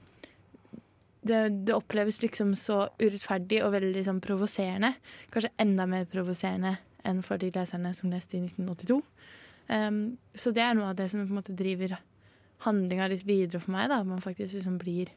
det, 1.25 1.39
det 1.65 1.73
oppleves 1.73 2.21
liksom 2.21 2.53
så 2.59 2.85
urettferdig 3.01 3.63
og 3.65 3.73
veldig 3.73 3.93
liksom 3.97 4.21
provoserende. 4.23 4.93
Kanskje 5.33 5.53
enda 5.61 5.87
mer 5.89 6.05
provoserende 6.09 6.75
enn 7.05 7.21
for 7.25 7.41
de 7.41 7.51
leserne 7.53 7.93
som 7.97 8.11
leste 8.13 8.37
i 8.37 8.43
1982. 8.45 8.99
Um, 9.67 9.99
så 10.37 10.53
det 10.53 10.61
er 10.61 10.75
noe 10.77 10.91
av 10.91 10.99
det 10.99 11.09
som 11.09 11.23
på 11.23 11.33
en 11.33 11.39
måte 11.39 11.55
driver 11.57 11.95
handlinga 12.65 13.09
litt 13.09 13.25
videre 13.25 13.61
for 13.61 13.73
meg. 13.73 13.89
da 13.89 14.03
Man 14.05 14.23
faktisk 14.23 14.57
liksom 14.59 14.77
blir 14.81 15.11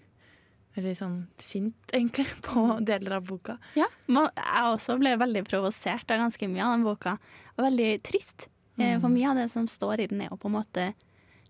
veldig 0.79 0.95
sånn 0.97 1.19
sint, 1.41 1.79
egentlig, 1.93 2.29
på 2.47 2.67
deler 2.87 3.19
av 3.19 3.27
boka. 3.29 3.59
Ja, 3.79 3.89
man, 4.07 4.31
jeg 4.37 4.75
også 4.75 4.99
ble 5.01 5.17
veldig 5.21 5.45
provosert 5.49 6.11
av 6.13 6.23
ganske 6.25 6.51
mye 6.51 6.65
av 6.65 6.77
den 6.77 6.87
boka. 6.89 7.17
Og 7.57 7.67
veldig 7.67 7.91
trist. 8.07 8.49
Mm. 8.79 9.01
For 9.03 9.11
mye 9.11 9.33
av 9.33 9.41
det 9.41 9.49
som 9.53 9.67
står 9.69 10.05
i 10.05 10.13
den, 10.13 10.23
er 10.23 10.31
jo 10.31 10.39
på 10.41 10.49
en 10.51 10.61
måte 10.61 10.93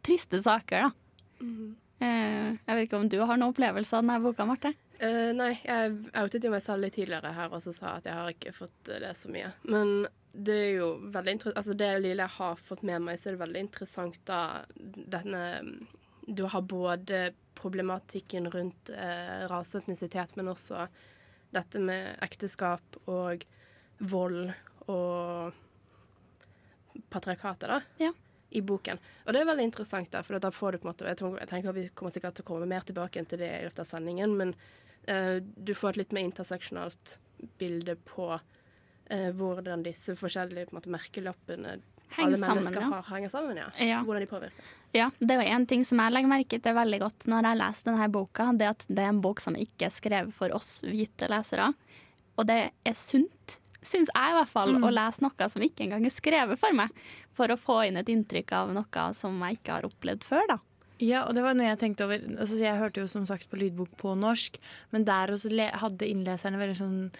triste 0.07 0.41
saker, 0.43 0.89
da. 0.89 1.45
Eh, 1.45 1.69
jeg 2.07 2.77
vet 2.77 2.85
ikke 2.87 3.01
om 3.01 3.09
du 3.11 3.19
har 3.19 3.39
noen 3.39 3.53
opplevelse 3.53 3.97
av 3.97 4.05
denne 4.05 4.21
boka, 4.23 4.47
Marte? 4.47 4.73
Uh, 4.99 5.31
nei, 5.35 5.53
jeg 5.63 5.93
outet 6.19 6.45
jo 6.45 6.53
meg 6.53 6.63
selv 6.65 6.83
litt 6.83 6.97
tidligere 6.99 7.31
her 7.35 7.53
og 7.55 7.63
så 7.63 7.75
sa 7.75 7.97
at 7.99 8.07
jeg 8.09 8.19
har 8.19 8.31
ikke 8.33 8.55
fått 8.57 8.91
eh, 8.91 9.01
lest 9.03 9.27
så 9.27 9.33
mye. 9.35 9.51
Men 9.71 10.09
det 10.33 10.57
er 10.57 10.73
jo 10.79 10.89
veldig 11.15 11.35
interessant 11.35 11.61
Altså 11.61 11.77
det 11.79 11.91
lille 12.03 12.25
jeg 12.25 12.37
har 12.37 12.59
fått 12.61 12.83
med 12.87 13.05
meg, 13.07 13.19
så 13.19 13.31
er 13.31 13.37
det 13.37 13.43
veldig 13.45 13.63
interessant 13.67 14.19
da 14.29 14.41
denne 14.77 15.43
Du 16.27 16.45
har 16.51 16.67
både 16.67 17.29
problematikken 17.59 18.51
rundt 18.53 18.91
eh, 18.95 19.47
rase 19.51 19.79
og 19.79 19.87
etnisitet, 19.87 20.37
men 20.39 20.51
også 20.53 20.87
dette 21.55 21.81
med 21.83 22.19
ekteskap 22.23 22.99
og 23.09 23.43
vold 23.99 24.53
og 24.87 25.57
patriarkatet, 27.11 27.71
da. 27.71 27.81
Ja. 28.03 28.13
I 28.51 28.63
boken. 28.65 29.01
Og 29.27 29.35
det 29.35 29.43
er 29.43 29.49
veldig 29.49 29.65
interessant, 29.69 30.11
da, 30.13 30.23
for 30.25 30.41
da 30.41 30.51
får 30.55 30.73
du 30.73 30.79
på 30.81 30.89
en 30.89 30.93
måte 30.95 31.09
Jeg, 31.09 31.49
tenker 31.51 31.75
Vi 31.77 31.89
kommer 31.93 32.15
sikkert 32.15 32.39
til 32.39 32.47
å 32.47 32.49
komme 32.49 32.69
mer 32.71 32.87
tilbake 32.89 33.21
til 33.29 33.43
det 33.43 33.51
i 33.59 33.65
løpet 33.67 33.83
av 33.85 33.89
sendingen, 33.91 34.37
men 34.39 34.55
uh, 35.11 35.37
du 35.43 35.75
får 35.77 35.91
et 35.91 36.01
litt 36.05 36.17
mer 36.17 36.25
interseksjonalt 36.31 37.19
bilde 37.61 37.99
på 38.09 38.31
uh, 38.33 39.31
hvordan 39.37 39.85
disse 39.85 40.17
forskjellige 40.17 40.73
måte, 40.73 40.93
merkelappene 40.93 41.79
Henger 42.09 42.27
alle 42.27 42.39
sammen, 42.41 42.57
mennesker 42.57 42.81
ja. 42.81 42.89
har, 42.89 43.05
henger 43.15 43.29
sammen. 43.29 43.57
Ja. 43.61 43.69
Ja. 43.85 44.01
Hvordan 44.05 44.25
de 44.25 44.27
påvirker. 44.31 44.69
Ja, 44.97 45.11
det 45.19 45.35
er 45.35 45.43
jo 45.43 45.55
en 45.59 45.67
ting 45.69 45.85
som 45.85 46.01
jeg 46.01 46.15
legger 46.15 46.31
merke 46.31 46.59
til 46.65 46.77
veldig 46.79 47.01
godt 47.03 47.27
når 47.29 47.51
jeg 47.51 47.61
leser 47.61 47.91
denne 47.91 48.09
boka, 48.15 48.47
det 48.57 48.69
at 48.71 48.87
det 48.89 49.05
er 49.05 49.13
en 49.13 49.21
bok 49.25 49.43
som 49.45 49.59
ikke 49.59 49.89
er 49.89 49.93
skrevet 49.93 50.33
for 50.37 50.55
oss 50.57 50.79
hvite 50.89 51.29
lesere. 51.29 51.69
Og 52.39 52.49
det 52.49 52.59
er 52.73 52.97
sunt, 52.97 53.59
syns 53.89 54.13
jeg 54.13 54.33
i 54.33 54.37
hvert 54.39 54.53
fall, 54.53 54.75
Mm. 54.77 54.85
å 54.85 54.93
lese 54.93 55.25
noe 55.25 55.49
som 55.49 55.63
ikke 55.65 55.87
engang 55.87 56.05
er 56.07 56.15
skrevet 56.15 56.59
for 56.61 56.73
meg. 56.77 56.91
For 57.33 57.49
å 57.49 57.59
få 57.59 57.87
inn 57.89 57.97
et 57.97 58.09
inntrykk 58.13 58.53
av 58.53 58.73
noe 58.75 59.05
som 59.15 59.39
jeg 59.41 59.59
ikke 59.59 59.73
har 59.79 59.89
opplevd 59.89 60.25
før, 60.27 60.47
da. 60.49 60.59
Ja, 61.01 61.25
og 61.29 61.35
det 61.37 61.45
var 61.45 61.55
noe 61.55 61.69
jeg 61.69 61.79
tenkte 61.79 62.05
over. 62.09 62.19
Altså, 62.41 62.59
jeg 62.59 62.79
hørte 62.81 63.01
jo 63.01 63.07
som 63.07 63.25
sagt 63.27 63.49
på 63.49 63.59
lydbok 63.61 63.93
på 64.01 64.17
norsk, 64.19 64.57
men 64.91 65.05
der 65.07 65.31
også 65.31 65.53
hadde 65.79 66.09
innleserne 66.09 66.59
veldig 66.59 66.79
sånn 66.81 67.13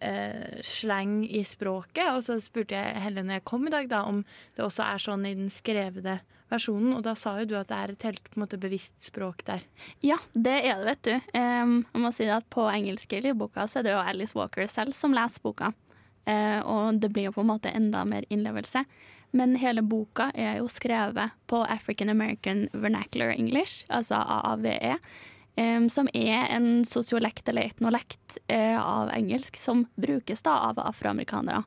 eh, 0.00 0.62
slang 0.64 1.24
i 1.24 1.42
språket. 1.44 2.08
Og 2.16 2.22
så 2.24 2.38
spurte 2.40 2.76
jeg 2.76 2.96
Helle 3.02 3.22
når 3.24 3.40
jeg 3.40 3.44
kom 3.44 3.66
i 3.66 3.70
dag, 3.74 3.88
da, 3.92 4.04
om 4.08 4.24
det 4.56 4.64
også 4.64 4.84
er 4.88 4.98
sånn 5.04 5.26
i 5.28 5.34
den 5.36 5.50
skrevede 5.52 6.20
versjonen. 6.50 6.94
Og 6.96 7.02
da 7.04 7.14
sa 7.18 7.36
jo 7.40 7.48
du 7.50 7.56
at 7.58 7.68
det 7.68 7.76
er 7.76 7.92
et 7.94 8.06
helt 8.08 8.36
måte, 8.40 8.58
bevisst 8.60 9.02
språk 9.10 9.44
der. 9.48 9.64
Ja, 10.04 10.16
det 10.32 10.56
er 10.64 10.80
det, 10.80 10.86
vet 10.86 11.02
du. 11.02 11.14
Um, 11.36 11.74
jeg 11.92 12.02
må 12.06 12.12
si 12.14 12.28
at 12.30 12.48
På 12.52 12.68
engelske 12.72 13.20
lydboka 13.24 13.66
så 13.68 13.80
er 13.80 13.88
det 13.88 13.92
jo 13.96 14.04
Alice 14.04 14.36
Walker 14.36 14.66
selv 14.70 14.94
som 14.96 15.12
leser 15.16 15.42
boka. 15.44 15.72
Eh, 16.26 16.58
og 16.60 17.00
det 17.00 17.12
blir 17.14 17.28
jo 17.28 17.36
på 17.36 17.44
en 17.44 17.50
måte 17.52 17.72
enda 17.74 18.04
mer 18.04 18.26
innlevelse. 18.28 18.84
Men 19.36 19.56
hele 19.60 19.82
boka 19.82 20.30
er 20.34 20.60
jo 20.60 20.68
skrevet 20.70 21.34
på 21.50 21.62
African 21.64 22.10
American 22.10 22.66
Vernacular 22.72 23.34
English, 23.34 23.84
altså 23.88 24.20
AAVE. 24.22 24.98
em, 25.58 25.88
som 25.88 26.08
er 26.12 26.50
en 26.52 26.84
sosiolekt 26.84 27.48
eller 27.48 27.62
etnolekt 27.62 28.38
eh, 28.48 28.76
av 28.76 29.08
engelsk 29.08 29.56
som 29.56 29.86
brukes 29.96 30.42
da 30.42 30.58
av 30.68 30.78
afroamerikanere. 30.78 31.62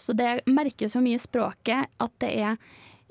Så 0.00 0.12
det 0.16 0.40
merkes 0.46 0.94
jo 0.94 1.02
mye 1.04 1.18
i 1.18 1.20
språket 1.20 1.90
at 2.00 2.12
det 2.22 2.30
er 2.40 2.56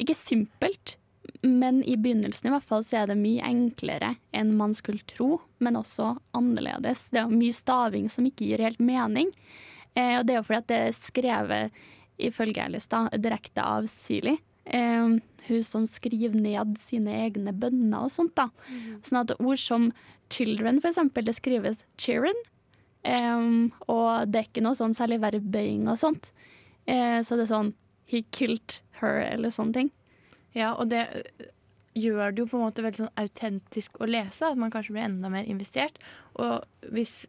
ikke 0.01 0.15
simpelt, 0.17 0.95
men 1.43 1.83
i 1.83 1.97
begynnelsen 1.99 2.49
i 2.49 2.53
hvert 2.55 2.65
fall 2.65 2.85
så 2.87 3.03
er 3.03 3.11
det 3.11 3.19
mye 3.19 3.45
enklere 3.45 4.15
enn 4.33 4.55
man 4.57 4.73
skulle 4.73 5.05
tro, 5.05 5.37
men 5.61 5.77
også 5.77 6.15
annerledes. 6.37 7.11
Det 7.13 7.21
er 7.21 7.29
mye 7.29 7.53
staving 7.53 8.07
som 8.09 8.25
ikke 8.25 8.47
gir 8.47 8.63
helt 8.65 8.81
mening. 8.81 9.29
Eh, 9.99 10.15
og 10.19 10.27
det 10.27 10.35
er 10.35 10.39
jo 10.39 10.45
fordi 10.47 10.61
at 10.61 10.69
det 10.71 10.77
er 10.85 10.95
skrevet, 10.97 11.81
ifølge 12.29 12.63
Alice, 12.63 12.89
da, 12.91 13.05
direkte 13.15 13.65
av 13.65 13.89
Sili. 13.91 14.37
Eh, 14.65 15.17
hun 15.49 15.65
som 15.65 15.87
skriver 15.89 16.37
ned 16.37 16.77
sine 16.81 17.15
egne 17.25 17.53
bønner 17.55 18.07
og 18.07 18.13
sånt. 18.13 18.35
da. 18.39 18.49
Sånn 19.05 19.23
at 19.23 19.35
ord 19.39 19.59
som 19.61 19.91
children, 20.29 20.81
for 20.81 20.91
eksempel, 20.91 21.25
det 21.25 21.37
skrives 21.39 21.85
children. 21.97 22.37
Eh, 23.03 23.45
og 23.87 24.31
det 24.31 24.41
er 24.41 24.49
ikke 24.49 24.65
noe 24.65 24.77
sånn 24.79 24.97
særlig 24.97 25.21
verbøying 25.25 25.87
og 25.89 25.99
sånt. 26.01 26.31
Eh, 26.89 27.19
så 27.25 27.37
det 27.37 27.47
er 27.47 27.53
sånn 27.53 27.73
he 28.09 28.23
killed 28.33 28.81
her, 29.01 29.21
eller 29.29 29.53
sånne 29.53 29.75
ting. 29.75 29.89
Ja, 30.57 30.73
og 30.73 30.89
det 30.89 31.05
gjør 31.99 32.33
det 32.33 32.43
jo 32.43 32.49
på 32.49 32.57
en 32.57 32.65
måte 32.65 32.83
veldig 32.85 33.03
sånn 33.03 33.19
autentisk 33.19 33.99
å 34.01 34.07
lese, 34.09 34.49
at 34.49 34.59
man 34.59 34.71
kanskje 34.73 34.95
blir 34.95 35.07
enda 35.07 35.31
mer 35.31 35.47
investert. 35.49 35.99
Og 36.41 36.65
hvis, 36.93 37.23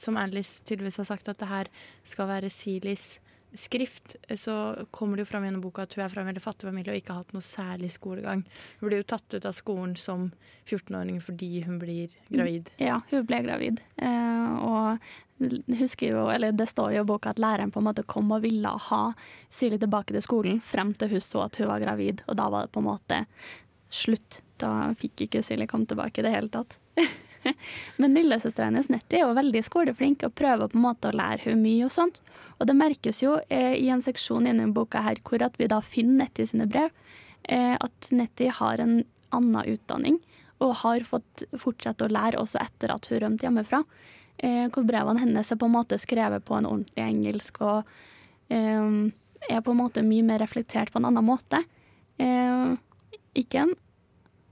som 0.00 0.16
Alice 0.20 0.64
tydeligvis 0.64 1.00
har 1.02 1.08
sagt, 1.08 1.28
at 1.28 1.40
det 1.42 1.50
her 1.50 1.70
skal 2.04 2.30
være 2.30 2.52
Silis 2.52 3.16
skrift, 3.56 4.16
så 4.34 4.86
kommer 4.90 5.16
det 5.16 5.24
jo 5.24 5.30
fram 5.30 5.44
gjennom 5.46 5.62
boka 5.64 5.84
at 5.86 5.94
hun 5.96 6.04
er 6.04 6.10
fra 6.12 6.22
en 6.22 6.28
veldig 6.28 6.42
fattig 6.44 6.68
familie 6.68 6.92
og 6.92 7.00
ikke 7.00 7.14
har 7.14 7.22
hatt 7.24 7.34
noe 7.36 7.44
særlig 7.44 7.90
skolegang. 7.94 8.42
Hun 8.80 8.88
blir 8.88 9.00
jo 9.00 9.08
tatt 9.14 9.36
ut 9.36 9.46
av 9.48 9.54
skolen 9.56 9.94
som 10.00 10.28
14-åring 10.66 11.20
fordi 11.24 11.50
hun 11.66 11.78
blir 11.80 12.12
gravid. 12.28 12.70
Ja, 12.82 13.00
hun 13.10 13.26
ble 13.28 13.40
gravid. 13.46 13.80
Eh, 13.96 14.56
og 14.66 14.98
hun 15.38 15.88
skriver 15.92 16.32
eller 16.34 16.56
det 16.56 16.68
står 16.70 16.96
jo 16.96 17.04
i 17.04 17.08
boka 17.08 17.32
at 17.32 17.40
læreren 17.42 17.72
på 17.72 17.80
en 17.82 17.88
måte 17.88 18.06
kom 18.08 18.32
og 18.32 18.44
ville 18.44 18.72
ha 18.88 19.02
Silje 19.52 19.80
tilbake 19.82 20.16
til 20.16 20.24
skolen 20.24 20.60
frem 20.64 20.94
til 20.96 21.12
hun 21.12 21.24
så 21.24 21.46
at 21.46 21.60
hun 21.60 21.70
var 21.70 21.84
gravid, 21.84 22.24
og 22.26 22.40
da 22.40 22.48
var 22.52 22.66
det 22.66 22.74
på 22.76 22.82
en 22.82 22.90
måte 22.90 23.22
slutt. 23.92 24.42
Da 24.60 24.90
fikk 24.98 25.26
ikke 25.26 25.44
Silje 25.44 25.68
komme 25.70 25.88
tilbake 25.88 26.20
i 26.20 26.26
det 26.26 26.34
hele 26.34 26.52
tatt. 26.52 26.78
Men 28.00 28.16
lillesøstera 28.16 28.70
hennes 28.70 28.90
Nettie 28.92 29.20
er 29.20 29.26
jo 29.26 29.36
veldig 29.36 29.62
skoleflink 29.66 30.24
og 30.26 30.34
prøver 30.38 30.70
på 30.72 30.78
en 30.78 30.86
måte 30.86 31.10
å 31.10 31.16
lære 31.16 31.46
henne 31.46 31.62
mye 31.62 31.88
og 31.88 31.94
sånt. 31.94 32.22
Og 32.58 32.68
det 32.70 32.78
merkes 32.78 33.22
jo 33.22 33.36
eh, 33.52 33.74
i 33.78 33.90
en 33.92 34.04
seksjon 34.04 34.48
inni 34.48 34.68
boka 34.76 35.02
her 35.04 35.20
hvor 35.26 35.44
at 35.44 35.58
vi 35.60 35.68
da 35.70 35.82
finner 35.84 36.24
Nettie 36.24 36.48
sine 36.48 36.68
brev, 36.70 36.90
eh, 37.48 37.74
at 37.76 38.10
Nettie 38.14 38.54
har 38.54 38.82
en 38.82 38.98
annen 39.34 39.74
utdanning 39.74 40.20
og 40.64 40.78
har 40.80 41.04
fått 41.04 41.44
fortsette 41.60 42.06
å 42.06 42.12
lære 42.12 42.40
også 42.40 42.60
etter 42.62 42.94
at 42.94 43.08
hun 43.10 43.20
rømte 43.20 43.44
hjemmefra. 43.44 43.82
Eh, 44.38 44.66
hvor 44.72 44.84
brevene 44.88 45.22
hennes 45.22 45.52
er 45.52 45.60
på 45.60 45.68
en 45.68 45.76
måte 45.76 45.98
skrevet 46.00 46.44
på 46.44 46.56
en 46.56 46.68
ordentlig 46.68 47.04
engelsk 47.04 47.60
og 47.64 47.88
eh, 48.52 49.12
er 49.48 49.62
på 49.64 49.72
en 49.72 49.80
måte 49.80 50.04
mye 50.04 50.24
mer 50.26 50.42
reflektert 50.44 50.92
på 50.92 51.00
en 51.00 51.08
annen 51.10 51.24
måte. 51.24 51.62
Eh, 52.20 52.76
ikke 53.36 53.64
en 53.64 53.74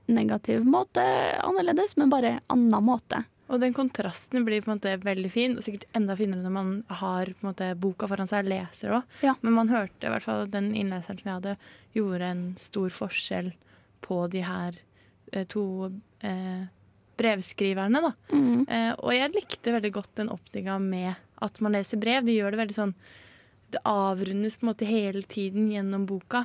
negativ 0.06 0.64
måte 0.68 1.04
annerledes, 1.40 1.96
men 1.96 2.12
bare 2.12 2.38
annen 2.52 2.84
måte. 2.84 3.24
Og 3.52 3.60
den 3.60 3.74
kontrasten 3.76 4.44
blir 4.46 4.62
på 4.64 4.70
en 4.70 4.78
måte 4.78 4.94
veldig 5.04 5.30
fin, 5.32 5.56
og 5.56 5.64
sikkert 5.64 5.84
enda 5.96 6.16
finere 6.16 6.40
når 6.42 6.54
man 6.54 6.70
har 7.00 7.32
måte, 7.44 7.74
boka 7.76 8.08
foran 8.08 8.28
seg 8.28 8.46
og 8.46 8.52
leser 8.54 8.94
òg. 8.98 9.18
Ja. 9.26 9.34
Men 9.44 9.58
man 9.58 9.72
hørte 9.72 10.08
i 10.08 10.12
hvert 10.12 10.24
fall 10.24 10.48
den 10.50 10.72
innleseren 10.72 11.20
som 11.20 11.28
jeg 11.28 11.38
hadde, 11.40 11.56
gjorde 11.96 12.30
en 12.30 12.46
stor 12.60 12.94
forskjell 12.94 13.52
på 14.04 14.22
de 14.32 14.44
her 14.46 14.78
eh, 15.32 15.44
to 15.50 15.66
eh, 16.24 16.64
brevskriverne, 17.20 18.00
da. 18.00 18.12
Mm. 18.32 18.64
Eh, 18.64 18.92
og 18.96 19.12
jeg 19.14 19.34
likte 19.34 19.76
veldig 19.76 19.92
godt 19.94 20.16
den 20.22 20.32
oppbygginga 20.32 20.78
med 20.82 21.12
at 21.44 21.60
man 21.64 21.76
leser 21.76 22.00
brev. 22.00 22.24
Det 22.24 22.36
gjør 22.36 22.54
det 22.54 22.62
veldig 22.64 22.78
sånn 22.78 22.96
Det 23.74 23.80
avrundes 23.90 24.56
på 24.56 24.64
en 24.64 24.70
måte 24.70 24.86
hele 24.86 25.24
tiden 25.26 25.66
gjennom 25.72 26.04
boka, 26.06 26.44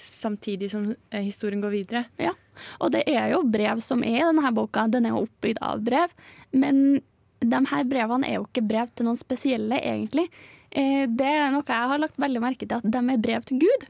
samtidig 0.00 0.70
som 0.72 0.90
eh, 1.10 1.22
historien 1.22 1.60
går 1.62 1.74
videre. 1.74 2.04
Ja, 2.18 2.34
og 2.78 2.92
det 2.94 3.04
er 3.10 3.32
jo 3.34 3.42
brev 3.46 3.82
som 3.84 4.04
er 4.04 4.20
i 4.20 4.26
denne 4.26 4.52
boka. 4.56 4.86
Den 4.90 5.06
er 5.06 5.14
jo 5.14 5.24
oppbygd 5.26 5.60
av 5.64 5.82
brev. 5.86 6.14
Men 6.52 7.00
de 7.40 7.60
her 7.72 7.84
brevene 7.88 8.28
er 8.28 8.38
jo 8.38 8.46
ikke 8.46 8.66
brev 8.68 8.90
til 8.94 9.08
noen 9.08 9.18
spesielle, 9.18 9.80
egentlig. 9.80 10.28
Eh, 10.70 11.06
det 11.08 11.26
er 11.26 11.50
noe 11.50 11.66
jeg 11.66 11.90
har 11.92 12.00
lagt 12.00 12.20
veldig 12.20 12.42
merke 12.42 12.66
til, 12.66 12.78
at 12.78 12.86
de 12.86 13.00
er 13.00 13.22
brev 13.22 13.46
til 13.48 13.60
Gud. 13.64 13.86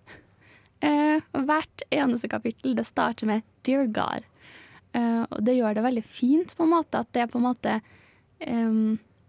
Eh, 0.87 1.21
hvert 1.45 1.85
eneste 1.93 2.31
kapittel 2.33 2.77
det 2.77 2.87
starter 2.89 3.27
med 3.27 3.43
'Dear 3.63 3.87
God'. 3.93 4.25
Eh, 4.95 5.23
og 5.31 5.45
det 5.45 5.59
gjør 5.59 5.75
det 5.75 5.85
veldig 5.85 6.05
fint, 6.05 6.57
på 6.57 6.65
en 6.65 6.75
måte, 6.75 6.99
at 6.99 7.13
det 7.13 7.23
er 7.23 7.27
på 7.27 7.39
en 7.39 7.49
måte 7.51 7.81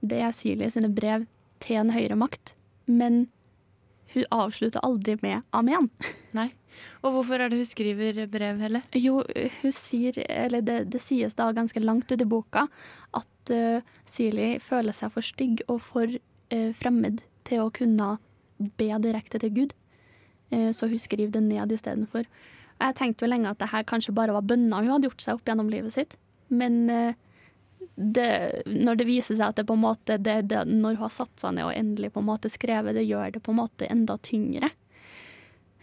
Det 0.02 0.18
er 0.18 0.32
Silje 0.32 0.70
sine 0.72 0.88
brev 0.88 1.28
til 1.60 1.76
en 1.76 1.92
høyere 1.92 2.16
makt, 2.16 2.56
men 2.88 3.28
hun 4.14 4.24
avslutter 4.32 4.80
aldri 4.84 5.18
med 5.22 5.44
'amen'. 5.52 5.90
Nei. 6.34 6.54
Og 7.02 7.16
hvorfor 7.16 7.42
er 7.42 7.52
det 7.52 7.60
hun 7.62 7.70
skriver 7.70 8.24
brev, 8.32 8.62
Helle? 8.64 8.84
Jo, 8.98 9.22
hun 9.62 9.76
sier, 9.76 10.18
eller 10.28 10.64
det, 10.66 10.80
det 10.94 11.02
sies 11.04 11.38
da 11.38 11.50
ganske 11.56 11.84
langt 11.84 12.12
ut 12.12 12.24
i 12.24 12.30
boka, 12.30 12.68
at 13.18 13.54
uh, 13.54 13.94
Sili 14.06 14.54
føler 14.64 14.96
seg 14.96 15.14
for 15.16 15.26
stygg 15.26 15.64
og 15.68 15.82
for 15.84 16.18
uh, 16.18 16.72
fremmed 16.78 17.24
til 17.48 17.66
å 17.66 17.74
kunne 17.74 18.16
be 18.78 18.90
direkte 19.04 19.42
til 19.42 19.54
Gud. 19.56 19.78
Uh, 20.54 20.70
så 20.76 20.90
hun 20.92 21.02
skriver 21.02 21.34
det 21.36 21.46
ned 21.50 21.74
istedenfor. 21.74 22.30
Jeg 22.82 22.98
tenkte 22.98 23.26
jo 23.26 23.30
lenge 23.30 23.52
at 23.52 23.62
det 23.62 23.70
her 23.72 23.86
kanskje 23.88 24.16
bare 24.16 24.34
var 24.34 24.46
bønner 24.48 24.82
hun 24.82 24.96
hadde 24.96 25.10
gjort 25.10 25.24
seg 25.24 25.38
opp 25.38 25.50
gjennom 25.50 25.70
livet 25.70 25.94
sitt. 25.94 26.18
Men 26.52 26.90
eh, 26.90 27.18
det, 27.96 28.64
når 28.66 29.02
det 29.02 29.08
viser 29.10 29.38
seg 29.38 29.52
at 29.52 29.60
det 29.60 29.68
på 29.70 29.78
en 29.78 29.84
måte 29.84 30.18
det, 30.22 30.38
det, 30.52 30.64
når 30.68 30.98
hun 30.98 31.04
har 31.06 31.14
satt 31.14 31.34
seg 31.42 31.56
ned 31.56 31.70
og 31.70 31.76
endelig 31.76 32.12
på 32.16 32.24
en 32.24 32.30
måte 32.32 32.52
skrevet, 32.52 32.98
det 32.98 33.08
gjør 33.08 33.36
det 33.36 33.44
på 33.46 33.54
en 33.54 33.62
måte 33.62 33.90
enda 33.92 34.18
tyngre. 34.26 34.72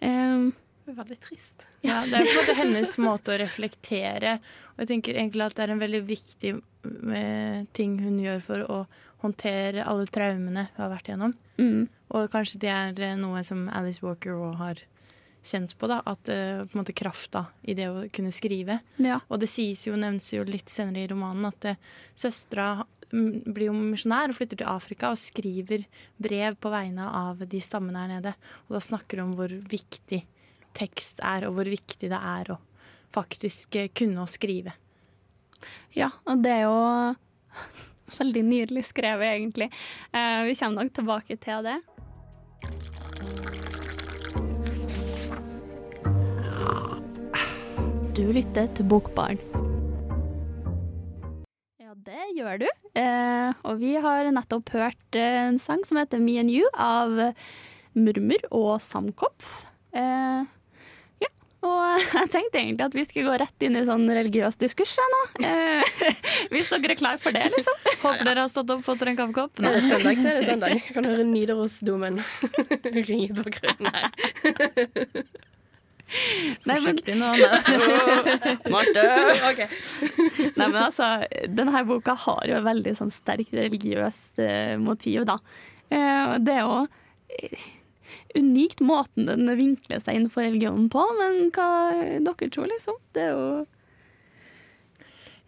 Um, 0.03 0.51
veldig 0.97 1.19
trist. 1.21 1.67
Ja, 1.85 2.01
det 2.07 2.15
er 2.21 2.25
på 2.25 2.33
en 2.33 2.39
måte 2.41 2.57
hennes 2.59 2.95
måte 3.03 3.35
å 3.35 3.39
reflektere. 3.41 4.39
Og 4.75 4.83
jeg 4.85 4.91
tenker 4.93 5.19
egentlig 5.19 5.45
at 5.47 5.57
det 5.59 5.65
er 5.67 5.75
en 5.75 5.83
veldig 5.83 6.03
viktig 6.09 6.53
eh, 6.57 7.61
ting 7.77 7.99
hun 8.03 8.19
gjør 8.23 8.41
for 8.45 8.65
å 8.71 8.79
håndtere 9.25 9.85
alle 9.85 10.07
traumene 10.07 10.69
hun 10.75 10.83
har 10.85 10.93
vært 10.93 11.09
gjennom. 11.11 11.35
mm, 11.59 11.89
Og 12.15 12.29
kanskje 12.33 12.61
det 12.63 12.71
er 12.71 13.01
eh, 13.03 13.17
noe 13.19 13.43
som 13.45 13.67
Alice 13.75 14.05
Walker 14.05 14.37
òg 14.39 14.55
har 14.61 14.85
kjent 15.49 15.75
på, 15.79 15.89
da. 15.91 16.01
At 16.07 16.29
eh, 16.29 16.63
på 16.65 16.77
en 16.77 16.83
måte 16.83 16.95
krafta 16.97 17.47
i 17.63 17.75
det 17.75 17.89
å 17.91 18.05
kunne 18.15 18.33
skrive. 18.35 18.81
ja. 19.03 19.21
Og 19.29 19.41
det 19.43 19.49
sies 19.51 19.87
jo, 19.89 19.97
nevnes 19.97 20.33
jo 20.33 20.45
litt 20.47 20.71
senere 20.71 21.05
i 21.05 21.11
romanen 21.11 21.49
at 21.51 21.73
søstera 22.19 22.85
mm, 23.13 23.47
blir 23.51 23.69
jo 23.71 23.77
misjonær 23.77 24.31
og 24.31 24.39
flytter 24.39 24.63
til 24.63 24.71
Afrika 24.71 25.11
og 25.13 25.19
skriver 25.21 25.85
brev 26.17 26.57
på 26.61 26.71
vegne 26.73 27.07
av 27.11 27.43
de 27.47 27.61
stammene 27.61 28.05
her 28.05 28.15
nede. 28.19 28.35
Og 28.69 28.79
da 28.79 28.83
snakker 28.91 29.19
hun 29.23 29.33
om 29.33 29.39
hvor 29.39 29.55
viktig 29.71 30.23
tekst 30.79 31.23
er, 31.25 31.49
og 31.49 31.59
hvor 31.59 31.69
viktig 31.69 32.11
det 32.11 32.19
er 32.19 32.55
å 32.55 32.59
faktisk 33.15 33.79
eh, 33.79 33.91
kunne 33.95 34.25
å 34.25 34.31
skrive. 34.31 34.75
Ja, 35.97 36.13
og 36.29 36.43
det 36.45 36.55
er 36.55 36.67
jo 36.69 36.81
veldig 38.21 38.45
nydelig 38.47 38.89
skrevet, 38.91 39.35
egentlig. 39.35 39.71
Eh, 40.13 40.43
vi 40.49 40.57
kommer 40.59 40.85
nok 40.85 40.95
tilbake 40.99 41.39
til 41.43 41.65
det. 41.67 41.79
Du 48.19 48.25
lytter 48.35 48.67
til 48.75 48.87
Bokbarn. 48.91 49.39
Ja, 51.79 51.95
det 51.95 52.25
gjør 52.35 52.65
du. 52.65 52.69
Eh, 52.99 53.51
og 53.63 53.79
vi 53.79 53.95
har 54.03 54.27
nettopp 54.35 54.75
hørt 54.75 55.19
en 55.19 55.61
sang 55.63 55.85
som 55.87 56.01
heter 56.01 56.19
Me 56.19 56.35
and 56.43 56.51
You 56.51 56.67
av 56.75 57.15
Murmur 57.95 58.43
og 58.51 58.81
Samkopf. 58.83 59.53
Eh, 59.95 60.43
og 61.67 62.05
jeg 62.21 62.31
tenkte 62.31 62.61
egentlig 62.61 62.87
at 62.87 62.95
vi 62.95 63.05
skulle 63.07 63.33
gå 63.33 63.39
rett 63.43 63.67
inn 63.67 63.79
i 63.79 63.85
sånn 63.87 64.07
religiøs 64.07 64.59
diskurs 64.61 64.95
her 65.01 65.11
nå. 65.15 65.23
Eh, 65.49 66.13
hvis 66.53 66.71
dere 66.71 66.95
er 66.95 67.01
klar 67.01 67.19
for 67.23 67.35
det, 67.35 67.49
liksom. 67.57 67.83
Håper 68.05 68.25
dere 68.29 68.45
har 68.45 68.53
stått 68.53 68.71
opp, 68.71 68.85
og 68.85 68.87
fått 68.87 69.03
dere 69.03 69.15
en 69.15 69.21
kaffekopp. 69.21 69.63
Er 69.63 69.79
det 69.79 69.85
søndag, 69.89 70.23
så 70.23 70.31
er 70.31 70.41
det 70.41 70.49
søndag. 70.53 70.77
Jeg 70.79 70.97
kan 70.97 71.09
høre 71.09 71.27
Nidarosdomen 71.27 72.23
ringe 72.95 73.25
i 73.27 73.31
bakgrunnen 73.35 73.91
her. 73.91 74.07
Nei, 76.65 76.79
men, 76.81 77.01
nå. 77.21 77.33
Marte! 78.73 79.03
Ok. 79.51 79.59
nei, 80.57 80.69
men 80.71 80.79
altså, 80.81 81.11
denne 81.53 81.83
boka 81.89 82.15
har 82.23 82.47
jo 82.49 82.57
et 82.57 82.65
veldig 82.65 82.95
sånn 82.97 83.13
sterkt 83.13 83.53
religiøst 83.59 84.41
eh, 84.41 84.79
motiv, 84.81 85.27
da. 85.29 85.37
Eh, 85.93 86.39
det 86.41 86.55
er 86.55 86.63
jo 86.65 86.87
unikt 88.37 88.81
måten 88.85 89.27
den 89.29 89.49
vinkler 89.59 90.01
seg 90.03 90.19
inn 90.19 90.31
for 90.33 90.47
religionen 90.47 90.89
på, 90.93 91.03
men 91.19 91.51
hva 91.57 91.69
dere 92.25 92.51
tror, 92.55 92.69
liksom? 92.73 92.97
Det 93.17 93.27
er 93.29 93.35
jo 93.35 93.67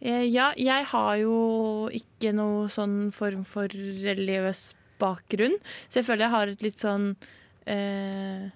Eh, 0.00 0.24
Ja, 0.32 0.52
jeg 0.56 0.86
har 0.88 1.16
jo 1.20 1.88
ikke 1.92 2.32
noe 2.32 2.68
sånn 2.72 3.10
form 3.12 3.44
for 3.44 3.68
religiøs 3.68 4.74
bakgrunn, 5.00 5.58
så 5.88 6.00
jeg 6.00 6.06
føler 6.08 6.24
jeg 6.26 6.34
har 6.34 6.48
et 6.48 6.64
litt 6.64 6.80
sånn 6.80 7.10
eh, 7.66 8.48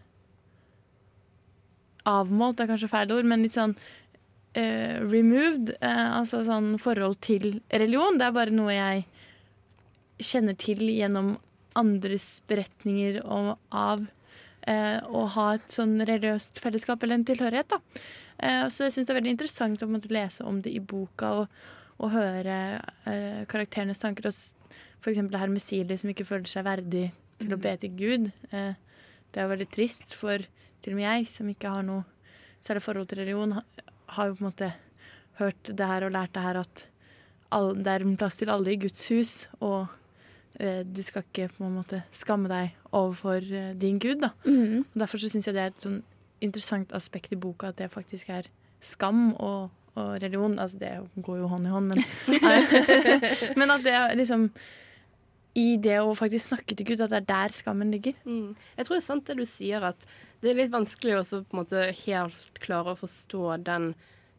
Avmålt 2.05 2.61
er 2.61 2.69
kanskje 2.69 2.91
feil 2.93 3.13
ord, 3.17 3.25
men 3.25 3.41
litt 3.45 3.55
sånn 3.57 3.73
eh, 4.53 5.01
removed. 5.01 5.71
Eh, 5.81 6.19
altså 6.19 6.43
sånn 6.45 6.75
forhold 6.77 7.17
til 7.25 7.63
religion. 7.73 8.19
Det 8.21 8.27
er 8.27 8.35
bare 8.37 8.53
noe 8.53 8.75
jeg 8.75 9.07
kjenner 10.21 10.59
til 10.61 10.83
gjennom 10.85 11.39
andres 11.79 12.43
beretninger 12.49 13.21
om, 13.27 13.55
av 13.71 14.05
eh, 14.67 14.99
å 15.05 15.25
ha 15.37 15.47
et 15.57 15.67
sånn 15.75 15.97
religiøst 16.01 16.61
fellesskap 16.63 17.03
eller 17.03 17.21
en 17.21 17.27
tilhørighet. 17.29 17.75
da. 17.75 17.81
Eh, 18.39 18.67
så 18.69 18.87
jeg 18.87 18.97
syns 18.97 19.09
det 19.09 19.15
er 19.15 19.21
veldig 19.21 19.35
interessant 19.37 19.85
å 19.85 19.91
måtte 19.91 20.13
lese 20.15 20.47
om 20.47 20.61
det 20.65 20.75
i 20.75 20.83
boka 20.83 21.33
og, 21.43 21.59
og 21.99 22.15
høre 22.15 22.57
eh, 23.11 23.43
karakterenes 23.51 24.03
tanker. 24.03 24.31
Og 24.31 24.35
f.eks. 25.05 25.21
det 25.31 25.43
her 25.43 25.53
med 25.53 25.63
Sili 25.63 25.99
som 26.01 26.13
ikke 26.13 26.29
føler 26.29 26.51
seg 26.51 26.67
verdig 26.67 27.09
til 27.43 27.55
å 27.55 27.61
be 27.61 27.77
til 27.81 27.95
Gud. 27.99 28.31
Eh, 28.51 28.73
det 29.35 29.43
er 29.43 29.51
veldig 29.51 29.71
trist, 29.75 30.15
for 30.15 30.43
til 30.85 30.95
og 30.95 31.01
med 31.01 31.09
jeg 31.09 31.31
som 31.31 31.49
ikke 31.51 31.73
har 31.77 31.87
noe 31.87 32.05
særlig 32.65 32.85
forhold 32.85 33.11
til 33.11 33.21
religion, 33.21 33.59
har 34.15 34.29
jo 34.29 34.37
på 34.39 34.45
en 34.45 34.51
måte 34.51 34.71
hørt 35.41 35.69
det 35.69 35.89
her 35.89 36.07
og 36.07 36.15
lært 36.15 36.35
det 36.37 36.45
her 36.45 36.61
at 36.63 36.85
all, 37.55 37.75
det 37.77 37.91
er 37.91 38.05
en 38.05 38.17
plass 38.19 38.39
til 38.41 38.53
alle 38.53 38.73
i 38.73 38.81
Guds 38.81 39.03
hus, 39.13 39.33
og 39.61 39.91
du 40.87 41.03
skal 41.03 41.25
ikke 41.27 41.49
på 41.57 41.67
en 41.67 41.75
måte 41.75 42.03
skamme 42.15 42.51
deg 42.51 42.75
overfor 42.95 43.43
eh, 43.43 43.73
din 43.75 43.99
Gud. 43.99 44.21
da. 44.23 44.31
Mm. 44.47 44.85
Derfor 44.95 45.19
så 45.19 45.31
syns 45.31 45.49
jeg 45.49 45.57
det 45.57 45.65
er 45.65 45.73
et 45.73 45.87
sånn 45.87 46.03
interessant 46.45 46.93
aspekt 46.95 47.33
i 47.35 47.41
boka, 47.41 47.73
at 47.73 47.81
det 47.81 47.91
faktisk 47.93 48.31
er 48.31 48.49
skam 48.85 49.33
og, 49.35 49.73
og 49.97 50.15
religion. 50.23 50.59
Altså 50.63 50.79
det 50.79 50.95
går 51.17 51.43
jo 51.43 51.51
hånd 51.51 51.67
i 51.67 51.75
hånd, 51.75 51.93
men, 51.93 52.05
men 53.59 53.75
at 53.75 53.85
det 53.87 53.95
er 53.99 54.19
liksom 54.19 54.51
I 55.55 55.77
det 55.79 56.01
å 56.03 56.15
faktisk 56.19 56.51
snakke 56.51 56.75
til 56.75 56.89
Gud, 56.89 57.03
at 57.03 57.13
det 57.13 57.23
er 57.23 57.29
der 57.31 57.55
skammen 57.55 57.93
ligger. 57.95 58.15
Mm. 58.27 58.55
Jeg 58.77 58.87
tror 58.87 58.97
det 58.97 59.03
er 59.03 59.07
sant 59.07 59.29
det 59.31 59.39
du 59.39 59.47
sier, 59.47 59.87
at 59.87 60.07
det 60.43 60.51
er 60.53 60.61
litt 60.65 60.75
vanskelig 60.75 61.19
å 61.21 61.25
på 61.31 61.55
en 61.55 61.61
måte 61.63 61.89
helt 62.05 62.63
klare 62.63 62.95
å 62.95 62.99
forstå 62.99 63.57
den, 63.67 63.93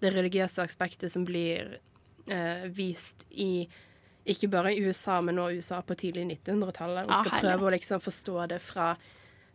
det 0.04 0.12
religiøse 0.16 0.64
aspektet 0.64 1.12
som 1.14 1.24
blir 1.28 1.78
eh, 2.28 2.68
vist 2.68 3.24
i 3.32 3.68
ikke 4.26 4.50
bare 4.50 4.74
i 4.74 4.82
USA, 4.86 5.20
men 5.22 5.38
nå 5.38 5.52
USA 5.54 5.82
på 5.86 5.98
tidlig 6.00 6.26
1900-tallet. 6.26 7.06
Og 7.06 7.22
skal 7.22 7.36
ah, 7.38 7.44
prøve 7.44 7.68
å 7.68 7.74
liksom 7.76 8.02
forstå 8.02 8.48
det 8.56 8.60
fra 8.66 8.96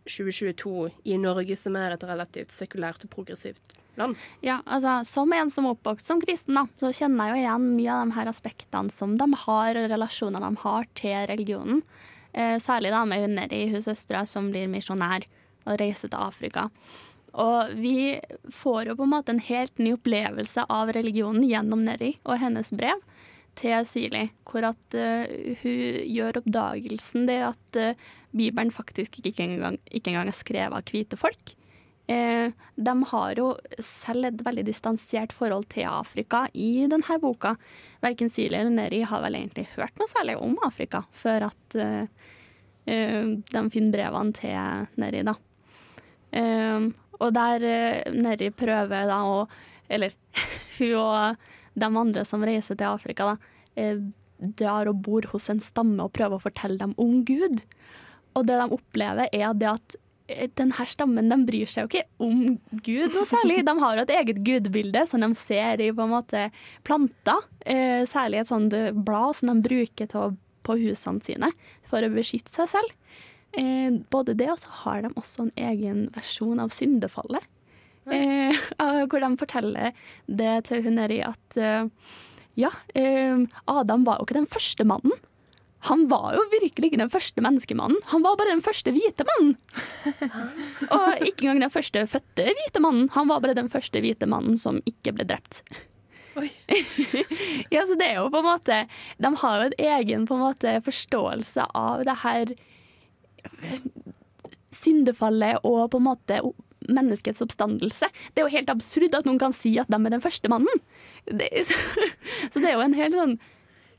2022 0.07 0.89
i 1.11 1.17
Norge, 1.21 1.57
som 1.59 1.75
er 1.77 1.95
et 1.95 2.05
relativt 2.07 2.55
sekulært 2.55 3.03
og 3.05 3.11
progressivt 3.13 3.75
land. 3.99 4.15
Ja, 4.45 4.61
altså 4.65 5.01
Som 5.05 5.33
en 5.35 5.51
som 5.51 5.67
er 5.67 5.75
oppvokst 5.75 6.07
som 6.07 6.21
kristen, 6.23 6.55
da, 6.55 6.65
så 6.79 6.93
kjenner 6.95 7.29
jeg 7.29 7.35
jo 7.35 7.43
igjen 7.43 7.67
mye 7.75 7.91
av 7.97 8.01
de 8.05 8.17
her 8.17 8.31
aspektene 8.31 8.93
som 8.93 9.17
de 9.19 9.27
har, 9.43 9.77
og 9.77 9.91
relasjonene 9.91 10.47
de 10.47 10.63
har 10.63 10.89
til 10.97 11.29
religionen. 11.33 11.83
Eh, 12.31 12.57
særlig 12.63 12.93
da 12.95 13.03
med 13.05 13.25
hun 13.25 13.35
Neri, 13.35 13.65
hun 13.73 13.83
søstera 13.83 14.25
som 14.25 14.49
blir 14.53 14.71
misjonær 14.71 15.27
og 15.67 15.79
reiser 15.81 16.09
til 16.09 16.23
Afrika. 16.23 16.69
Og 17.41 17.75
vi 17.79 18.19
får 18.51 18.89
jo 18.89 18.97
på 18.99 19.05
en 19.05 19.13
måte 19.13 19.31
en 19.35 19.43
helt 19.43 19.77
ny 19.79 19.93
opplevelse 19.95 20.65
av 20.67 20.91
religionen 20.95 21.43
gjennom 21.47 21.83
Neri 21.85 22.15
og 22.25 22.39
hennes 22.41 22.71
brev 22.75 22.99
til 23.59 23.85
Sili, 23.87 24.25
hvor 24.47 24.65
at 24.71 24.97
uh, 24.97 25.31
hun 25.61 25.79
gjør 26.07 26.41
oppdagelsen 26.41 27.27
det 27.29 27.39
at 27.51 27.79
uh, 27.79 28.05
Bibelen 28.31 28.71
faktisk 28.73 29.19
ikke 29.21 29.43
engang, 29.43 29.79
ikke 29.91 30.13
engang 30.13 30.31
er 30.31 30.37
skrevet 30.37 30.77
av 30.77 30.91
hvite 30.91 31.19
folk. 31.19 31.53
Uh, 32.11 32.51
de 32.75 32.95
har 33.11 33.39
jo 33.39 33.51
selv 33.83 34.31
et 34.31 34.43
veldig 34.45 34.65
distansert 34.67 35.35
forhold 35.35 35.67
til 35.71 35.87
Afrika 35.89 36.45
i 36.53 36.87
denne 36.91 37.19
boka. 37.23 37.55
Verken 38.03 38.31
Sili 38.31 38.57
eller 38.57 38.73
Neri 38.73 39.03
har 39.07 39.23
vel 39.25 39.39
egentlig 39.39 39.69
hørt 39.75 39.95
noe 39.99 40.11
særlig 40.11 40.39
om 40.41 40.57
Afrika 40.67 41.05
før 41.15 41.51
at 41.51 41.79
de 42.81 43.59
finner 43.69 43.93
brevene 43.93 44.33
til 44.33 44.87
Neri, 44.99 45.21
da. 45.21 45.35
Og 47.21 47.33
der 47.35 47.65
Neri 48.17 48.49
prøver 48.57 49.05
da 49.05 49.19
å 49.29 49.43
Eller 49.91 50.15
hun 50.79 50.95
og 50.97 51.51
de 51.73 51.87
andre 51.87 52.25
som 52.27 52.43
reiser 52.45 52.77
til 52.77 52.89
Afrika, 52.89 53.31
da, 53.31 53.37
eh, 53.79 53.99
drar 54.41 54.89
og 54.89 55.01
bor 55.05 55.27
hos 55.31 55.49
en 55.49 55.61
stamme 55.61 56.01
og 56.03 56.13
prøver 56.13 56.37
å 56.37 56.45
fortelle 56.45 56.79
dem 56.81 56.95
om 56.97 57.23
Gud. 57.25 57.61
Og 58.35 58.47
det 58.47 58.57
de 58.57 58.77
opplever, 58.77 59.29
er 59.31 59.53
det 59.53 59.69
at 59.69 59.95
eh, 60.27 60.47
denne 60.57 60.87
stammen 60.87 61.29
de 61.31 61.37
bryr 61.47 61.69
seg 61.69 61.85
jo 61.85 61.91
ikke 61.91 62.07
om 62.25 62.57
Gud 62.71 63.15
noe 63.15 63.27
særlig. 63.29 63.61
De 63.67 63.75
har 63.79 63.97
jo 63.97 64.05
et 64.05 64.15
eget 64.17 64.41
gudebilde 64.43 65.05
som 65.07 65.23
de 65.23 65.31
ser 65.39 65.83
i 65.83 65.91
på 65.91 66.07
en 66.07 66.15
måte 66.15 66.47
planter. 66.87 67.45
Eh, 67.65 68.03
særlig 68.09 68.41
et 68.41 68.51
sånt 68.51 68.75
blad 69.05 69.37
som 69.37 69.53
de 69.53 69.67
bruker 69.67 70.09
til 70.11 70.37
på 70.61 70.77
husene 70.77 71.23
sine 71.25 71.49
for 71.89 72.03
å 72.05 72.13
beskytte 72.13 72.53
seg 72.53 72.69
selv. 72.69 72.97
Både 74.13 74.31
det, 74.37 74.47
og 74.47 74.61
så 74.61 74.69
har 74.85 75.01
de 75.03 75.09
også 75.19 75.43
en 75.43 75.55
egen 75.59 76.05
versjon 76.15 76.61
av 76.63 76.69
syndefallet. 76.71 77.43
Eh, 78.09 78.57
hvor 79.09 79.21
de 79.21 79.31
forteller 79.37 79.97
det 80.27 80.53
til 80.69 80.85
hun 80.85 80.97
nedi 80.97 81.19
at 81.25 81.59
eh, 81.59 81.89
ja, 82.59 82.71
eh, 82.97 83.43
Adam 83.69 84.07
var 84.07 84.19
jo 84.19 84.27
ikke 84.27 84.39
den 84.39 84.49
første 84.49 84.87
mannen. 84.87 85.13
Han 85.89 86.03
var 86.11 86.35
jo 86.35 86.41
virkelig 86.51 86.91
ikke 86.91 87.01
den 87.01 87.09
første 87.09 87.41
menneskemannen. 87.41 87.97
Han 88.11 88.21
var 88.21 88.35
bare 88.37 88.53
den 88.53 88.61
første 88.61 88.91
hvite 88.93 89.25
mannen. 89.25 89.55
Og 90.93 91.23
ikke 91.25 91.47
engang 91.47 91.63
den 91.63 91.73
første 91.73 92.03
fødte 92.09 92.45
hvite 92.45 92.83
mannen. 92.83 93.07
Han 93.15 93.31
var 93.31 93.41
bare 93.41 93.57
den 93.57 93.69
første 93.71 94.01
hvite 94.03 94.29
mannen 94.29 94.59
som 94.61 94.77
ikke 94.85 95.15
ble 95.17 95.25
drept. 95.25 95.63
ja, 97.73 97.81
så 97.81 97.97
det 97.97 98.05
er 98.07 98.21
jo 98.21 98.29
på 98.31 98.39
en 98.39 98.45
måte 98.45 98.75
De 99.19 99.29
har 99.41 99.55
jo 99.57 99.65
en 99.65 99.73
egen 99.83 100.21
på 100.29 100.37
en 100.37 100.43
måte 100.45 100.77
forståelse 100.85 101.65
av 101.75 102.05
det 102.07 102.15
her 102.21 102.53
syndefallet 104.71 105.59
og 105.67 105.89
på 105.91 105.99
en 105.99 106.07
måte 106.07 106.39
menneskets 106.89 107.41
oppstandelse. 107.43 108.09
Det 108.33 108.41
er 108.41 108.47
jo 108.47 108.55
helt 108.55 108.71
absurd 108.73 109.15
at 109.17 109.27
noen 109.27 109.39
kan 109.41 109.53
si 109.55 109.75
at 109.81 109.89
de 109.91 109.99
er 109.99 110.15
den 110.15 110.23
første 110.23 110.51
mannen. 110.51 110.83
Det, 111.25 111.49
så 112.51 112.59
det 112.59 112.71
er 112.71 112.77
jo 112.77 112.85
en 112.85 112.97
helt 112.97 113.17
sånn 113.17 113.35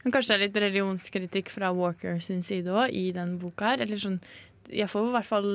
Men 0.02 0.10
kanskje 0.16 0.34
det 0.34 0.34
er 0.34 0.42
litt 0.48 0.56
religionskritikk 0.64 1.50
fra 1.54 1.68
Walker 1.70 2.16
sin 2.18 2.40
side 2.42 2.72
òg, 2.74 2.90
i 2.90 3.12
den 3.14 3.36
boka 3.38 3.72
her. 3.72 3.84
Eller 3.84 4.00
sånn 4.02 4.18
Jeg 4.66 4.90
får 4.90 5.08
i 5.08 5.12
hvert 5.14 5.28
fall 5.28 5.50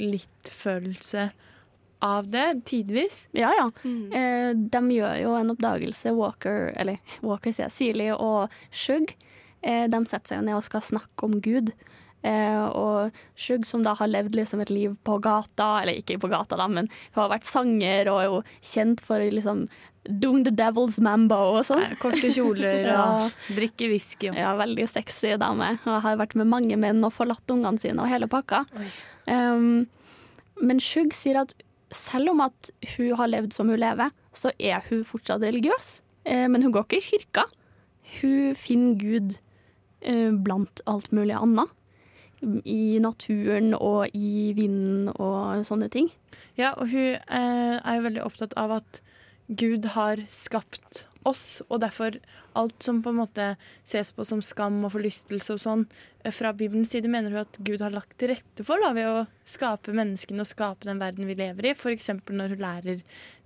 litt 0.00 0.52
følelse 0.54 1.30
av 2.00 2.30
det, 2.32 2.62
tidvis. 2.64 3.26
Ja, 3.36 3.50
ja. 3.58 3.66
Eh, 4.16 4.52
de 4.54 4.80
gjør 4.94 5.18
jo 5.20 5.34
en 5.36 5.52
oppdagelse, 5.52 6.14
Walker, 6.16 6.70
eller 6.80 6.96
Walker 7.20 7.52
sier 7.52 7.68
Sili 7.68 8.08
og 8.14 8.54
Shug. 8.72 9.12
Eh, 9.60 9.84
de 9.90 10.00
setter 10.08 10.36
seg 10.36 10.46
ned 10.46 10.56
og 10.56 10.64
skal 10.64 10.84
snakke 10.86 11.28
om 11.28 11.36
Gud. 11.44 11.74
Eh, 12.22 12.64
og 12.76 13.14
Shug, 13.40 13.64
som 13.64 13.82
da 13.84 13.94
har 13.96 14.10
levd 14.10 14.34
liksom 14.36 14.60
et 14.60 14.70
liv 14.72 14.96
på 15.08 15.16
gata, 15.24 15.80
eller 15.82 15.96
ikke 16.02 16.18
på 16.20 16.28
gata, 16.28 16.58
da, 16.60 16.66
men 16.68 16.90
hun 17.14 17.22
har 17.22 17.30
vært 17.32 17.48
sanger 17.48 18.10
og 18.12 18.18
er 18.20 18.26
jo 18.28 18.42
kjent 18.72 19.00
for 19.06 19.24
liksom 19.24 19.62
doing 20.20 20.44
the 20.44 20.52
devil's 20.52 20.98
mambo 21.04 21.38
og 21.58 21.64
sånn. 21.68 21.86
Korte 22.00 22.28
kjoler 22.32 22.84
Ja. 22.90 23.00
og 23.14 23.56
drikke 23.56 23.88
whisky. 23.92 24.30
Ja, 24.36 24.52
veldig 24.58 24.86
sexy 24.88 25.32
dame. 25.40 25.74
Og 25.84 25.98
har 26.04 26.20
vært 26.20 26.36
med 26.40 26.48
mange 26.52 26.76
menn 26.80 27.00
og 27.04 27.12
forlatt 27.16 27.52
ungene 27.52 27.80
sine 27.80 28.00
og 28.04 28.08
hele 28.12 28.28
pakka. 28.32 28.62
Um, 29.28 29.86
men 30.60 30.80
Shug 30.80 31.12
sier 31.16 31.40
at 31.42 31.52
selv 31.92 32.32
om 32.34 32.40
at 32.44 32.70
hun 32.96 33.14
har 33.18 33.28
levd 33.32 33.52
som 33.56 33.68
hun 33.72 33.80
lever, 33.80 34.12
så 34.36 34.52
er 34.62 34.84
hun 34.88 35.02
fortsatt 35.08 35.42
religiøs. 35.42 36.00
Eh, 36.28 36.46
men 36.52 36.62
hun 36.64 36.72
går 36.76 36.84
ikke 36.86 37.00
i 37.00 37.06
kirka. 37.08 37.44
Hun 38.20 38.54
finner 38.58 38.96
Gud 39.00 39.36
eh, 40.02 40.30
blant 40.36 40.80
alt 40.90 41.10
mulig 41.16 41.34
annet. 41.36 41.72
I 42.40 42.98
naturen 43.02 43.74
og 43.76 44.14
i 44.16 44.52
vinden 44.56 45.10
og 45.12 45.64
sånne 45.68 45.90
ting. 45.92 46.08
Ja, 46.56 46.72
og 46.72 46.88
hun 46.92 47.16
eh, 47.16 47.76
er 47.78 47.96
jo 47.98 48.06
veldig 48.08 48.24
opptatt 48.24 48.56
av 48.60 48.78
at 48.80 49.00
Gud 49.50 49.90
har 49.96 50.20
skapt 50.30 51.04
oss, 51.26 51.60
og 51.68 51.82
derfor 51.82 52.16
alt 52.56 52.84
som 52.84 53.00
på 53.04 53.12
en 53.12 53.18
måte 53.18 53.46
ses 53.84 54.12
på 54.16 54.24
som 54.24 54.40
skam 54.44 54.78
og 54.86 54.94
forlystelse 54.94 55.56
og 55.56 55.60
sånn, 55.62 55.82
eh, 56.22 56.32
fra 56.32 56.52
Bibelens 56.56 56.92
side 56.94 57.10
mener 57.12 57.34
hun 57.34 57.42
at 57.42 57.58
Gud 57.66 57.82
har 57.84 57.92
lagt 57.94 58.16
til 58.18 58.32
rette 58.32 58.64
for 58.66 58.80
da, 58.82 58.92
ved 58.96 59.08
å 59.08 59.26
skape 59.44 59.94
menneskene 59.96 60.44
og 60.44 60.48
skape 60.48 60.88
den 60.88 61.02
verden 61.02 61.28
vi 61.28 61.36
lever 61.38 61.70
i. 61.70 61.74
F.eks. 61.76 62.08
når 62.30 62.56
hun 62.56 62.64
lærer 62.64 63.02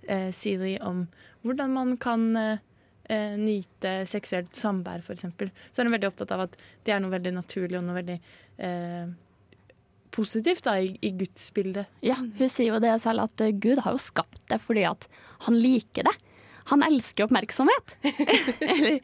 eh, 0.07 0.31
Seeley 0.31 0.77
om 0.79 1.07
hvordan 1.45 1.75
man 1.75 1.97
kan 2.01 2.29
eh, 2.39 2.63
eh, 3.09 3.35
nyte 3.39 3.97
seksuelt 4.09 4.55
samvær, 4.57 5.03
f.eks. 5.03 5.25
Så 5.25 5.81
er 5.81 5.89
hun 5.89 5.95
veldig 5.97 6.11
opptatt 6.13 6.33
av 6.35 6.47
at 6.47 6.57
det 6.85 6.95
er 6.95 7.03
noe 7.03 7.13
veldig 7.13 7.35
naturlig 7.35 7.79
og 7.79 7.87
noe 7.87 7.99
veldig 7.99 8.19
eh, 8.57 9.07
positivt 10.15 10.63
da, 10.67 10.77
i, 10.79 10.95
i 11.01 11.11
Guds 11.11 11.49
bilde. 11.53 11.85
Ja, 12.05 12.15
hun 12.15 12.49
sier 12.51 12.73
jo 12.73 12.81
det 12.83 12.93
selv 13.03 13.25
at 13.27 13.43
eh, 13.43 13.55
Gud 13.55 13.83
har 13.85 13.95
jo 13.95 14.01
skapt 14.01 14.41
det 14.51 14.61
fordi 14.63 14.85
at 14.87 15.09
han 15.47 15.59
liker 15.59 16.07
det. 16.07 16.15
Han 16.71 16.85
elsker 16.85 17.27
oppmerksomhet. 17.27 17.97
eller 18.59 18.99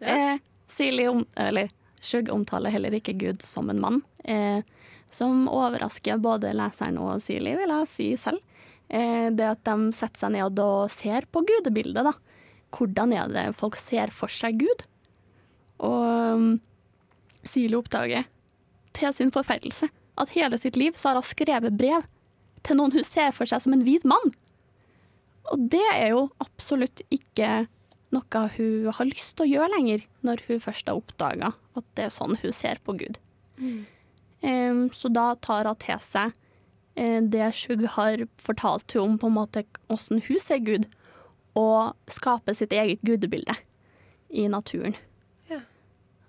eh, 0.00 0.36
Silje 0.70 1.08
om, 1.10 1.24
eller 1.34 1.72
Skjugg 2.00 2.30
omtaler 2.32 2.72
heller 2.72 2.94
ikke 2.96 3.16
Gud 3.18 3.42
som 3.44 3.72
en 3.72 3.80
mann, 3.82 3.98
eh, 4.24 4.62
som 5.10 5.48
overrasker 5.50 6.20
både 6.22 6.54
leseren 6.56 7.00
og 7.02 7.18
Silje, 7.24 7.56
vil 7.58 7.74
jeg 7.74 7.90
si 7.90 8.08
selv. 8.20 8.44
Eh, 8.88 9.28
det 9.34 9.46
at 9.46 9.64
de 9.66 9.90
setter 9.94 10.24
seg 10.24 10.34
ned 10.36 10.62
og 10.62 10.90
ser 10.92 11.26
på 11.30 11.42
gudebildet, 11.46 12.06
da. 12.06 12.14
Hvordan 12.70 13.12
er 13.16 13.32
det 13.34 13.44
folk 13.58 13.76
ser 13.78 14.12
for 14.14 14.30
seg 14.30 14.60
Gud? 14.62 14.84
Og 15.82 16.36
um, 16.38 16.50
Silje 17.42 17.78
oppdager 17.78 18.28
til 18.96 19.14
sin 19.16 19.32
forferdelse 19.34 19.90
at 20.20 20.34
hele 20.34 20.58
sitt 20.60 20.76
liv 20.76 20.96
så 20.98 21.10
har 21.10 21.20
hun 21.20 21.26
skrevet 21.26 21.78
brev 21.78 22.06
til 22.66 22.76
noen 22.76 22.92
hun 22.94 23.06
ser 23.06 23.32
for 23.36 23.48
seg 23.48 23.62
som 23.64 23.74
en 23.76 23.84
hvit 23.86 24.04
mann. 24.08 24.34
Og 25.50 25.62
det 25.72 25.86
er 25.94 26.12
jo 26.12 26.26
absolutt 26.42 27.02
ikke 27.12 27.64
noe 28.14 28.42
hun 28.56 28.90
har 28.96 29.08
lyst 29.08 29.36
til 29.38 29.46
å 29.46 29.50
gjøre 29.54 29.72
lenger, 29.76 30.04
når 30.26 30.42
hun 30.48 30.62
først 30.62 30.90
har 30.90 30.98
oppdaga 30.98 31.52
at 31.78 31.86
det 31.96 32.08
er 32.08 32.14
sånn 32.14 32.36
hun 32.42 32.54
ser 32.54 32.80
på 32.84 32.96
Gud. 32.98 33.18
Em, 34.42 34.88
så 34.92 35.10
da 35.12 35.32
tar 35.42 35.68
hun 35.68 35.78
til 35.80 36.00
seg 36.04 36.32
uh, 36.32 37.20
det 37.32 37.50
Shug 37.56 37.84
har 37.96 38.24
fortalt 38.40 38.96
henne 38.96 39.06
om 39.06 39.20
på 39.20 39.30
en 39.30 39.36
måte 39.36 39.64
hvordan 39.86 40.24
hun 40.26 40.42
ser 40.42 40.64
Gud, 40.66 40.88
og 41.58 41.96
skaper 42.10 42.54
sitt 42.54 42.72
eget 42.72 43.02
gudebilde 43.06 43.56
i 44.30 44.46
naturen. 44.48 44.94
Ja. 45.50 45.64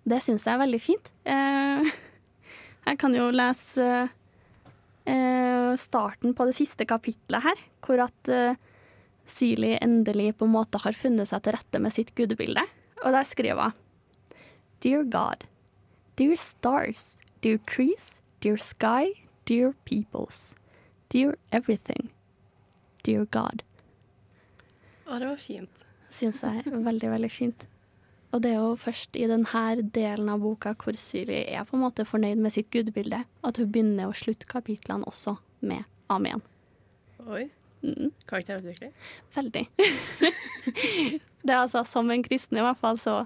Det 0.09 0.21
syns 0.25 0.47
jeg 0.47 0.55
er 0.55 0.63
veldig 0.63 0.79
fint. 0.81 1.11
Eh, 1.29 1.91
jeg 2.85 2.99
kan 3.01 3.15
jo 3.15 3.29
lese 3.33 3.87
eh, 5.05 5.71
starten 5.77 6.35
på 6.37 6.47
det 6.49 6.55
siste 6.57 6.87
kapitlet 6.89 7.45
her, 7.45 7.63
hvor 7.85 8.03
at 8.07 8.31
eh, 8.31 8.59
Sili 9.31 9.75
endelig 9.77 10.33
på 10.39 10.47
en 10.47 10.55
måte 10.55 10.81
har 10.81 10.97
funnet 10.97 11.29
seg 11.29 11.43
til 11.45 11.55
rette 11.55 11.79
med 11.79 11.93
sitt 11.95 12.13
gudebilde. 12.17 12.63
Og 13.05 13.13
der 13.15 13.27
skriver 13.27 13.71
hun 13.71 13.77
Dear 14.81 15.03
God, 15.03 15.43
dear 16.17 16.35
stars, 16.35 17.21
dear 17.45 17.59
trees, 17.69 18.21
dear 18.41 18.57
sky, 18.57 19.13
dear 19.45 19.75
peoples, 19.85 20.55
dear 21.13 21.37
everything, 21.51 22.09
dear 23.05 23.27
God. 23.29 23.61
Å, 25.05 25.19
det 25.21 25.29
var 25.29 25.37
fint. 25.37 25.85
Syns 26.09 26.41
jeg 26.41 26.65
veldig, 26.73 27.11
veldig 27.13 27.29
fint. 27.31 27.67
Og 28.31 28.43
det 28.43 28.53
er 28.53 28.59
jo 28.61 28.75
først 28.79 29.17
i 29.19 29.27
denne 29.27 29.63
delen 29.95 30.29
av 30.31 30.43
boka 30.43 30.73
hvor 30.79 30.95
Siri 30.99 31.41
er 31.51 31.65
på 31.67 31.75
en 31.75 31.83
måte 31.83 32.07
fornøyd 32.07 32.39
med 32.39 32.53
sitt 32.55 32.69
gudebilde, 32.71 33.23
at 33.27 33.59
hun 33.59 33.71
begynner 33.71 34.07
å 34.07 34.15
slutte 34.15 34.47
kapitlene 34.49 35.07
også 35.09 35.35
med 35.67 35.83
amen. 36.11 36.43
Oi. 37.27 37.49
Mm. 37.81 38.11
Karakterutvikling. 38.29 38.93
Veldig. 39.35 39.65
det 41.43 41.51
er 41.51 41.59
altså, 41.59 41.83
som 41.87 42.11
en 42.13 42.23
kristen 42.23 42.59
i 42.59 42.65
hvert 42.65 42.79
fall, 42.79 42.99
så 43.01 43.23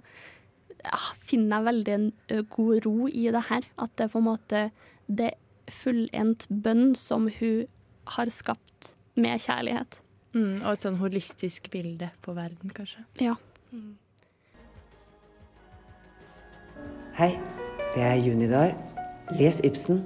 ja, 0.85 1.01
finner 1.21 1.59
jeg 1.59 1.67
veldig 1.69 1.95
en 1.97 2.09
god 2.55 2.85
ro 2.87 3.09
i 3.09 3.27
det 3.35 3.45
her. 3.49 3.67
At 3.81 3.93
det 3.97 4.07
er 4.07 4.13
på 4.13 4.21
en 4.23 4.29
måte 4.29 4.63
det 5.05 5.33
fullendt 5.71 6.47
bønn 6.49 6.93
som 6.97 7.29
hun 7.39 7.65
har 8.15 8.31
skapt 8.33 8.93
med 9.19 9.41
kjærlighet. 9.43 9.99
Mm, 10.35 10.63
og 10.63 10.73
et 10.73 10.85
sånn 10.85 10.99
holistisk 10.99 11.69
bilde 11.73 12.09
på 12.25 12.35
verden, 12.35 12.73
kanskje. 12.75 13.05
Ja. 13.23 13.37
Hei, 17.15 17.37
det 17.93 18.01
er 18.03 18.17
Junidar. 18.19 18.73
Les 19.39 19.61
Ibsen 19.63 20.01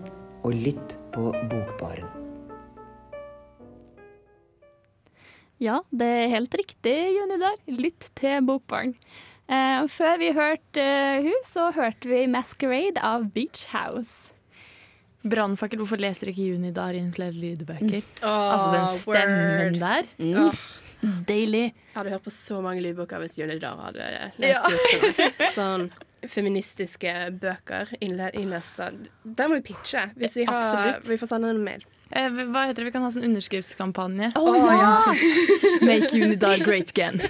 og 0.45 0.53
lytt 0.53 0.91
på 1.09 1.31
Bokbaren. 1.49 2.05
Ja, 5.57 5.79
det 5.89 6.05
er 6.05 6.27
helt 6.35 6.53
riktig, 6.53 6.93
Junidar. 7.15 7.55
Lytt 7.65 8.11
til 8.19 8.43
Bokbaren. 8.45 8.91
Eh, 9.49 9.87
før 9.89 10.19
vi 10.21 10.27
hørte 10.37 10.83
eh, 10.83 11.23
hun, 11.25 11.39
så 11.41 11.71
hørte 11.73 12.11
vi 12.11 12.27
'Masquerade' 12.29 13.01
av 13.01 13.25
Beach 13.33 13.65
House. 13.73 14.35
Brannfakkel, 15.25 15.81
hvorfor 15.81 15.97
leser 15.97 16.29
ikke 16.29 16.45
Junidar 16.51 16.93
inn 16.93 17.09
flere 17.09 17.33
lydbøker? 17.33 18.05
Åh, 18.21 18.53
altså 18.53 18.69
den 18.75 18.85
stemmen 18.93 19.81
word. 19.81 19.81
der. 19.81 20.45
Åh, 20.45 20.61
Deilig. 21.25 21.73
jeg 21.73 21.97
hadde 21.97 22.13
hørt 22.13 22.23
på 22.29 22.35
så 22.37 22.61
mange 22.61 22.85
lydbøker 22.85 23.17
hvis 23.25 23.39
Junidar 23.41 23.81
hadde 23.81 24.29
lest 24.37 24.69
opp. 24.69 25.43
Sånn 25.57 25.89
feministiske 26.27 27.13
bøker 27.39 27.93
innle- 28.01 28.32
Der 29.23 29.47
må 29.47 29.55
vi 29.60 29.73
pitche. 29.73 30.10
Hvis 30.15 30.38
vi, 30.38 30.45
har, 30.45 30.99
vi 31.08 31.17
får 31.17 31.27
sende 31.27 31.49
en 31.49 31.63
mail. 31.63 31.86
Eh, 32.12 32.29
hva 32.49 32.63
heter 32.65 32.82
det? 32.82 32.88
Vi 32.89 32.93
kan 32.95 33.03
ha 33.05 33.12
sånn 33.13 33.27
underskriftskampanje. 33.27 34.32
Å, 34.34 34.53
ja. 34.58 35.13
Make 35.86 36.10
Unidar 36.17 36.58
great 36.65 36.89
again. 36.89 37.21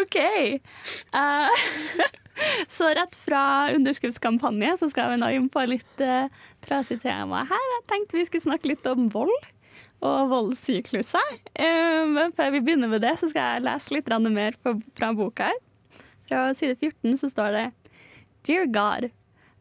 OK. 0.00 0.18
Uh, 1.14 1.50
så 2.76 2.90
rett 2.98 3.18
fra 3.22 3.70
underskriftskampanje 3.76 4.74
så 4.82 4.90
skal 4.90 5.14
vi 5.14 5.20
nå 5.22 5.30
inn 5.36 5.46
på 5.52 5.62
litt 5.70 6.02
uh, 6.02 6.26
trasig 6.66 6.98
tema 7.04 7.44
her. 7.46 7.68
Jeg 7.76 7.86
tenkte 7.92 8.18
vi 8.18 8.26
skulle 8.26 8.48
snakke 8.48 8.72
litt 8.72 8.90
om 8.90 9.06
vold 9.14 9.36
og 10.06 10.32
voldssykluser. 10.34 11.38
Uh, 11.54 12.02
men 12.10 12.34
før 12.34 12.50
vi 12.56 12.64
begynner 12.66 12.90
med 12.90 13.06
det, 13.06 13.14
så 13.22 13.30
skal 13.30 13.60
jeg 13.60 13.66
lese 13.68 13.94
litt 13.94 14.10
mer 14.26 14.58
fra 14.58 15.14
boka 15.14 15.52
her. 15.52 15.62
Fra 16.28 16.54
side 16.54 16.76
14 16.76 17.18
så 17.18 17.30
står 17.30 17.50
det 17.50 17.70
Dear 18.42 18.66
God, 18.66 19.10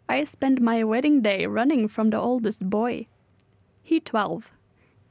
I 0.10 0.26
spent 0.26 0.60
my 0.60 0.84
wedding 0.84 1.22
day 1.22 1.46
running 1.46 1.90
from 1.90 2.12
the 2.12 2.20
oldest 2.20 2.70
boy. 2.70 3.08
He 3.84 4.00
12. 4.00 4.52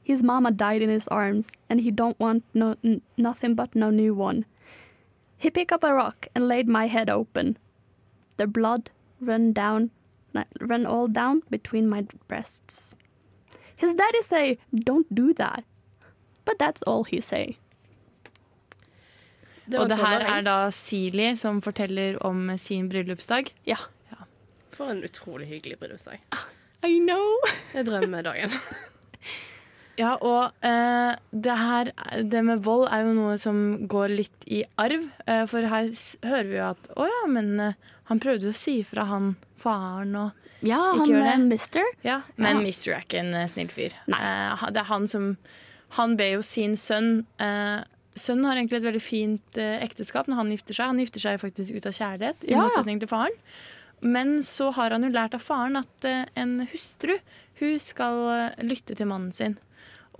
His 0.03 0.23
mama 0.23 0.51
died 0.51 0.81
in 0.81 0.89
his 0.89 1.07
arms, 1.07 1.51
and 1.69 1.81
he 1.81 1.91
don't 1.91 2.19
want 2.19 2.43
no, 2.53 2.75
nothing 3.17 3.55
but 3.55 3.75
no 3.75 3.89
new 3.89 4.13
one. 4.13 4.45
He 5.37 5.49
pick 5.49 5.71
up 5.71 5.83
a 5.83 5.93
rock 5.93 6.27
and 6.35 6.47
laid 6.47 6.67
my 6.67 6.87
head 6.87 7.09
open. 7.09 7.57
The 8.37 8.47
blood 8.47 8.91
run 9.19 9.53
down, 9.53 9.91
ran 10.59 10.85
all 10.85 11.07
down 11.07 11.41
between 11.49 11.89
my 11.89 12.05
breasts. 12.27 12.95
His 13.75 13.95
daddy 13.95 14.21
say, 14.21 14.57
"Don't 14.73 15.13
do 15.13 15.33
that," 15.33 15.63
but 16.45 16.59
that's 16.59 16.81
all 16.83 17.03
he 17.03 17.19
say. 17.19 17.57
Det 19.65 19.79
Og 19.81 19.89
det 19.89 19.97
her 19.97 20.21
er 20.29 20.43
da 20.45 20.57
Sili 20.73 21.31
som 21.39 21.61
forteller 21.65 22.19
om 22.25 22.51
sin 22.61 22.89
bryllupsdag. 22.91 23.49
Ja. 23.65 23.79
For 24.75 24.91
en 24.91 25.03
utrolig 25.07 25.47
hyggelig 25.49 25.79
bryllupsdag. 25.79 26.19
I 26.85 26.99
know. 26.99 27.23
Jeg 27.75 27.87
drømmer 27.87 28.25
dagen. 28.27 28.53
Ja, 29.95 30.15
og 30.19 30.51
eh, 30.67 31.15
det 31.31 31.53
her 31.55 31.91
Det 32.27 32.41
med 32.43 32.63
vold 32.65 32.89
er 32.91 33.05
jo 33.07 33.13
noe 33.15 33.37
som 33.39 33.87
går 33.87 34.11
litt 34.11 34.47
i 34.51 34.63
arv. 34.81 35.05
Eh, 35.25 35.45
for 35.49 35.65
her 35.71 35.87
s 35.95 36.17
hører 36.25 36.49
vi 36.49 36.57
jo 36.59 36.65
at 36.73 36.89
å 36.99 37.07
ja, 37.07 37.21
men 37.31 37.53
eh, 37.63 37.77
han 38.11 38.19
prøvde 38.21 38.49
jo 38.49 38.53
å 38.53 38.59
si 38.59 38.81
fra 38.85 39.07
han 39.09 39.35
faren 39.61 40.15
og 40.19 40.65
Ja, 40.65 40.81
han 40.99 41.15
er 41.15 41.39
mister. 41.47 41.87
Ja, 42.03 42.21
men 42.35 42.59
Ja. 42.59 42.63
Mister 42.67 42.97
er 42.97 43.05
ikke 43.07 43.23
en 43.23 43.33
snill 43.49 43.71
fyr. 43.71 43.95
Nei. 44.11 44.19
Eh, 44.19 44.67
det 44.75 44.83
er 44.83 44.91
han 44.91 45.07
som 45.07 45.37
Han 45.95 46.17
ber 46.19 46.33
jo 46.35 46.41
sin 46.43 46.75
sønn 46.75 47.25
eh, 47.39 47.85
Sønnen 48.15 48.47
har 48.47 48.59
egentlig 48.59 48.79
et 48.79 48.87
veldig 48.87 49.03
fint 49.03 49.57
eh, 49.59 49.81
ekteskap 49.83 50.29
når 50.31 50.39
han 50.39 50.51
gifter 50.53 50.77
seg. 50.77 50.91
Han 50.93 51.01
gifter 51.03 51.23
seg 51.23 51.41
faktisk 51.41 51.75
ut 51.75 51.87
av 51.89 51.95
kjærlighet, 51.97 52.45
i 52.47 52.53
Ja, 52.53 52.63
motsetning 52.63 53.01
til 53.01 53.11
faren. 53.11 53.35
Men 54.05 54.37
så 54.45 54.69
har 54.75 54.93
han 54.95 55.03
jo 55.03 55.11
lært 55.11 55.35
av 55.35 55.43
faren 55.43 55.79
at 55.79 56.07
eh, 56.07 56.23
en 56.39 56.61
hustru 56.71 57.17
hun 57.59 57.77
skal 57.81 58.21
eh, 58.31 58.63
lytte 58.63 58.95
til 58.95 59.09
mannen 59.11 59.35
sin. 59.35 59.57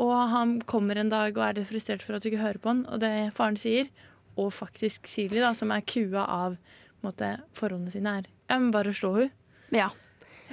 Og 0.01 0.15
han 0.31 0.57
kommer 0.67 0.99
en 0.99 1.11
dag 1.11 1.37
og 1.37 1.43
er 1.45 1.59
litt 1.59 1.69
frustrert 1.71 2.03
for 2.03 2.17
at 2.17 2.23
du 2.23 2.31
ikke 2.31 2.43
hører 2.43 2.59
på 2.59 2.73
han. 2.73 2.83
Og 2.91 2.99
det 3.03 3.13
faren 3.37 3.59
sier, 3.59 3.87
og 4.35 4.51
faktisk 4.51 5.07
Silje, 5.07 5.39
da, 5.39 5.53
som 5.55 5.71
er 5.71 5.85
kua 5.87 6.25
av 6.27 6.57
måte, 7.05 7.37
forholdene 7.55 7.93
sine, 7.93 8.19
er 8.19 8.27
ja, 8.49 8.57
men 8.59 8.73
bare 8.75 8.91
slå 8.95 9.13
hun. 9.21 9.31
Ja. 9.73 9.89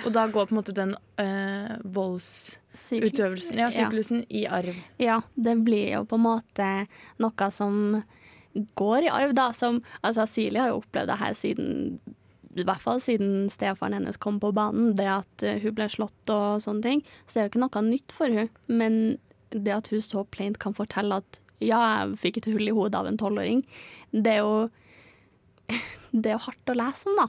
Og 0.05 0.13
da 0.15 0.27
går 0.33 0.49
på 0.49 0.55
en 0.55 0.59
måte 0.59 0.75
den 0.75 0.95
eh, 1.21 1.77
voldsutøvelsen, 1.85 3.59
ja, 3.61 3.69
Ja. 3.71 3.91
i 4.29 4.47
arv. 4.47 4.75
Ja, 4.99 5.21
det 5.35 5.57
blir 5.65 5.93
jo 5.93 6.05
på 6.09 6.19
en 6.19 6.27
måte 6.27 6.71
noe 7.23 7.51
som 7.51 8.03
går 8.77 9.07
i 9.07 9.13
arv, 9.13 9.35
da. 9.35 9.51
Som, 9.53 9.83
altså, 10.03 10.27
Silje 10.27 10.61
har 10.61 10.73
jo 10.73 10.81
opplevd 10.83 11.13
det 11.13 11.19
her 11.21 11.35
siden 11.39 12.01
i 12.53 12.65
hvert 12.69 12.83
fall 12.85 12.99
siden 13.01 13.47
stefaren 13.49 13.95
hennes 13.97 14.19
kom 14.21 14.39
på 14.41 14.51
banen, 14.53 14.91
det 14.99 15.09
at 15.09 15.43
eh, 15.47 15.61
hun 15.63 15.73
ble 15.77 15.87
slått 15.89 16.33
og 16.33 16.61
sånne 16.61 16.83
ting. 16.85 17.03
Så 17.25 17.33
det 17.35 17.41
er 17.41 17.47
jo 17.47 17.53
ikke 17.53 17.63
noe 17.63 17.83
nytt 17.87 18.13
for 18.13 18.29
hun. 18.29 18.51
Men 18.69 18.99
det 19.53 19.73
at 19.73 19.89
hun 19.93 20.03
så 20.05 20.25
plaint 20.29 20.59
kan 20.61 20.75
fortelle 20.77 21.23
at 21.23 21.41
ja, 21.63 21.79
jeg 22.03 22.19
fikk 22.19 22.41
et 22.43 22.51
hull 22.53 22.67
i 22.69 22.75
hodet 22.75 22.99
av 22.99 23.07
en 23.09 23.17
tolvåring, 23.21 23.63
det 24.13 24.35
er 24.37 24.43
jo 24.43 24.71
Det 26.13 26.29
er 26.29 26.35
jo 26.37 26.43
hardt 26.45 26.69
å 26.73 26.75
lese 26.77 27.09
om, 27.09 27.17
da. 27.23 27.29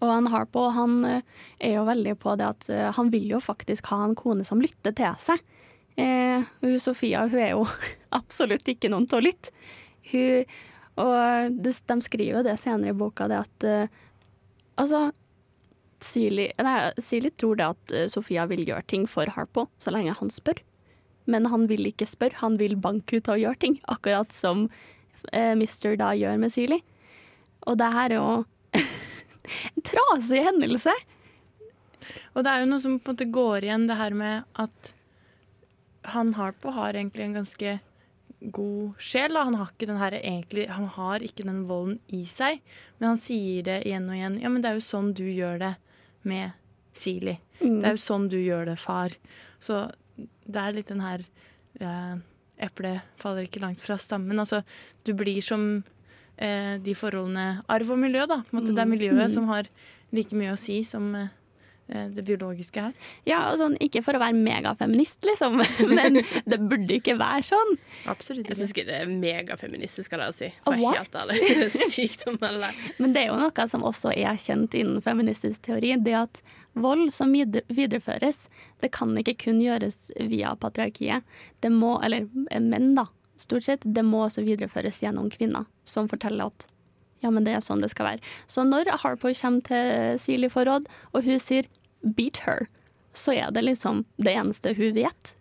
Og 0.00 0.10
han 0.10 0.30
Harpo 0.32 0.68
han 0.74 1.00
eh, 1.08 1.34
er 1.60 1.76
jo 1.78 1.86
veldig 1.88 2.16
på 2.22 2.36
det 2.38 2.48
at 2.48 2.70
eh, 2.72 2.88
han 2.96 3.10
vil 3.12 3.28
jo 3.36 3.42
faktisk 3.42 3.90
ha 3.92 4.02
en 4.04 4.16
kone 4.18 4.46
som 4.46 4.62
lytter 4.62 4.94
til 4.96 5.18
seg. 5.22 5.42
Eh, 5.96 6.44
Sofia 6.82 7.24
hun 7.30 7.40
er 7.40 7.54
jo 7.54 7.66
absolutt 8.18 8.68
ikke 8.68 8.90
noen 8.92 9.08
til 9.10 9.20
å 9.20 9.26
lytte. 9.28 9.54
Hun, 10.12 10.56
og 11.02 11.56
det, 11.64 11.72
de 11.88 11.96
skriver 12.04 12.44
det 12.46 12.56
senere 12.62 12.94
i 12.94 12.96
boka, 12.96 13.28
det 13.28 13.44
at 13.44 13.68
eh, 13.68 14.02
Altså, 14.76 15.06
Sili, 16.04 16.50
tror 17.40 17.56
det 17.56 17.64
at 17.66 17.92
eh, 17.96 18.08
Sofia 18.12 18.44
vil 18.50 18.66
gjøre 18.68 18.84
ting 18.92 19.06
for 19.08 19.30
Harpo, 19.32 19.70
så 19.80 19.92
lenge 19.94 20.12
han 20.18 20.32
spør. 20.32 20.60
Men 21.26 21.48
han 21.50 21.64
vil 21.70 21.88
ikke 21.88 22.06
spørre, 22.06 22.38
han 22.42 22.58
vil 22.60 22.76
banke 22.76 23.18
ut 23.18 23.30
og 23.32 23.40
gjøre 23.40 23.60
ting. 23.62 23.78
Akkurat 23.88 24.32
som 24.36 24.68
eh, 25.32 25.54
Mister 25.58 25.96
da 25.98 26.12
gjør 26.14 26.36
med 26.42 26.52
Sili. 26.54 26.82
Og 27.66 27.78
det 27.80 27.88
her 27.96 28.12
er 28.12 28.20
jo 28.20 28.44
en 29.72 29.86
trasig 29.86 30.42
hendelse. 30.46 30.94
Og 32.34 32.44
det 32.44 32.52
er 32.52 32.62
jo 32.62 32.70
noe 32.70 32.82
som 32.82 32.98
på 33.00 33.10
en 33.10 33.16
måte 33.16 33.30
går 33.34 33.66
igjen, 33.66 33.88
det 33.88 33.98
her 33.98 34.16
med 34.16 34.46
at 34.62 34.92
han 36.14 36.34
Harpo 36.36 36.70
har 36.70 36.94
egentlig 36.94 37.24
en 37.24 37.38
ganske 37.40 37.78
god 38.40 39.00
sjel. 39.02 39.34
Da. 39.34 39.46
Han 39.48 39.58
har 39.58 39.72
ikke 39.72 39.88
den 39.90 40.00
her 40.00 40.18
egentlig, 40.20 40.68
han 40.70 40.86
har 40.96 41.24
ikke 41.24 41.46
den 41.46 41.64
volden 41.68 41.98
i 42.14 42.22
seg, 42.30 42.60
men 42.98 43.12
han 43.12 43.20
sier 43.20 43.66
det 43.66 43.80
igjen 43.88 44.08
og 44.10 44.18
igjen. 44.18 44.38
Ja, 44.42 44.52
men 44.52 44.62
det 44.62 44.70
er 44.70 44.78
jo 44.78 44.86
sånn 44.86 45.12
du 45.16 45.24
gjør 45.26 45.60
det 45.62 45.74
med 46.26 46.54
Sili. 46.96 47.36
Mm. 47.60 47.80
Det 47.80 47.88
er 47.88 47.96
jo 47.96 48.04
sånn 48.06 48.30
du 48.32 48.38
gjør 48.38 48.70
det, 48.70 48.78
far. 48.80 49.16
Så 49.62 49.86
det 50.16 50.62
er 50.62 50.76
litt 50.76 50.92
den 50.92 51.04
her 51.04 51.24
eh, 51.80 52.16
Eplet 52.56 53.04
faller 53.20 53.44
ikke 53.44 53.60
langt 53.60 53.82
fra 53.84 53.98
stammen. 54.00 54.38
Altså, 54.40 54.62
du 55.04 55.12
blir 55.16 55.42
som 55.44 55.84
eh, 56.38 56.76
de 56.78 56.94
forholdene 56.94 57.62
Arv 57.68 57.90
og 57.90 57.98
miljø, 57.98 58.26
da. 58.26 58.42
På 58.42 58.56
en 58.56 58.60
måte. 58.62 58.74
Det 58.74 58.78
er 58.78 58.86
Mm. 58.86 58.98
miljøet 58.98 59.26
Mm. 59.26 59.34
som 59.34 59.48
har 59.48 59.64
like 60.12 60.32
mye 60.32 60.52
å 60.52 60.58
si 60.58 60.82
som 60.84 61.14
eh, 61.14 61.28
eh, 61.88 62.08
det 62.08 62.24
biologiske 62.26 62.80
her. 62.82 62.92
Ja, 63.26 63.52
og 63.52 63.58
sånn, 63.58 63.76
Ikke 63.80 64.02
for 64.02 64.12
å 64.14 64.18
være 64.18 64.34
megafeminist, 64.34 65.22
liksom, 65.22 65.56
men 65.96 66.14
det 66.46 66.58
burde 66.68 66.88
ikke 67.00 67.16
være 67.18 67.42
sånn. 67.46 67.76
Absolutt 68.06 68.48
Jeg 68.48 68.56
syns 68.58 68.72
ikke 68.74 68.86
det 68.86 69.00
er 69.02 69.06
megafeministisk, 69.06 70.04
skal 70.10 70.20
jeg 70.26 70.34
si. 70.34 70.46
Oh, 70.66 70.72
For 70.72 70.76
what? 70.82 70.96
helt 70.98 71.12
ærlig. 71.12 71.40
Det 71.62 71.70
sykt 71.72 72.24
å 72.26 72.36
melde. 72.40 72.70
Men 72.98 73.12
det 73.12 73.22
er 73.22 73.26
jo 73.30 73.36
noe 73.38 73.68
som 73.68 73.82
også 73.82 74.10
er 74.16 74.34
kjent 74.36 74.74
innen 74.74 75.00
feministisk 75.02 75.62
teori. 75.62 75.96
Det 76.02 76.14
at 76.14 76.42
vold 76.74 77.12
som 77.12 77.32
videreføres, 77.32 78.48
det 78.82 78.90
kan 78.92 79.14
ikke 79.16 79.36
kun 79.46 79.60
gjøres 79.62 80.10
via 80.28 80.54
patriarkiet. 80.56 81.22
Det 81.62 81.70
må, 81.72 81.96
eller 82.04 82.26
eh, 82.50 82.60
menn, 82.60 82.94
da, 82.98 83.06
stort 83.40 83.66
sett. 83.66 83.84
Det 83.84 84.04
må 84.04 84.24
også 84.26 84.44
videreføres 84.46 85.02
gjennom 85.02 85.30
kvinner, 85.32 85.66
som 85.84 86.08
forteller 86.08 86.50
at 86.50 86.66
ja, 87.24 87.30
men 87.32 87.46
det 87.46 87.54
er 87.56 87.64
sånn 87.64 87.80
det 87.80 87.90
skal 87.92 88.10
være. 88.10 88.34
Så 88.50 88.64
når 88.66 88.90
Harpo 89.02 89.32
kommer 89.34 89.64
til 89.66 90.18
Silje 90.20 90.50
for 90.52 90.68
råd, 90.68 90.86
og 91.12 91.24
hun 91.24 91.40
sier 91.40 91.66
'beat 92.04 92.44
her', 92.44 92.68
så 93.16 93.32
er 93.32 93.50
det 93.50 93.64
liksom 93.64 94.04
det 94.18 94.34
eneste 94.36 94.74
hun 94.76 94.94
vet. 94.94 95.34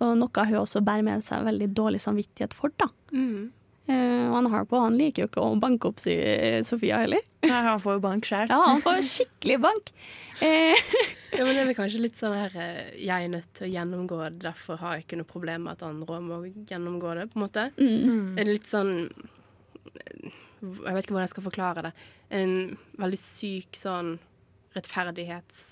Og 0.00 0.16
noe 0.20 0.44
hun 0.46 0.60
også 0.60 0.84
bærer 0.84 1.02
med 1.02 1.24
seg 1.24 1.44
veldig 1.44 1.74
dårlig 1.74 2.00
samvittighet 2.04 2.54
for, 2.54 2.70
da. 2.78 2.90
Eh, 3.12 3.48
og 3.88 4.34
han 4.34 4.48
Harpo 4.52 4.80
han 4.82 4.98
liker 5.00 5.24
jo 5.24 5.28
ikke 5.30 5.44
å 5.44 5.54
banke 5.60 5.88
opp 5.88 6.02
si, 6.02 6.16
Sofia 6.66 6.98
heller. 7.02 7.22
Nei, 7.46 7.62
han 7.64 7.80
får 7.80 7.96
jo 7.96 8.02
bank 8.04 8.28
sjøl. 8.28 8.50
Ja, 8.52 8.58
han 8.66 8.82
får 8.84 9.00
skikkelig 9.08 9.60
bank. 9.64 9.94
Eh, 10.44 10.76
Ja, 11.32 11.44
men 11.44 11.54
det 11.54 11.60
er 11.60 11.66
vel 11.68 11.76
kanskje 11.76 12.00
litt 12.00 12.16
sånn 12.16 12.36
her 12.36 12.54
eh, 12.56 12.92
Jeg 13.04 13.26
er 13.26 13.32
nødt 13.32 13.50
til 13.58 13.66
å 13.66 13.72
gjennomgå 13.72 14.20
det, 14.22 14.38
derfor 14.46 14.78
har 14.80 14.96
jeg 14.96 15.04
ikke 15.04 15.18
noe 15.20 15.28
problem 15.28 15.66
med 15.66 15.76
at 15.76 15.84
andre 15.84 16.20
må 16.24 16.38
gjennomgå 16.48 17.16
det, 17.18 17.26
på 17.32 17.38
en 17.38 17.44
måte. 17.44 17.66
Mm. 17.76 18.38
Er 18.40 18.48
litt 18.48 18.68
sånn 18.68 18.94
eh, 19.04 20.30
Jeg 20.62 20.94
vet 20.94 21.04
ikke 21.04 21.16
hvordan 21.16 21.26
jeg 21.26 21.34
skal 21.34 21.46
forklare 21.50 21.84
det. 21.88 21.92
En 22.38 22.54
veldig 23.02 23.20
syk 23.20 23.78
sånn 23.78 24.16
rettferdighets... 24.76 25.66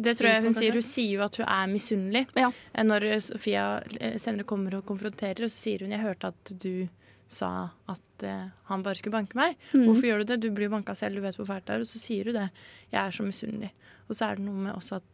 Det 0.00 0.14
tror 0.16 0.30
jeg 0.30 0.44
hun 0.46 0.54
sier. 0.56 0.72
Hun 0.72 0.84
sier 0.86 1.10
jo 1.18 1.24
at 1.26 1.36
hun 1.36 1.44
er 1.44 1.66
misunnelig. 1.68 2.22
Ja. 2.40 2.46
Når 2.88 3.04
Sofia 3.20 3.64
eh, 3.98 4.14
senere 4.16 4.48
kommer 4.48 4.78
og 4.78 4.86
konfronterer, 4.88 5.44
og 5.44 5.52
så 5.52 5.66
sier 5.66 5.84
hun 5.84 5.92
'jeg 5.92 6.00
hørte 6.00 6.30
at 6.32 6.52
du 6.56 6.88
sa 7.30 7.70
at 7.90 8.24
uh, 8.26 8.50
han 8.70 8.82
bare 8.82 8.98
skulle 8.98 9.14
banke 9.14 9.38
meg'. 9.38 9.56
Mm. 9.72 9.86
Hvorfor 9.86 10.06
gjør 10.08 10.22
du 10.22 10.24
det? 10.32 10.40
Du 10.42 10.50
blir 10.50 10.70
banka 10.72 10.94
selv, 10.94 11.16
du 11.16 11.24
vet 11.24 11.36
hvor 11.38 11.46
fælt 11.46 11.66
det 11.66 11.74
er. 11.74 11.84
Og 11.86 11.90
så 11.90 12.02
sier 12.02 12.24
du 12.24 12.32
det. 12.32 12.50
'Jeg 12.90 13.00
er 13.00 13.10
så 13.10 13.22
misunnelig'. 13.22 13.72
Og 14.08 14.16
så 14.16 14.26
er 14.26 14.36
det 14.36 14.44
noe 14.44 14.66
med 14.66 14.74
også 14.74 14.98
at 14.98 15.08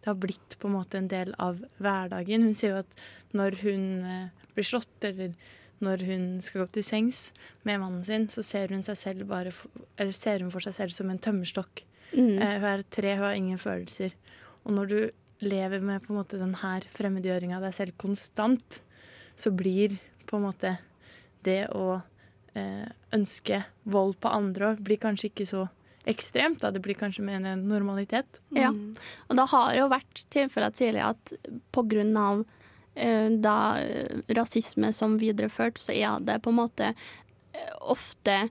det 0.00 0.12
har 0.12 0.18
blitt 0.22 0.56
på 0.60 0.68
en 0.68 0.76
måte 0.76 0.98
en 0.98 1.08
del 1.08 1.34
av 1.42 1.58
hverdagen. 1.82 2.42
Hun 2.42 2.54
sier 2.54 2.76
jo 2.76 2.82
at 2.84 2.98
når 3.32 3.58
hun 3.64 3.86
uh, 4.04 4.28
blir 4.54 4.64
slått, 4.64 4.98
eller 5.02 5.34
når 5.80 6.04
hun 6.06 6.40
skal 6.44 6.60
gå 6.60 6.66
opp 6.68 6.72
til 6.76 6.84
sengs 6.84 7.32
med 7.64 7.80
mannen 7.80 8.04
sin, 8.04 8.28
så 8.28 8.44
ser 8.44 8.72
hun, 8.72 8.84
seg 8.86 8.96
selv 8.96 9.26
bare 9.28 9.50
for, 9.50 9.70
eller 9.98 10.12
ser 10.12 10.44
hun 10.44 10.52
for 10.52 10.64
seg 10.64 10.76
selv 10.76 10.94
som 10.94 11.10
en 11.10 11.18
tømmerstokk. 11.18 11.84
Mm. 12.12 12.36
Uh, 12.38 12.56
hun 12.60 12.70
er 12.70 12.84
tre, 12.90 13.16
hun 13.16 13.24
har 13.24 13.34
ingen 13.40 13.58
følelser. 13.58 14.14
Og 14.64 14.76
når 14.76 14.92
du 14.92 14.98
lever 15.40 15.80
med 15.80 16.04
på 16.04 16.12
en 16.12 16.20
måte 16.20 16.40
den 16.40 16.54
her 16.62 16.86
fremmedgjøringa 16.94 17.58
av 17.58 17.66
deg 17.66 17.74
selv 17.76 17.96
konstant, 18.00 18.80
så 19.36 19.52
blir 19.52 19.98
på 20.26 20.38
en 20.38 20.46
måte 20.46 20.76
det 21.44 21.66
å 21.74 22.00
eh, 22.56 22.86
ønske 23.14 23.62
vold 23.82 24.16
på 24.22 24.32
andre 24.32 24.74
blir 24.80 25.00
kanskje 25.02 25.30
ikke 25.30 25.48
så 25.48 25.66
ekstremt. 26.06 26.60
Da. 26.62 26.70
Det 26.70 26.82
blir 26.84 26.98
kanskje 26.98 27.24
mer 27.26 27.42
en 27.42 27.66
normalitet. 27.68 28.40
Ja, 28.54 28.70
og 29.26 29.38
det 29.38 29.48
har 29.52 29.72
jo 29.76 29.88
vært 29.92 30.22
tilfeller 30.32 30.74
tidligere 30.74 31.12
at 31.14 31.34
av 32.20 32.44
eh, 32.94 33.30
da 33.30 33.56
eh, 33.80 34.20
rasisme 34.38 34.92
som 34.94 35.18
videreført, 35.18 35.78
så 35.82 35.92
er 35.92 36.22
det 36.24 36.40
på 36.44 36.54
en 36.54 36.60
måte 36.62 36.92
eh, 36.92 37.74
ofte 37.80 38.46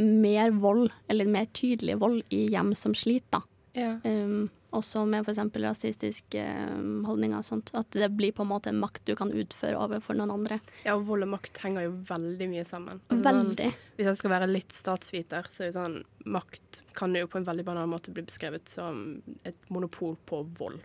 mer 0.00 0.50
vold, 0.50 0.90
eller 1.08 1.28
mer 1.28 1.46
tydelig 1.52 1.98
vold, 2.00 2.22
i 2.32 2.46
hjem 2.50 2.74
som 2.74 2.94
sliter. 2.96 3.44
Ja. 3.76 3.98
Um, 4.04 4.48
også 4.76 5.02
med 5.08 5.26
f.eks. 5.26 5.40
rasistiske 5.62 6.42
um, 6.74 7.02
holdninger 7.08 7.40
og 7.40 7.46
sånt. 7.46 7.72
At 7.76 7.90
det 7.96 8.10
blir 8.16 8.34
på 8.36 8.44
en 8.44 8.50
måte 8.52 8.70
en 8.72 8.80
makt 8.82 9.04
du 9.08 9.14
kan 9.18 9.32
utføre 9.32 9.78
overfor 9.80 10.18
noen 10.18 10.32
andre. 10.34 10.60
Ja, 10.84 10.94
og 10.96 11.06
vold 11.08 11.26
og 11.26 11.32
makt 11.34 11.60
henger 11.64 11.88
jo 11.88 11.96
veldig 12.08 12.48
mye 12.52 12.66
sammen. 12.66 13.02
Altså, 13.10 13.26
Veldig. 13.30 13.68
hvis 13.98 14.10
jeg 14.10 14.20
skal 14.20 14.34
være 14.34 14.50
litt 14.50 14.76
statsviter, 14.76 15.50
så 15.50 15.64
er 15.64 15.72
jo 15.72 15.78
sånn 15.80 16.00
Makt 16.30 16.82
kan 16.92 17.14
jo 17.16 17.24
på 17.32 17.38
en 17.40 17.46
veldig 17.46 17.64
banal 17.64 17.86
måte 17.88 18.12
bli 18.12 18.20
beskrevet 18.26 18.68
som 18.68 19.22
et 19.48 19.56
monopol 19.72 20.18
på 20.28 20.42
vold. 20.58 20.82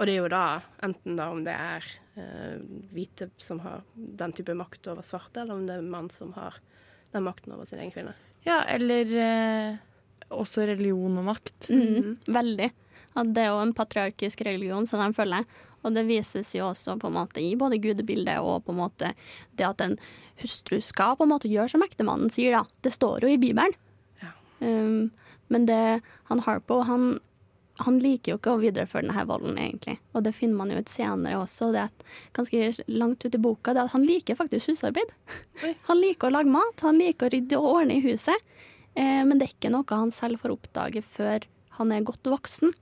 Og 0.00 0.08
det 0.08 0.16
er 0.16 0.24
jo 0.24 0.30
da 0.32 0.44
enten 0.82 1.14
da 1.14 1.28
om 1.30 1.44
det 1.46 1.54
er 1.54 1.86
eh, 2.18 2.56
hvite 2.90 3.28
som 3.38 3.60
har 3.62 3.84
den 3.94 4.34
type 4.34 4.56
makt 4.58 4.88
over 4.90 5.06
svarte, 5.06 5.44
eller 5.44 5.54
om 5.54 5.68
det 5.68 5.76
er 5.78 5.86
mann 5.86 6.10
som 6.10 6.32
har 6.34 6.58
den 7.14 7.26
makten 7.26 7.54
over 7.54 7.68
sin 7.68 7.78
egen 7.78 7.94
kvinne. 7.94 8.16
Ja, 8.42 8.62
eller 8.74 9.14
eh, 9.22 9.78
også 10.34 10.64
religion 10.70 11.18
og 11.20 11.26
makt. 11.28 11.68
Mm, 11.70 12.16
veldig. 12.26 12.70
At 13.18 13.32
det 13.34 13.42
er 13.42 13.52
jo 13.52 13.62
en 13.64 13.74
patriarkisk 13.74 14.44
religion, 14.46 14.86
som 14.86 15.02
de 15.02 15.10
følger. 15.16 15.46
Og 15.80 15.94
det 15.96 16.04
vises 16.08 16.52
jo 16.54 16.66
også 16.68 16.98
på 17.00 17.08
en 17.08 17.16
måte 17.16 17.42
i 17.42 17.54
både 17.58 17.80
gudebildet 17.80 18.42
og 18.44 18.66
på 18.66 18.74
en 18.74 18.82
måte 18.82 19.14
det 19.56 19.66
at 19.66 19.80
en 19.84 19.96
hustru 20.42 20.78
skal 20.84 21.16
på 21.16 21.24
en 21.24 21.32
måte 21.32 21.50
gjøre 21.50 21.72
som 21.72 21.84
ektemannen 21.84 22.32
sier, 22.32 22.58
da. 22.58 22.64
Det 22.84 22.92
står 22.94 23.24
jo 23.24 23.32
i 23.32 23.40
Bibelen. 23.40 23.74
Um, 24.60 25.08
men 25.48 25.64
det, 25.66 26.00
han 26.28 26.42
Harpo, 26.44 26.82
han, 26.84 27.14
han 27.80 27.96
liker 28.02 28.34
jo 28.34 28.38
ikke 28.38 28.52
å 28.54 28.60
videreføre 28.60 29.06
denne 29.06 29.24
volden, 29.26 29.56
egentlig. 29.58 29.96
Og 30.12 30.26
det 30.26 30.34
finner 30.36 30.60
man 30.60 30.74
jo 30.74 30.82
ut 30.82 30.92
senere 30.92 31.40
også. 31.40 31.70
Det 31.74 31.86
er 31.86 32.20
ganske 32.36 32.90
langt 32.92 33.24
ut 33.24 33.34
i 33.34 33.40
boka 33.40 33.74
det 33.74 33.86
at 33.86 33.94
han 33.96 34.04
liker 34.06 34.38
faktisk 34.38 34.74
husarbeid. 34.74 35.16
Han 35.88 35.98
liker 36.00 36.28
å 36.28 36.36
lage 36.36 36.52
mat, 36.52 36.80
han 36.80 37.00
liker 37.00 37.28
å 37.28 37.32
rydde 37.34 37.58
og 37.58 37.72
ordne 37.72 37.98
i 37.98 38.04
huset. 38.04 38.46
Eh, 38.94 39.20
men 39.26 39.38
det 39.38 39.46
er 39.46 39.52
ikke 39.52 39.72
noe 39.72 39.96
han 39.96 40.12
selv 40.14 40.40
får 40.42 40.54
oppdage 40.54 41.02
før 41.04 41.44
han 41.76 41.92
er 41.94 42.06
godt 42.06 42.30
voksen. 42.30 42.72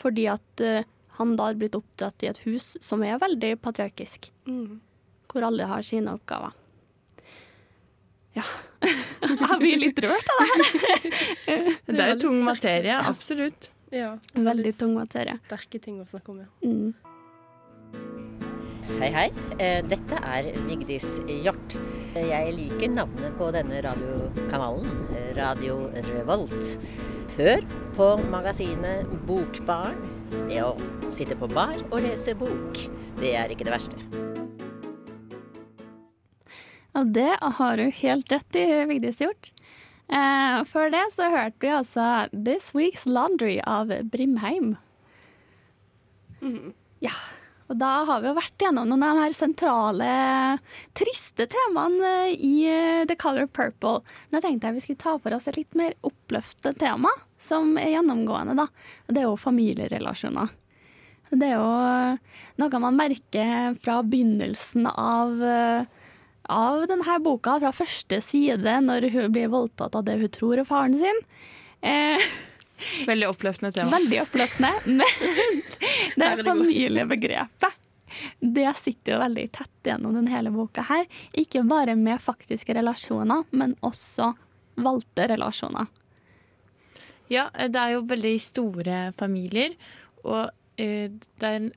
Fordi 0.00 0.26
at 0.32 0.64
uh, 0.64 0.82
han 1.20 1.36
da 1.36 1.50
har 1.50 1.58
blitt 1.60 1.76
oppdratt 1.76 2.24
i 2.24 2.30
et 2.30 2.40
hus 2.46 2.72
som 2.84 3.02
er 3.04 3.20
veldig 3.20 3.54
patriarkisk. 3.60 4.30
Hvor 5.30 5.46
alle 5.46 5.66
har 5.68 5.84
sine 5.86 6.14
oppgaver. 6.16 6.56
Ja. 8.38 8.46
Jeg 9.20 9.58
blir 9.60 9.76
litt 9.82 10.00
rørt 10.00 10.32
av 10.32 10.40
det 10.40 10.48
her. 10.70 11.04
Det 11.90 11.98
er 11.98 12.12
jo 12.14 12.18
tung 12.24 12.40
materie, 12.46 12.96
absolutt. 12.96 13.70
Ja, 13.90 14.14
Veldig 14.32 14.72
tung 14.78 14.94
materie. 14.94 15.36
Sterke 15.48 15.80
ting 15.82 15.98
å 16.00 16.06
snakke 16.08 16.30
om, 16.32 16.44
ja. 16.44 16.50
Mm. 16.62 16.94
Hei, 19.00 19.08
hei. 19.14 19.26
Eh, 19.58 19.80
Dette 19.86 20.18
er 20.18 20.50
Vigdis 20.66 21.18
Hjort. 21.26 21.76
Jeg 22.14 22.54
liker 22.56 22.90
navnet 22.94 23.36
på 23.38 23.50
denne 23.54 23.82
radiokanalen, 23.86 24.90
Radio 25.38 25.82
Revolt. 26.10 26.76
Hør 27.40 27.62
på 27.96 28.06
magasinet 28.28 29.08
Bokbarn. 29.24 29.96
Det 30.50 30.58
å 30.60 30.74
sitte 31.08 31.38
på 31.40 31.46
bar 31.48 31.78
og 31.86 32.02
lese 32.04 32.34
bok, 32.36 32.76
det 33.16 33.30
er 33.32 33.54
ikke 33.54 33.64
det 33.64 33.72
verste. 33.72 33.96
Ja, 36.92 37.06
det 37.16 37.30
har 37.40 37.80
du 37.80 37.86
helt 38.02 38.34
rett 38.34 38.58
i, 38.60 38.66
Vigdis 38.90 39.22
Hjort. 39.24 39.54
Eh, 40.12 40.58
før 40.68 40.92
det 40.92 41.06
så 41.14 41.30
hørte 41.32 41.64
vi 41.64 41.72
altså 41.78 42.10
This 42.34 42.74
Week's 42.76 43.08
Laundry 43.08 43.56
av 43.64 43.88
Brimheim. 44.12 44.74
Ja, 47.00 47.16
og 47.70 47.78
da 47.78 47.90
har 48.08 48.22
vi 48.22 48.26
jo 48.26 48.34
vært 48.34 48.62
gjennom 48.64 48.88
noen 48.90 49.04
av 49.06 49.14
de 49.14 49.24
her 49.28 49.34
sentrale, 49.36 50.14
triste 50.98 51.46
temaene 51.52 52.32
i 52.34 52.54
eh, 52.66 53.04
The 53.06 53.14
Color 53.14 53.46
Purple. 53.46 54.00
Men 54.28 54.40
jeg 54.40 54.46
tenkte 54.46 54.66
jeg 54.66 54.78
vi 54.78 54.82
skulle 54.88 55.02
ta 55.04 55.12
for 55.22 55.36
oss 55.36 55.46
et 55.46 55.60
litt 55.60 55.78
mer 55.78 55.94
oppløftende 56.06 56.74
tema, 56.82 57.12
som 57.38 57.76
er 57.78 57.92
gjennomgående, 57.92 58.58
da. 58.58 58.66
Og 59.06 59.14
det 59.14 59.22
er 59.22 59.28
jo 59.28 59.38
familierelasjoner. 59.38 60.50
Det 61.30 61.46
er 61.46 61.60
jo 61.60 62.18
noe 62.58 62.82
man 62.82 62.98
merker 62.98 63.78
fra 63.78 64.00
begynnelsen 64.02 64.90
av, 64.90 65.38
eh, 65.38 65.86
av 66.50 66.82
denne 66.90 67.18
boka, 67.22 67.60
fra 67.62 67.70
første 67.70 68.18
side, 68.18 68.80
når 68.82 69.12
hun 69.14 69.30
blir 69.30 69.54
voldtatt 69.54 69.94
av 69.94 70.08
det 70.10 70.18
hun 70.18 70.34
tror 70.34 70.58
er 70.58 70.66
faren 70.66 70.98
sin. 70.98 71.22
Eh, 71.86 72.18
Veldig 73.08 73.28
oppløftende 73.30 73.72
tema. 73.76 73.92
Veldig 73.96 74.22
oppløftende, 74.24 74.72
men 74.86 75.62
det 76.20 76.32
familiebegrepet 76.44 77.86
det 78.40 78.66
sitter 78.76 79.14
jo 79.14 79.18
veldig 79.22 79.44
tett 79.54 79.86
gjennom 79.86 80.16
den 80.18 80.26
hele 80.32 80.50
boka 80.50 80.82
her. 80.88 81.04
Ikke 81.38 81.62
bare 81.64 81.94
med 81.96 82.18
faktiske 82.20 82.74
relasjoner, 82.74 83.44
men 83.54 83.76
også 83.86 84.32
valgte 84.80 85.28
relasjoner. 85.30 85.86
Ja, 87.30 87.46
det 87.54 87.78
er 87.78 87.94
jo 87.94 88.02
veldig 88.10 88.34
store 88.42 88.98
familier, 89.18 89.76
og 90.24 90.50
uh, 90.50 91.06
det 91.14 91.46
er 91.46 91.60
en 91.60 91.70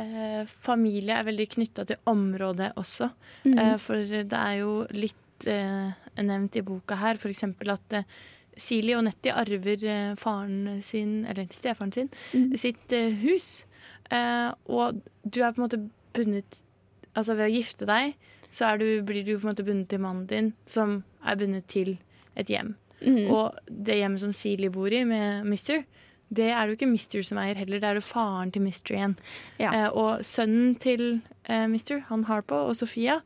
eh, 0.00 0.46
Familie 0.64 1.18
er 1.18 1.26
veldig 1.28 1.46
knytta 1.56 1.84
til 1.88 2.00
området 2.10 2.72
også. 2.80 3.10
Mm. 3.44 3.58
Eh, 3.58 3.76
for 3.82 4.10
det 4.10 4.38
er 4.38 4.60
jo 4.60 4.74
litt 4.94 5.48
eh, 5.50 5.90
nevnt 6.20 6.56
i 6.56 6.64
boka 6.66 6.98
her, 7.00 7.20
f.eks. 7.20 7.44
at 7.44 7.98
eh, 7.98 8.20
Silje 8.56 8.96
og 8.98 9.04
Nettie 9.06 9.34
arver 9.36 9.84
eh, 9.86 10.16
faren 10.20 10.80
sin, 10.84 11.20
eller 11.30 11.48
stefaren 11.54 11.92
sin, 11.94 12.10
sitt 12.58 12.92
eh, 12.96 13.14
hus. 13.22 13.64
Eh, 14.10 14.50
og 14.66 15.00
du 15.22 15.40
er 15.42 15.54
på 15.54 15.60
en 15.60 15.66
måte 15.68 15.84
bundet 16.16 16.64
Altså 17.10 17.34
ved 17.34 17.48
å 17.48 17.50
gifte 17.50 17.86
deg, 17.88 18.12
så 18.54 18.68
er 18.68 18.76
du, 18.78 18.84
blir 19.02 19.24
du 19.26 19.32
på 19.32 19.42
en 19.42 19.48
måte 19.50 19.64
bundet 19.66 19.88
til 19.90 19.98
mannen 19.98 20.28
din, 20.30 20.52
som 20.62 21.00
er 21.26 21.38
bundet 21.40 21.66
til 21.66 21.96
et 22.38 22.52
hjem. 22.52 22.76
Mm. 23.02 23.24
Og 23.34 23.56
det 23.66 23.96
hjemmet 23.98 24.22
som 24.22 24.30
Seeley 24.36 24.70
bor 24.70 24.94
i 24.94 25.00
med 25.08 25.48
Mister, 25.50 25.82
det 26.30 26.52
er 26.52 26.62
det 26.62 26.70
jo 26.70 26.78
ikke 26.78 26.90
Mister 26.92 27.26
som 27.26 27.40
eier 27.42 27.58
heller, 27.58 27.82
det 27.82 27.88
er 27.88 27.98
jo 27.98 28.04
faren 28.06 28.52
til 28.54 28.62
Mister 28.62 28.94
igjen. 28.94 29.16
Eh, 29.58 29.88
og 29.88 30.22
sønnen 30.26 30.76
til 30.78 31.04
eh, 31.50 31.66
Mister, 31.70 32.04
han 32.08 32.24
Harpo 32.28 32.62
og 32.70 32.76
Sofia, 32.78 33.18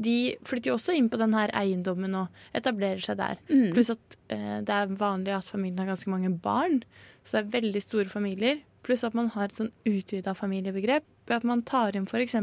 de 0.00 0.34
flytter 0.48 0.72
jo 0.72 0.78
også 0.78 0.96
inn 0.96 1.10
på 1.12 1.20
den 1.20 1.34
her 1.36 1.52
eiendommen 1.58 2.14
og 2.18 2.42
etablerer 2.56 3.02
seg 3.02 3.18
der. 3.20 3.40
Mm. 3.50 3.70
Pluss 3.74 3.92
at 3.94 4.18
eh, 4.32 4.60
det 4.62 4.76
er 4.76 4.96
vanlig 5.00 5.34
at 5.36 5.50
familien 5.50 5.82
har 5.82 5.92
ganske 5.92 6.12
mange 6.12 6.32
barn, 6.44 6.82
så 7.22 7.38
det 7.38 7.42
er 7.42 7.54
veldig 7.60 7.84
store 7.84 8.12
familier. 8.12 8.62
Pluss 8.86 9.04
at 9.06 9.14
man 9.18 9.30
har 9.34 9.50
et 9.50 9.58
sånn 9.58 9.72
utvida 9.86 10.34
familiebegrep 10.34 11.06
ved 11.28 11.36
at 11.38 11.46
man 11.46 11.62
tar 11.66 11.98
inn 11.98 12.08
f.eks. 12.08 12.38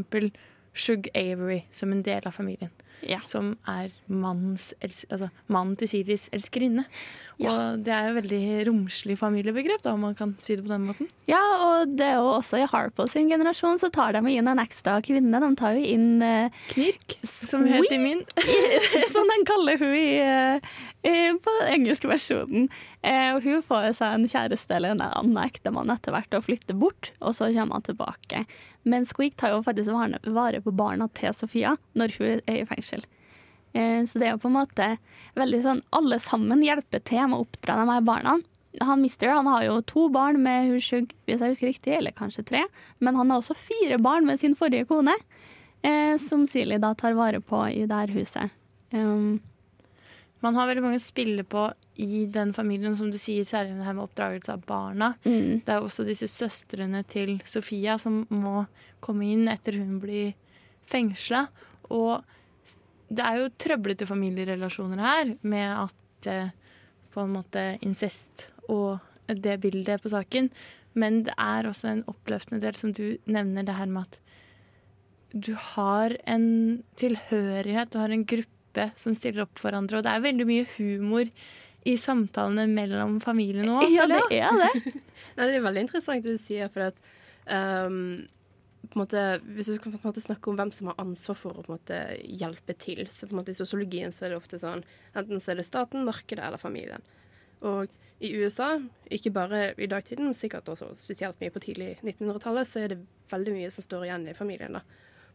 Shug 0.73 1.09
Avery 1.15 1.63
som 1.71 1.91
en 1.91 2.03
del 2.05 2.27
av 2.27 2.35
familien. 2.35 2.71
Som 3.23 3.53
er 3.69 3.93
mannens, 4.11 4.73
altså, 4.83 5.29
mannen 5.47 5.77
til 5.79 5.87
Siris 5.87 6.27
elskerinne. 6.35 6.83
Og 7.39 7.79
det 7.85 7.93
er 7.95 8.09
jo 8.09 8.15
veldig 8.17 8.41
romslig 8.67 9.15
familiebegrep, 9.19 9.79
da, 9.85 9.93
om 9.95 10.03
man 10.03 10.15
kan 10.19 10.33
si 10.43 10.57
det 10.57 10.65
på 10.65 10.73
den 10.73 10.89
måten. 10.89 11.07
Ja, 11.29 11.39
og 11.39 11.93
det 11.95 12.09
er 12.09 12.17
jo 12.19 12.33
også 12.33 12.59
i 12.59 12.67
Harpo 12.67 13.05
sin 13.07 13.31
generasjon 13.31 13.79
så 13.79 13.87
tar 13.95 14.17
de 14.17 14.33
inn 14.33 14.49
en 14.51 14.59
ekstra 14.59 14.97
kvinne. 15.05 15.39
De 15.39 15.51
tar 15.59 15.79
jo 15.79 15.85
inn 15.95 16.19
uh, 16.19 16.51
Knirk, 16.73 17.15
som 17.23 17.63
heter 17.69 18.01
min. 18.01 18.25
som 19.13 19.31
de 19.31 19.39
kaller 19.47 19.79
hun 19.79 19.95
i, 19.95 20.19
eh, 20.19 20.71
i, 21.07 21.15
på 21.39 21.55
den 21.61 21.73
engelske 21.77 22.11
versjonen. 22.11 22.67
Eh, 23.01 23.29
og 23.31 23.45
hun 23.45 23.61
får 23.63 23.93
seg 23.95 24.15
en 24.15 24.27
kjæreste 24.27 24.75
eller 24.75 24.91
en 24.91 25.03
annen 25.05 25.37
ektemann 25.39 25.91
etter 25.93 26.11
hvert 26.11 26.35
og 26.35 26.49
flytter 26.49 26.75
bort, 26.75 27.13
og 27.23 27.37
så 27.37 27.47
kommer 27.55 27.79
han 27.79 27.87
tilbake. 27.87 28.43
Men 28.83 29.07
Squeak 29.07 29.37
tar 29.39 29.53
jo 29.53 29.63
faktisk 29.63 29.93
vare, 29.95 30.61
på 30.61 30.75
barna 30.75 31.07
til 31.15 31.33
Sofia 31.35 31.77
når 31.95 32.15
hun 32.17 32.43
er 32.43 32.59
i 32.59 32.67
fengsel. 32.67 33.05
Eh, 33.71 34.03
så 34.03 34.19
det 34.19 34.27
er 34.27 34.35
jo 34.35 34.43
på 34.43 34.51
en 34.51 34.57
måte 34.57 34.85
veldig 35.37 35.59
sånn 35.61 35.81
Alle 35.93 36.17
sammen 36.17 36.63
hjelper 36.65 37.03
til 37.05 37.27
med 37.29 37.37
å 37.37 37.43
oppdra 37.45 37.75
de 37.77 37.85
her 37.91 38.01
barna. 38.01 38.39
Han 38.81 39.01
Mister 39.01 39.31
han 39.33 39.47
har 39.49 39.63
jo 39.65 39.79
to 39.87 40.07
barn 40.13 40.41
med 40.43 40.71
Hushug, 40.71 41.13
hvis 41.27 41.41
jeg 41.41 41.53
husker 41.53 41.71
riktig, 41.71 41.93
eller 41.95 42.15
kanskje 42.15 42.45
tre. 42.51 42.63
Men 42.99 43.17
han 43.17 43.31
har 43.31 43.41
også 43.41 43.57
fire 43.57 43.99
barn 44.01 44.27
med 44.27 44.41
sin 44.41 44.55
forrige 44.57 44.89
kone, 44.89 45.15
eh, 45.81 46.17
som 46.21 46.45
Silje 46.47 46.81
da 46.81 46.93
tar 46.97 47.17
vare 47.17 47.39
på 47.41 47.63
i 47.71 47.85
det 47.89 48.01
her 48.03 48.13
huset. 48.13 48.55
Um, 48.91 49.39
Man 50.41 50.55
har 50.55 50.69
veldig 50.69 50.85
mange 50.85 51.01
å 51.03 51.43
på 51.43 51.65
i 51.99 52.25
den 52.31 52.53
familien, 52.55 52.95
som 52.95 53.09
du 53.11 53.17
sier, 53.19 53.43
særlig 53.47 53.75
det 53.75 53.83
her 53.83 53.95
med 53.97 54.05
oppdragelse 54.05 54.53
av 54.55 54.61
barna. 54.67 55.11
Mm. 55.25 55.59
Det 55.65 55.73
er 55.73 55.83
også 55.83 56.05
disse 56.07 56.29
søstrene 56.31 57.03
til 57.11 57.37
Sofia 57.43 57.97
som 57.99 58.21
må 58.31 58.63
komme 59.03 59.27
inn 59.27 59.49
etter 59.51 59.75
hun 59.81 59.97
blir 59.99 60.31
fengsla. 60.87 61.47
Og 61.91 62.23
det 63.11 63.25
er 63.25 63.41
jo 63.41 63.51
trøblete 63.59 64.07
familierelasjoner 64.07 65.03
her, 65.03 65.35
med 65.41 65.67
at 65.75 66.31
eh, 66.31 66.55
på 67.11 67.25
en 67.25 67.35
måte 67.35 67.65
incest 67.83 68.47
og 68.69 68.99
det 69.27 69.59
bildet 69.61 70.01
på 70.01 70.13
saken. 70.13 70.49
Men 70.99 71.23
det 71.27 71.35
er 71.35 71.67
også 71.67 71.91
en 71.91 72.05
oppløftende 72.09 72.63
del, 72.63 72.77
som 72.79 72.93
du 72.95 73.17
nevner, 73.29 73.67
det 73.67 73.75
her 73.77 73.91
med 73.91 74.07
at 74.07 74.19
du 75.35 75.51
har 75.75 76.15
en 76.25 76.81
tilhørighet, 76.97 77.91
du 77.91 77.99
har 78.01 78.13
en 78.13 78.25
gruppe 78.25 78.87
som 78.97 79.13
stiller 79.17 79.43
opp 79.43 79.59
for 79.59 79.69
hverandre. 79.69 79.99
Og 79.99 80.05
det 80.05 80.13
er 80.13 80.23
veldig 80.23 80.47
mye 80.49 80.69
humor 80.77 81.27
i 81.87 81.93
samtalene 81.97 82.65
mellom 82.67 83.19
familiene 83.23 83.77
òg. 83.79 83.85
Ja, 83.93 84.07
det 84.09 84.19
er 84.35 84.51
det. 84.59 84.93
Nei, 85.37 85.45
det 85.47 85.55
er 85.55 85.63
veldig 85.63 85.85
interessant 85.85 86.25
det 86.25 86.35
du 86.35 86.41
sier, 86.41 86.67
for 86.73 86.89
at 86.89 86.97
um, 87.87 88.27
måte, 88.95 89.21
Hvis 89.55 89.69
du 89.69 89.75
skal 89.77 89.93
på 89.93 89.99
en 90.01 90.09
måte 90.09 90.23
snakke 90.23 90.49
om 90.51 90.57
hvem 90.59 90.71
som 90.75 90.89
har 90.91 90.99
ansvar 90.99 91.37
for 91.39 91.53
å 91.55 91.63
på 91.63 91.71
en 91.71 91.77
måte 91.77 92.01
hjelpe 92.25 92.75
til, 92.81 93.05
så 93.07 93.27
på 93.29 93.35
en 93.35 93.41
måte 93.41 93.53
i 93.53 93.57
sosiologien 93.59 94.11
så 94.15 94.25
er 94.25 94.33
det 94.33 94.41
ofte 94.41 94.59
sånn 94.59 94.83
enten 95.15 95.39
så 95.43 95.53
er 95.53 95.61
det 95.61 95.67
staten, 95.69 96.03
markedet 96.07 96.43
eller 96.45 96.61
familien. 96.61 97.03
Og 97.61 97.87
i 98.19 98.33
USA, 98.35 98.73
ikke 99.07 99.31
bare 99.31 99.59
i 99.79 99.87
dagtiden, 99.87 100.25
men 100.27 100.35
sikkert 100.35 100.67
også 100.67 100.89
spesielt 100.99 101.39
mye 101.39 101.53
på 101.55 101.61
tidlig 101.63 101.93
1900-tallet, 102.03 102.67
så 102.67 102.81
er 102.83 102.91
det 102.91 102.97
veldig 103.31 103.53
mye 103.55 103.69
som 103.71 103.85
står 103.85 104.09
igjen 104.09 104.25
i 104.27 104.35
familien. 104.35 104.75
da. 104.75 104.81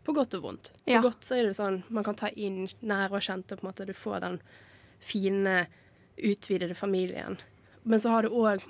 På 0.04 0.12
godt 0.12 0.34
og 0.36 0.42
vondt. 0.44 0.68
På 0.84 0.92
Ja. 0.92 1.00
godt 1.00 1.24
så 1.24 1.38
er 1.38 1.46
det 1.48 1.56
sånn 1.56 1.82
man 1.88 2.04
kan 2.04 2.14
ta 2.20 2.28
inn 2.36 2.66
nære 2.82 3.16
og 3.16 3.24
kjente, 3.24 3.56
på 3.56 3.64
en 3.64 3.70
måte 3.70 3.86
du 3.88 3.94
får 3.96 4.20
den 4.20 4.36
fine, 5.00 5.66
utvidede 6.16 6.74
familien. 6.74 7.38
Men 7.82 8.00
så 8.00 8.08
har 8.08 8.22
du 8.22 8.32
òg 8.32 8.64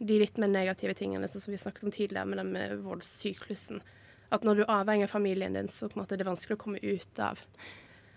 de 0.00 0.18
litt 0.18 0.38
mer 0.40 0.48
negative 0.48 0.94
tingene 0.96 1.28
sånn 1.28 1.42
som 1.44 1.52
vi 1.52 1.58
snakket 1.60 1.84
om 1.84 1.92
tidligere, 1.92 2.24
med 2.26 2.38
den 2.40 2.52
med 2.54 2.78
voldssyklusen. 2.86 3.82
At 4.32 4.46
når 4.46 4.54
du 4.54 4.62
er 4.62 4.72
avhengig 4.80 5.08
av 5.08 5.12
familien 5.12 5.58
din, 5.58 5.68
så 5.68 5.90
måte 5.94 6.14
er 6.14 6.22
det 6.22 6.28
vanskelig 6.28 6.56
å 6.56 6.62
komme 6.62 6.80
ut 6.80 7.20
av 7.20 7.40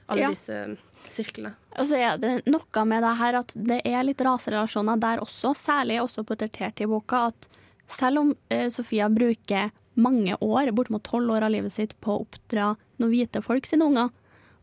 alle 0.07 0.21
Ja. 0.21 0.29
disse 0.29 0.77
sirklene. 1.07 1.55
Og 1.77 1.87
så 1.87 1.97
er 1.97 2.17
det 2.17 2.45
noe 2.45 2.85
med 2.85 3.03
det 3.03 3.17
her 3.17 3.33
at 3.39 3.53
det 3.55 3.81
er 3.85 4.03
litt 4.03 4.21
raserelasjoner 4.21 4.99
der 4.99 5.19
også, 5.19 5.53
særlig 5.55 6.01
også 6.01 6.23
portrettert 6.23 6.79
i 6.81 6.85
boka, 6.85 7.27
at 7.27 7.47
selv 7.87 8.19
om 8.19 8.35
uh, 8.51 8.69
Sofia 8.69 9.09
bruker 9.09 9.71
mange 9.95 10.37
år, 10.39 10.71
bortimot 10.71 11.03
tolv 11.03 11.31
år 11.31 11.43
av 11.43 11.51
livet 11.51 11.71
sitt, 11.73 11.99
på 12.01 12.15
å 12.15 12.21
oppdra 12.23 12.75
noen 12.99 13.11
hvite 13.11 13.41
folk 13.43 13.65
sine 13.65 13.85
unger, 13.85 14.09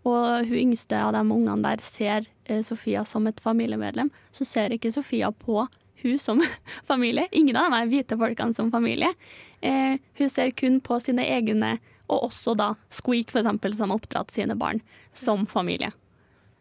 og 0.08 0.48
hun 0.48 0.56
yngste 0.56 0.96
av 0.96 1.12
de 1.12 1.20
ungene 1.24 1.60
der 1.64 1.82
ser 1.84 2.26
eh, 2.46 2.62
Sofia 2.64 3.04
som 3.04 3.26
et 3.28 3.40
familiemedlem, 3.40 4.10
så 4.32 4.46
ser 4.48 4.72
ikke 4.72 4.92
Sofia 4.94 5.30
på 5.32 5.66
hun 6.02 6.18
som 6.18 6.42
familie. 6.90 7.28
Ingen 7.32 7.58
av 7.60 7.72
de 7.74 7.84
hvite 7.90 8.18
folkene 8.20 8.56
som 8.56 8.70
familie. 8.72 9.12
Eh, 9.60 9.98
hun 10.18 10.30
ser 10.32 10.50
kun 10.56 10.80
på 10.80 11.00
sine 11.04 11.26
egne, 11.28 11.76
og 12.10 12.30
også 12.30 12.56
da 12.58 12.72
Squeak, 12.90 13.30
for 13.30 13.42
eksempel, 13.42 13.76
som 13.76 13.92
har 13.92 14.00
oppdratt 14.00 14.32
sine 14.34 14.56
barn 14.58 14.80
som 15.12 15.44
familie. 15.46 15.92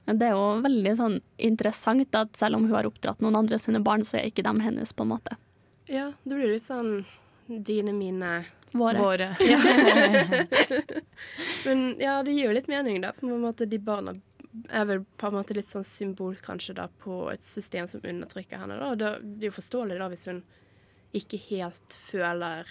Det 0.10 0.26
er 0.26 0.34
jo 0.34 0.62
veldig 0.66 0.96
sånn 0.98 1.20
interessant 1.38 2.16
at 2.18 2.38
selv 2.38 2.58
om 2.58 2.66
hun 2.66 2.74
har 2.74 2.88
oppdratt 2.90 3.22
noen 3.22 3.38
andre 3.38 3.60
sine 3.62 3.82
barn, 3.86 4.04
så 4.06 4.18
er 4.18 4.30
ikke 4.30 4.46
de 4.46 4.54
hennes, 4.66 4.94
på 4.94 5.06
en 5.06 5.14
måte. 5.14 5.38
Ja, 5.90 6.12
det 6.24 6.36
blir 6.36 6.56
litt 6.56 6.66
sånn 6.66 7.04
dine, 7.48 7.94
mine 7.94 8.44
Våre. 8.72 9.00
Våre. 9.02 9.36
Ja. 9.50 9.60
Men 11.66 11.96
ja, 12.00 12.24
det 12.24 12.32
gir 12.32 12.50
jo 12.50 12.56
litt 12.56 12.68
mening, 12.68 13.02
da. 13.02 13.14
På 13.18 13.28
en 13.28 13.42
måte 13.42 13.66
De 13.66 13.80
barna 13.80 14.14
er 14.74 14.86
vel 14.90 15.04
på 15.18 15.30
en 15.30 15.38
måte 15.38 15.54
litt 15.54 15.70
sånn 15.70 15.86
symbol 15.86 16.38
kanskje 16.42 16.74
da 16.80 16.88
på 17.04 17.28
et 17.32 17.44
system 17.46 17.88
som 17.88 18.02
undertrykker 18.04 18.62
henne. 18.62 18.80
da. 18.80 18.92
Og 18.92 18.98
Det 18.98 19.46
er 19.46 19.50
jo 19.50 19.58
forståelig 19.58 20.00
da 20.00 20.10
hvis 20.12 20.26
hun 20.30 20.42
ikke 21.18 21.40
helt 21.50 21.98
føler 22.10 22.70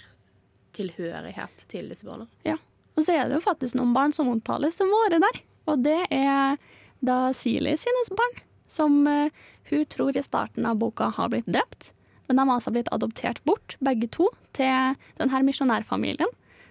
tilhørighet 0.75 1.63
til 1.71 1.89
disse 1.91 2.07
barna. 2.07 2.27
Ja. 2.47 2.57
Og 2.95 3.05
så 3.07 3.15
er 3.15 3.29
det 3.29 3.39
jo 3.39 3.45
faktisk 3.45 3.77
noen 3.79 3.93
barn 3.95 4.13
som 4.15 4.29
omtales 4.31 4.77
som 4.79 4.91
våre 4.91 5.21
der. 5.23 5.41
Og 5.71 5.83
det 5.83 6.01
er 6.11 6.59
da 7.05 7.19
Silje 7.35 7.77
sine 7.79 8.03
barn, 8.17 8.41
som 8.67 8.99
eh, 9.07 9.31
hun 9.69 9.85
tror 9.85 10.17
i 10.17 10.23
starten 10.23 10.65
av 10.67 10.79
boka 10.81 11.11
har 11.15 11.31
blitt 11.31 11.47
drept. 11.47 11.93
Men 12.29 12.37
de 12.37 12.45
har 12.45 12.59
altså 12.59 12.73
blitt 12.73 12.91
adoptert 12.93 13.41
bort, 13.49 13.73
begge 13.81 14.07
to, 14.13 14.29
til 14.53 14.93
denne 15.17 15.41
misjonærfamilien 15.47 16.29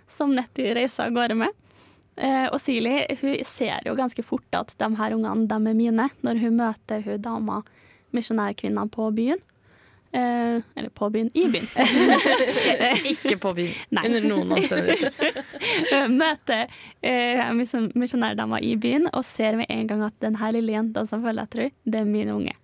som 0.08 0.32
Nettie 0.32 0.72
reiser 0.76 1.08
av 1.08 1.16
gårde 1.16 1.36
med. 1.42 1.56
Eh, 2.18 2.46
og 2.48 2.58
Silje 2.62 3.18
hun 3.20 3.36
ser 3.46 3.84
jo 3.86 3.94
ganske 3.98 4.24
fort 4.26 4.56
at 4.56 4.72
de 4.80 4.88
her 4.98 5.14
ungene 5.14 5.46
de 5.50 5.58
er 5.58 5.78
mine, 5.78 6.08
når 6.24 6.40
hun 6.42 6.58
møter 6.58 7.04
hun 7.04 7.22
dama, 7.22 7.60
misjonærkvinna, 8.16 8.86
på 8.90 9.10
byen. 9.14 9.42
Eh, 10.08 10.62
eller 10.74 10.88
på 10.96 11.10
byen, 11.12 11.28
i 11.36 11.44
byen. 11.52 11.66
Ikke 13.12 13.36
på 13.42 13.52
byen, 13.58 13.74
Nei. 13.94 14.06
under 14.08 14.24
noen 14.24 14.54
omstendigheter. 14.56 15.42
Møter 16.22 16.78
eh, 17.04 17.42
misjonærdama 17.52 18.62
i 18.64 18.72
byen 18.80 19.10
og 19.12 19.26
ser 19.28 19.60
med 19.60 19.68
en 19.68 19.90
gang 19.90 20.06
at 20.08 20.16
den 20.24 20.40
her 20.40 20.56
lille 20.56 20.72
jenta 20.74 21.04
som 21.06 21.22
følger 21.26 21.44
etter 21.44 21.66
henne, 21.66 21.76
det 21.84 22.00
er 22.00 22.08
min 22.08 22.32
unge. 22.32 22.56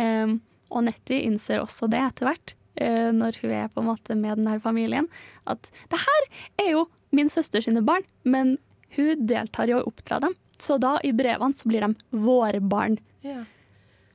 Um, 0.00 0.38
og 0.70 0.86
Nettie 0.86 1.24
innser 1.26 1.62
også 1.62 1.88
det 1.90 2.00
etter 2.02 2.30
hvert, 2.30 2.54
eh, 2.80 3.10
når 3.14 3.40
hun 3.42 3.54
er 3.56 3.70
på 3.72 3.82
en 3.82 3.90
måte 3.90 4.16
med 4.18 4.40
denne 4.40 4.58
familien, 4.62 5.08
at 5.50 5.70
det 5.92 6.00
her 6.02 6.28
er 6.64 6.72
jo 6.74 6.88
min 7.16 7.30
søster 7.32 7.64
sine 7.64 7.82
barn, 7.82 8.06
men 8.22 8.56
hun 8.96 9.26
deltar 9.26 9.70
i 9.70 9.76
å 9.76 9.84
oppdra 9.86 10.20
dem. 10.22 10.36
Så 10.60 10.76
da, 10.82 10.98
i 11.06 11.12
brevene, 11.16 11.56
så 11.56 11.70
blir 11.70 11.86
de 11.86 12.20
våre 12.20 12.60
barn. 12.60 12.98
Ja. 13.24 13.44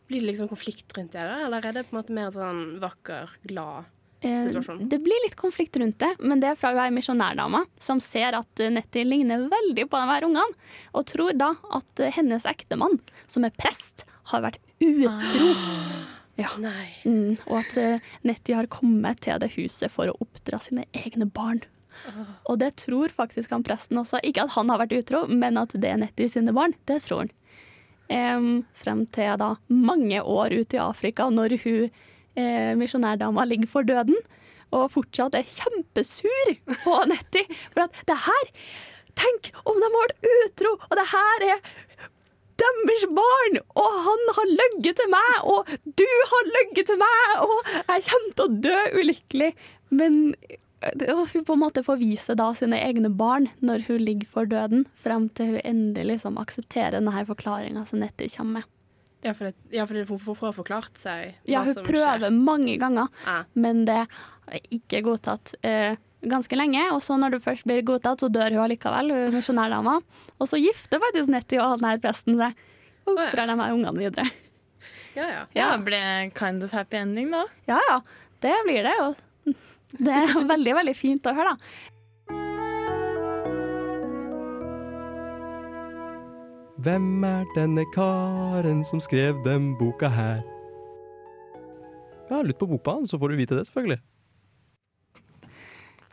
Blir 0.05 0.21
det 0.21 0.29
liksom 0.33 0.51
konflikt 0.51 0.93
rundt 0.97 1.15
det, 1.15 1.25
da? 1.25 1.41
Eller 1.47 1.65
er 1.65 1.75
det 1.75 1.87
på 1.87 1.95
en 1.95 2.01
måte 2.03 2.15
mer 2.15 2.29
sånn 2.35 2.77
vakker, 2.83 3.31
glad 3.49 3.89
Eh, 4.25 4.41
situasjon? 4.47 4.89
Det 4.89 4.99
blir 5.03 5.25
litt 5.25 5.35
konflikt 5.35 5.77
rundt 5.77 5.99
det, 5.99 6.11
men 6.19 6.41
det 6.41 6.51
er 6.51 6.59
fra 6.59 6.71
hun 6.73 6.81
er 6.81 6.93
misjonærdama, 6.95 7.65
som 7.81 8.01
ser 8.01 8.37
at 8.37 8.63
Nettie 8.73 9.05
ligner 9.05 9.45
veldig 9.51 9.87
på 9.91 10.01
de 10.01 10.11
her 10.11 10.25
ungene, 10.25 10.59
og 10.95 11.05
tror 11.11 11.35
da 11.37 11.51
at 11.77 12.05
hennes 12.17 12.47
ektemann, 12.49 12.97
som 13.27 13.45
er 13.45 13.53
prest, 13.59 14.07
har 14.31 14.45
vært 14.47 14.61
utro. 14.81 15.51
Ja. 16.35 16.51
Mm, 17.05 17.37
og 17.47 17.61
at 17.61 17.77
eh, 17.79 18.03
Nettie 18.27 18.57
har 18.57 18.67
kommet 18.71 19.21
til 19.23 19.39
det 19.39 19.53
huset 19.55 19.93
for 19.93 20.11
å 20.11 20.17
oppdra 20.23 20.59
sine 20.59 20.83
egne 20.95 21.27
barn. 21.29 21.63
Og 22.45 22.59
det 22.61 22.75
tror 22.83 23.13
faktisk 23.13 23.53
han 23.55 23.63
presten 23.65 23.97
også. 24.01 24.19
Ikke 24.27 24.45
at 24.45 24.53
han 24.57 24.69
har 24.69 24.81
vært 24.83 24.97
utro, 24.97 25.23
men 25.31 25.57
at 25.57 25.73
det 25.73 25.89
er 25.89 26.01
Nettie 26.01 26.29
sine 26.31 26.53
barn. 26.55 26.75
Det 26.89 26.99
tror 27.05 27.25
han. 27.25 27.33
Um, 28.05 28.49
frem 28.77 29.07
til 29.15 29.33
da 29.41 29.55
mange 29.71 30.19
år 30.21 30.53
ute 30.53 30.77
i 30.77 30.81
Afrika, 30.83 31.25
når 31.33 31.55
hun 31.63 31.87
eh, 32.37 32.73
misjonærdama 32.77 33.47
ligger 33.49 33.71
for 33.71 33.87
døden, 33.87 34.19
og 34.75 34.91
fortsatt 34.93 35.37
er 35.39 35.47
kjempesur 35.49 36.51
på 36.83 36.99
Nettie. 37.09 37.47
For 37.71 37.87
at 37.87 38.03
det 38.09 38.19
her 38.27 38.51
Tenk 39.15 39.47
om 39.63 39.77
de 39.79 39.87
har 39.87 39.93
vært 39.95 40.25
utro, 40.27 40.73
og 40.75 40.97
det 40.99 41.05
her 41.07 41.43
er 41.45 41.67
deres 42.61 43.05
barn, 43.17 43.57
og 43.75 43.97
han 44.05 44.27
har 44.37 44.51
løyet 44.51 44.95
til 44.99 45.09
meg, 45.11 45.33
og 45.43 45.71
du 45.99 46.05
har 46.31 46.51
løyet 46.53 46.85
til 46.87 46.99
meg, 47.01 47.41
og 47.45 47.73
jeg 47.89 48.05
kommer 48.11 48.37
til 48.37 48.45
å 48.45 48.61
dø 48.67 48.77
ulykkelig. 49.01 49.49
Men 49.95 50.21
og 50.85 51.23
hun 51.31 51.45
på 51.47 51.55
en 51.55 51.61
måte 51.63 51.81
vise 51.97 52.35
da 52.37 52.51
sine 52.53 52.77
egne 52.77 53.09
barn 53.09 53.47
når 53.65 53.87
hun 53.87 54.03
ligger 54.05 54.27
for 54.29 54.45
døden, 54.45 54.83
frem 55.01 55.29
til 55.33 55.55
hun 55.55 55.61
endelig 55.65 56.15
liksom 56.19 56.37
aksepterer 56.37 56.99
denne 56.99 57.23
forklaringa 57.25 57.85
som 57.89 57.99
Nettie 58.03 58.29
kommer 58.29 58.59
med. 58.61 58.71
Ja, 59.25 59.31
for, 59.33 59.47
det, 59.49 59.55
ja, 59.73 59.87
for 59.89 59.97
hun 59.97 60.19
får 60.37 60.51
forklart 60.53 60.99
seg 61.01 61.31
hva 61.31 61.49
Ja, 61.49 61.63
hva 61.65 61.73
hun 61.73 61.87
prøver 61.87 62.19
skjer. 62.27 62.35
mange 62.45 62.75
ganger, 62.77 63.07
Ja. 63.25 63.39
men 63.55 63.85
det 63.87 63.95
er 64.05 64.59
ikke 64.69 65.01
godtatt 65.07 65.55
eh, 65.65 65.95
ganske 66.31 66.57
lenge. 66.57 66.83
Og 66.93 67.01
så 67.05 67.17
når 67.19 67.35
det 67.35 67.43
først 67.45 67.67
blir 67.67 67.85
godtatt, 67.85 68.23
så 68.23 68.29
dør 68.31 68.55
hun 68.55 68.65
allikevel, 68.65 69.13
hun 69.13 69.37
misjonærdama. 69.37 69.99
Og 70.39 70.49
så 70.51 70.59
gifter 70.61 71.01
faktisk 71.03 71.31
Nettie 71.33 71.61
og 71.61 71.75
han 71.75 71.89
her 71.91 72.01
presten 72.03 72.39
seg, 72.39 72.57
og 73.05 73.15
oppdrar 73.15 73.51
de 73.51 73.57
her 73.61 73.75
ungene 73.75 73.97
videre. 73.99 74.29
Ja, 75.15 75.25
ja. 75.31 75.43
Ja, 75.55 75.71
det 75.77 75.85
ble 75.87 75.99
kind 76.35 76.63
of 76.65 76.73
happy 76.75 76.99
ending, 76.99 77.31
da. 77.31 77.45
Ja 77.69 77.79
ja, 77.89 77.99
det 78.43 78.55
blir 78.67 78.83
det. 78.83 78.95
Og 79.05 79.55
det 80.01 80.11
er 80.11 80.33
veldig, 80.49 80.73
veldig 80.81 80.95
fint 80.97 81.29
å 81.29 81.35
høre, 81.37 81.55
da. 81.55 81.93
Hvem 86.85 87.23
er 87.25 87.45
denne 87.55 87.85
karen 87.95 88.83
som 88.85 88.99
skrev 89.01 89.39
den 89.45 89.71
boka 89.79 90.09
her? 90.11 90.43
Ja, 92.29 92.41
lytt 92.43 92.59
på 92.59 92.67
Bokbanen, 92.69 93.07
så 93.07 93.17
får 93.21 93.31
du 93.31 93.39
vite 93.39 93.55
det, 93.57 93.63
selvfølgelig. 93.69 94.01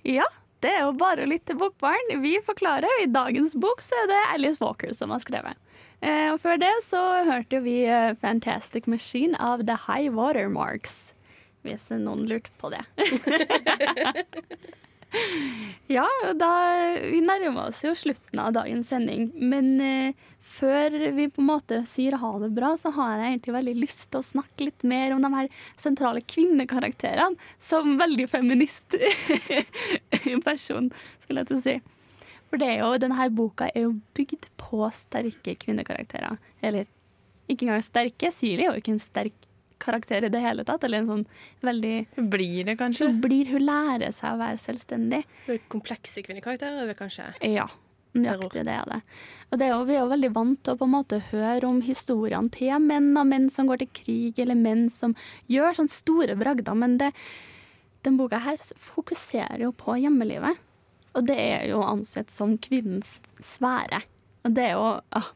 Ja, 0.07 0.27
det 0.63 0.71
er 0.75 0.85
jo 0.87 0.93
bare 0.99 1.25
å 1.25 1.31
lytte 1.31 1.53
til 1.53 1.61
Bokbarn. 1.61 2.15
Vi 2.23 2.37
forklarer. 2.47 3.03
I 3.03 3.11
dagens 3.11 3.55
bok 3.59 3.83
så 3.83 3.99
er 4.05 4.11
det 4.11 4.21
Alice 4.35 4.63
Walker 4.63 4.95
som 4.95 5.15
har 5.15 5.23
skrevet. 5.23 5.59
Eh, 6.03 6.29
og 6.33 6.41
før 6.43 6.59
det 6.59 6.73
så 6.87 7.01
hørte 7.27 7.63
vi 7.63 7.83
eh, 7.87 8.15
Fantastic 8.23 8.89
Machine 8.91 9.39
av 9.39 9.67
The 9.67 9.79
High 9.87 10.15
Watermarks. 10.15 11.15
Hvis 11.63 11.91
noen 11.95 12.27
lurte 12.31 12.51
på 12.59 12.73
det. 12.75 12.83
ja, 15.97 16.07
da, 16.39 16.51
vi 17.05 17.21
nærmer 17.25 17.69
oss 17.69 17.83
jo 17.85 17.95
slutten 17.97 18.41
av 18.41 18.53
dagens 18.57 18.91
sending. 18.93 19.29
Men 19.37 19.73
eh, 19.85 20.29
før 20.41 20.97
vi 21.17 21.29
på 21.33 21.43
en 21.43 21.51
måte 21.51 21.81
sier 21.89 22.17
ha 22.21 22.33
det 22.43 22.53
bra, 22.57 22.75
så 22.81 22.93
har 22.97 23.19
jeg 23.19 23.35
egentlig 23.35 23.57
veldig 23.59 23.77
lyst 23.81 24.09
til 24.11 24.23
å 24.23 24.29
snakke 24.33 24.69
litt 24.69 24.87
mer 24.89 25.15
om 25.15 25.25
de 25.25 25.33
her 25.37 25.51
sentrale 25.81 26.25
kvinnekarakterene. 26.25 27.39
Som 27.63 27.99
veldig 28.01 28.29
feminist 28.33 28.97
person, 30.49 30.91
skulle 31.23 31.45
jeg 31.45 31.53
til 31.53 31.61
å 31.61 31.67
si. 31.67 31.77
For 32.53 32.61
det 32.61 32.69
er 32.69 32.83
jo, 32.83 32.91
denne 33.01 33.29
boka 33.33 33.71
er 33.73 33.87
jo 33.87 33.95
bygd 34.17 34.51
på 34.61 34.85
sterke 34.93 35.57
kvinnekarakterer. 35.61 36.37
Eller 36.61 36.91
ikke 37.49 37.67
engang 37.67 37.85
sterke. 37.85 38.29
Siri 38.35 38.67
er 38.67 38.75
jo 38.75 38.83
ikke 38.83 38.93
en 38.97 39.03
sterk 39.03 39.49
karakter 39.83 40.27
i 40.27 40.33
det 40.33 40.43
hele 40.43 40.65
tatt. 40.69 40.85
Eller 40.87 41.03
en 41.03 41.11
sånn 41.11 41.25
veldig 41.67 41.95
Hun 42.17 42.33
Blir 42.33 42.69
det 42.69 42.79
kanskje? 42.81 43.11
Hun 43.11 43.23
blir, 43.25 43.51
hun 43.53 43.67
lærer 43.67 44.15
seg 44.15 44.37
å 44.37 44.43
være 44.43 44.61
selvstendig. 44.63 45.23
Komplekse 45.73 46.25
kvinnekarakterer, 46.25 46.87
er 46.87 46.99
kanskje 46.99 47.33
Ja, 47.47 47.69
nøyaktig 48.17 48.65
det 48.67 48.75
er 48.75 48.89
det. 48.89 49.01
Og 49.51 49.61
det 49.61 49.69
er 49.69 49.73
jo, 49.75 49.85
vi 49.89 49.97
er 49.97 50.03
jo 50.05 50.11
veldig 50.13 50.33
vant 50.37 50.61
til 50.65 50.75
å 50.75 50.81
på 50.81 50.89
en 50.89 50.95
måte 50.97 51.21
høre 51.31 51.69
om 51.69 51.81
historiene 51.85 52.53
til 52.55 52.75
menn, 52.83 53.13
og 53.17 53.29
menn 53.29 53.49
som 53.53 53.71
går 53.71 53.83
til 53.83 53.93
krig, 54.03 54.43
eller 54.43 54.59
menn 54.59 54.89
som 54.93 55.17
gjør 55.53 55.81
sånne 55.81 55.97
store 55.97 56.37
bragder, 56.41 56.77
men 56.79 56.99
det, 57.01 57.13
den 58.07 58.19
boka 58.21 58.43
her 58.43 58.61
fokuserer 58.81 59.65
jo 59.65 59.73
på 59.77 59.97
hjemmelivet. 60.03 60.61
Og 61.13 61.29
det 61.29 61.37
er 61.37 61.69
jo 61.69 61.83
ansett 61.85 62.33
som 62.33 62.57
kvinnens 62.61 63.19
sfære. 63.45 64.01
Og 64.47 64.55
det 64.57 64.71
er 64.71 64.79
jo 64.79 64.87
ah, 65.13 65.29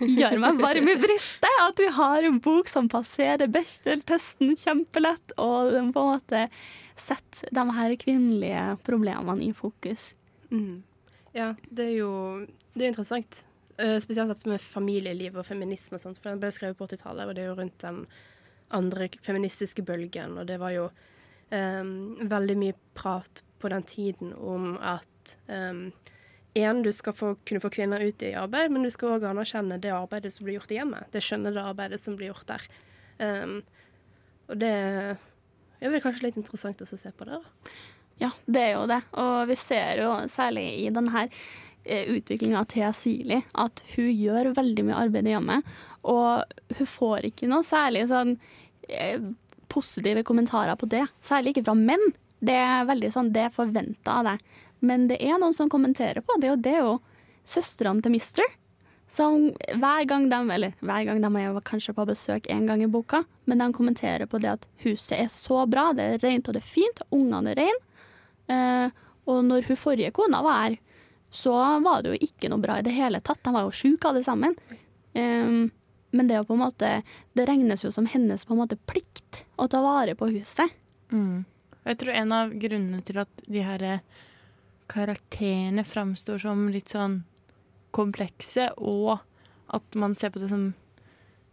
Gjør 0.00 0.38
meg 0.42 0.60
varm 0.60 0.88
i 0.90 0.96
brystet 1.00 1.62
at 1.62 1.80
vi 1.80 1.88
har 1.94 2.26
en 2.26 2.40
bok 2.42 2.70
som 2.70 2.88
passerer 2.90 3.50
Bechdel-testen 3.52 4.56
kjempelett, 4.58 5.36
og 5.38 5.72
den 5.74 5.92
på 5.94 6.02
en 6.02 6.16
måte 6.16 6.42
setter 6.96 7.52
de 7.54 7.64
her 7.76 7.96
kvinnelige 8.00 8.64
problemene 8.86 9.44
i 9.46 9.52
fokus. 9.56 10.14
Mm. 10.50 10.80
Ja, 11.36 11.52
det 11.68 11.90
er 11.90 11.96
jo 11.98 12.12
det 12.76 12.86
er 12.86 12.92
interessant. 12.92 13.42
Uh, 13.76 13.98
spesielt 14.00 14.32
dette 14.32 14.48
med 14.48 14.62
familieliv 14.62 15.36
og 15.36 15.46
feminisme 15.48 15.98
og 15.98 16.02
sånt. 16.02 16.20
For 16.20 16.32
den 16.32 16.40
ble 16.40 16.50
skrevet 16.54 16.78
på 16.78 16.88
80-tallet, 16.88 17.28
og 17.28 17.36
det 17.36 17.44
er 17.44 17.50
jo 17.50 17.58
rundt 17.58 17.82
den 17.84 18.02
andre 18.76 19.10
feministiske 19.24 19.84
bølgen. 19.86 20.38
Og 20.40 20.48
det 20.48 20.56
var 20.62 20.72
jo 20.74 20.88
um, 21.52 22.16
veldig 22.24 22.56
mye 22.60 22.76
prat 22.96 23.42
på 23.60 23.70
den 23.72 23.84
tiden 23.88 24.32
om 24.36 24.74
at 24.80 25.36
um, 25.48 25.90
en, 26.62 26.82
du 26.84 26.92
skal 26.94 27.14
få, 27.16 27.34
kunne 27.48 27.62
få 27.62 27.70
kvinner 27.74 28.02
ut 28.02 28.22
i 28.24 28.34
arbeid, 28.38 28.72
men 28.72 28.86
du 28.86 28.90
skal 28.92 29.16
òg 29.16 29.26
anerkjenne 29.28 29.80
det 29.82 29.92
arbeidet 29.94 30.32
som 30.34 30.46
blir 30.46 30.58
gjort 30.58 30.72
i 30.72 30.80
hjemmet. 30.80 31.10
Det 31.12 31.24
skjønne 31.24 31.52
det 31.54 31.64
arbeidet 31.64 32.00
som 32.02 32.16
blir 32.18 32.32
gjort 32.32 32.48
der. 32.48 32.64
Um, 33.20 33.58
og 34.46 34.58
det 34.62 34.72
er 34.72 35.92
vel 35.92 36.02
kanskje 36.04 36.28
litt 36.28 36.40
interessant 36.40 36.80
å 36.82 36.88
se 36.88 37.12
på 37.12 37.28
det, 37.28 37.40
da. 37.42 37.76
Ja, 38.16 38.30
det 38.48 38.62
er 38.62 38.70
jo 38.78 38.84
det. 38.88 39.02
Og 39.20 39.38
vi 39.50 39.56
ser 39.60 40.00
jo 40.00 40.12
særlig 40.32 40.64
i 40.80 40.90
denne 40.94 41.26
utviklinga 41.86 42.64
til 42.70 42.86
Sili 42.96 43.40
at 43.58 43.82
hun 43.94 44.10
gjør 44.10 44.52
veldig 44.56 44.86
mye 44.88 45.00
arbeid 45.04 45.28
i 45.28 45.34
hjemmet. 45.34 45.74
Og 46.06 46.78
hun 46.78 46.90
får 46.90 47.28
ikke 47.30 47.50
noe 47.50 47.66
særlig 47.66 48.06
sånn 48.10 48.36
eh, 48.88 49.20
positive 49.72 50.24
kommentarer 50.26 50.78
på 50.78 50.88
det. 50.90 51.04
Særlig 51.24 51.54
ikke 51.54 51.68
fra 51.68 51.76
menn. 51.78 52.12
Det 52.46 52.56
er 52.56 52.88
veldig 52.88 53.10
sånn, 53.14 53.32
det 53.34 53.46
er 53.46 53.54
forventa 53.54 54.20
av 54.20 54.30
deg. 54.30 54.42
Men 54.84 55.08
det 55.10 55.18
er 55.24 55.38
noen 55.40 55.54
som 55.56 55.70
kommenterer 55.72 56.24
på 56.24 56.36
det, 56.42 56.52
og 56.52 56.62
det 56.64 56.76
er 56.76 56.84
jo 56.84 56.96
søstrene 57.46 58.04
til 58.04 58.14
Mister. 58.14 58.56
Som 59.08 59.52
hver 59.54 60.06
gang 60.10 60.26
de 60.28 60.38
eller 60.50 60.74
hver 60.82 61.04
gang 61.06 61.20
de 61.22 61.30
er 61.40 61.58
kanskje 61.66 61.94
på 61.94 62.06
besøk 62.08 62.48
en 62.50 62.66
gang 62.66 62.82
i 62.82 62.90
boka, 62.90 63.22
men 63.46 63.62
de 63.62 63.68
kommenterer 63.72 64.26
på 64.26 64.40
det 64.42 64.56
at 64.56 64.66
huset 64.82 65.14
er 65.20 65.28
så 65.30 65.62
bra, 65.70 65.92
det 65.94 66.08
er 66.16 66.24
rent 66.24 66.48
og 66.50 66.56
det 66.56 66.64
er 66.64 66.72
fint, 66.74 67.04
ungene 67.14 67.54
er 67.54 67.60
rene. 67.60 67.84
Eh, 68.50 69.04
og 69.26 69.44
når 69.46 69.66
hun 69.70 69.78
forrige 69.78 70.12
kona 70.14 70.42
var 70.42 70.60
her, 70.64 70.76
så 71.30 71.54
var 71.82 72.02
det 72.02 72.14
jo 72.14 72.26
ikke 72.26 72.50
noe 72.50 72.62
bra 72.62 72.78
i 72.78 72.86
det 72.86 72.94
hele 72.94 73.20
tatt. 73.22 73.42
De 73.44 73.54
var 73.54 73.66
jo 73.66 73.74
sjuke 73.74 74.10
alle 74.10 74.22
sammen. 74.26 74.54
Eh, 75.14 75.70
men 76.16 76.28
det, 76.30 76.36
er 76.36 76.46
på 76.46 76.54
en 76.54 76.64
måte, 76.64 76.90
det 77.36 77.46
regnes 77.48 77.84
jo 77.84 77.92
som 77.94 78.06
hennes 78.10 78.46
på 78.46 78.54
en 78.54 78.62
måte 78.62 78.78
plikt 78.88 79.44
å 79.60 79.68
ta 79.70 79.82
vare 79.84 80.14
på 80.18 80.30
huset. 80.34 80.72
Mm. 81.12 81.44
Jeg 81.86 81.98
tror 82.00 82.18
en 82.18 82.32
av 82.34 82.54
grunnene 82.58 83.02
til 83.06 83.20
at 83.22 83.44
de 83.46 83.62
her 83.62 83.84
karakterene 84.90 85.84
framstår 85.84 86.38
som 86.42 86.66
litt 86.72 86.92
sånn 86.92 87.20
komplekse, 87.96 88.68
og 88.76 89.18
at 89.74 89.96
man 89.98 90.14
ser 90.18 90.30
på 90.34 90.42
det 90.42 90.50
som 90.52 90.68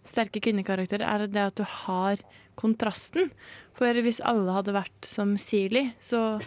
sterke 0.03 0.41
kvinnekarakterer, 0.43 1.05
er 1.07 1.27
det 1.31 1.45
at 1.47 1.55
du 1.57 1.63
har 1.63 2.19
kontrasten. 2.59 3.31
For 3.77 3.95
hvis 4.03 4.19
alle 4.27 4.53
hadde 4.53 4.75
vært 4.75 5.07
som 5.09 5.37
Sirli, 5.39 5.87
så 6.03 6.41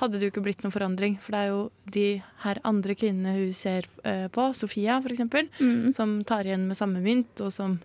hadde 0.00 0.16
det 0.18 0.26
jo 0.26 0.32
ikke 0.32 0.44
blitt 0.46 0.64
noen 0.64 0.72
forandring. 0.74 1.18
For 1.22 1.36
det 1.36 1.42
er 1.44 1.50
jo 1.52 1.60
de 1.92 2.06
her 2.42 2.60
andre 2.66 2.96
kvinnene 2.98 3.36
hun 3.36 3.52
ser 3.56 3.86
eh, 4.04 4.26
på, 4.32 4.48
Sofia 4.56 4.98
f.eks., 5.04 5.20
Mm. 5.60 5.92
som 5.94 6.16
tar 6.24 6.48
igjen 6.48 6.66
med 6.68 6.76
samme 6.80 7.02
mynt, 7.04 7.40
og 7.44 7.52
som 7.52 7.78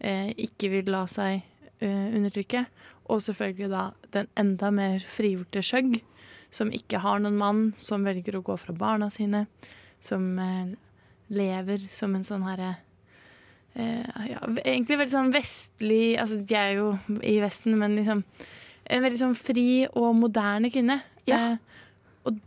eh, 0.00 0.34
ikke 0.36 0.70
vil 0.74 0.90
la 0.92 1.04
seg 1.10 1.40
eh, 1.80 2.10
undertrykke. 2.18 2.66
Og 3.10 3.22
selvfølgelig 3.22 3.70
da 3.70 3.86
den 4.14 4.28
enda 4.38 4.70
mer 4.74 4.98
frigjorte 5.06 5.62
Skjøgg, 5.64 6.00
som 6.50 6.72
ikke 6.74 7.00
har 7.02 7.20
noen 7.22 7.38
mann, 7.38 7.64
som 7.78 8.04
velger 8.06 8.38
å 8.38 8.44
gå 8.44 8.56
fra 8.58 8.74
barna 8.76 9.10
sine, 9.12 9.46
som 10.02 10.26
eh, 10.38 10.72
lever 11.30 11.82
som 11.92 12.14
en 12.16 12.26
sånn 12.26 12.46
herre 12.48 12.72
eh, 13.74 14.06
ja, 14.32 14.40
egentlig 14.64 14.98
veldig 14.98 15.12
sånn 15.12 15.34
vestlig 15.34 16.16
Altså, 16.18 16.40
de 16.42 16.56
er 16.58 16.72
jo 16.80 16.94
i 17.22 17.38
Vesten, 17.42 17.76
men 17.78 17.94
liksom 17.98 18.24
en 18.90 19.04
veldig 19.04 19.20
sånn 19.20 19.36
fri 19.38 19.86
og 19.94 20.14
moderne 20.18 20.70
kvinne. 20.72 20.98
Ja. 21.28 21.40
Eh, 21.52 21.90
og 22.26 22.40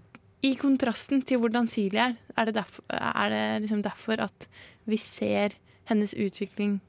i 0.43 0.53
kontrasten 0.59 1.21
til 1.23 1.39
hvordan 1.39 1.69
Silje 1.71 2.09
er, 2.09 2.17
er 2.35 2.49
det, 2.49 2.57
derfor, 2.57 2.83
er 2.91 3.29
det 3.31 3.43
liksom 3.63 3.83
derfor 3.85 4.25
at 4.25 4.49
vi 4.89 4.99
ser 4.99 5.55
hennes 5.87 6.11
utvikling 6.19 6.81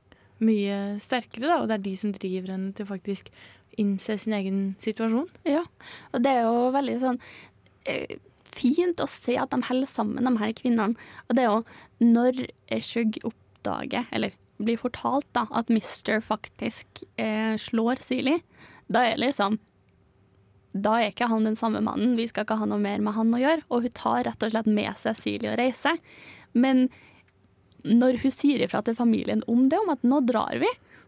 mye 0.43 0.97
sterkere, 1.03 1.47
da, 1.47 1.61
og 1.61 1.69
det 1.71 1.77
er 1.77 1.85
de 1.85 1.95
som 1.99 2.13
driver 2.15 2.55
henne 2.57 2.73
til 2.75 2.89
faktisk 2.89 3.31
innse 3.81 4.17
sin 4.21 4.37
egen 4.37 4.63
situasjon. 4.83 5.29
Ja, 5.49 5.65
og 6.13 6.25
det 6.25 6.33
er 6.33 6.47
jo 6.49 6.71
veldig 6.75 6.97
sånn 7.03 7.21
eh, 7.91 8.17
fint 8.55 9.03
å 9.03 9.09
se 9.11 9.37
at 9.41 9.53
de 9.55 9.61
holder 9.67 9.91
sammen, 9.91 10.27
de 10.27 10.41
her 10.41 10.55
kvinnene. 10.57 11.11
Og 11.29 11.37
det 11.37 11.45
er 11.45 11.51
jo 11.51 12.09
når 12.15 12.47
Eshug 12.75 13.19
oppdager, 13.27 14.09
eller 14.15 14.35
blir 14.63 14.79
fortalt, 14.79 15.27
da, 15.35 15.47
at 15.51 15.73
Mister 15.73 16.23
faktisk 16.23 17.03
eh, 17.21 17.55
slår 17.61 18.03
Sili, 18.05 18.39
da 18.87 19.03
er 19.09 19.19
liksom 19.19 19.59
Da 20.75 20.97
er 20.99 21.13
ikke 21.13 21.29
han 21.31 21.47
den 21.47 21.55
samme 21.55 21.79
mannen, 21.81 22.17
vi 22.19 22.27
skal 22.27 22.43
ikke 22.45 22.59
ha 22.59 22.67
noe 22.67 22.83
mer 22.83 22.99
med 22.99 23.15
han 23.15 23.31
å 23.31 23.39
gjøre. 23.39 23.63
Og 23.71 23.85
hun 23.85 23.93
tar 23.95 24.25
rett 24.27 24.43
og 24.43 24.51
slett 24.51 24.67
med 24.67 24.91
seg 24.99 25.15
Silje 25.15 25.53
og 25.53 25.61
reiser. 25.61 26.01
Men 26.51 26.89
når 27.87 28.19
hun 28.25 28.35
sier 28.35 28.65
ifra 28.65 28.81
til 28.83 28.97
familien 28.99 29.45
om 29.47 29.69
det, 29.71 29.79
om 29.79 29.93
at 29.95 30.03
nå 30.03 30.19
drar 30.27 30.59
vi, 30.59 30.67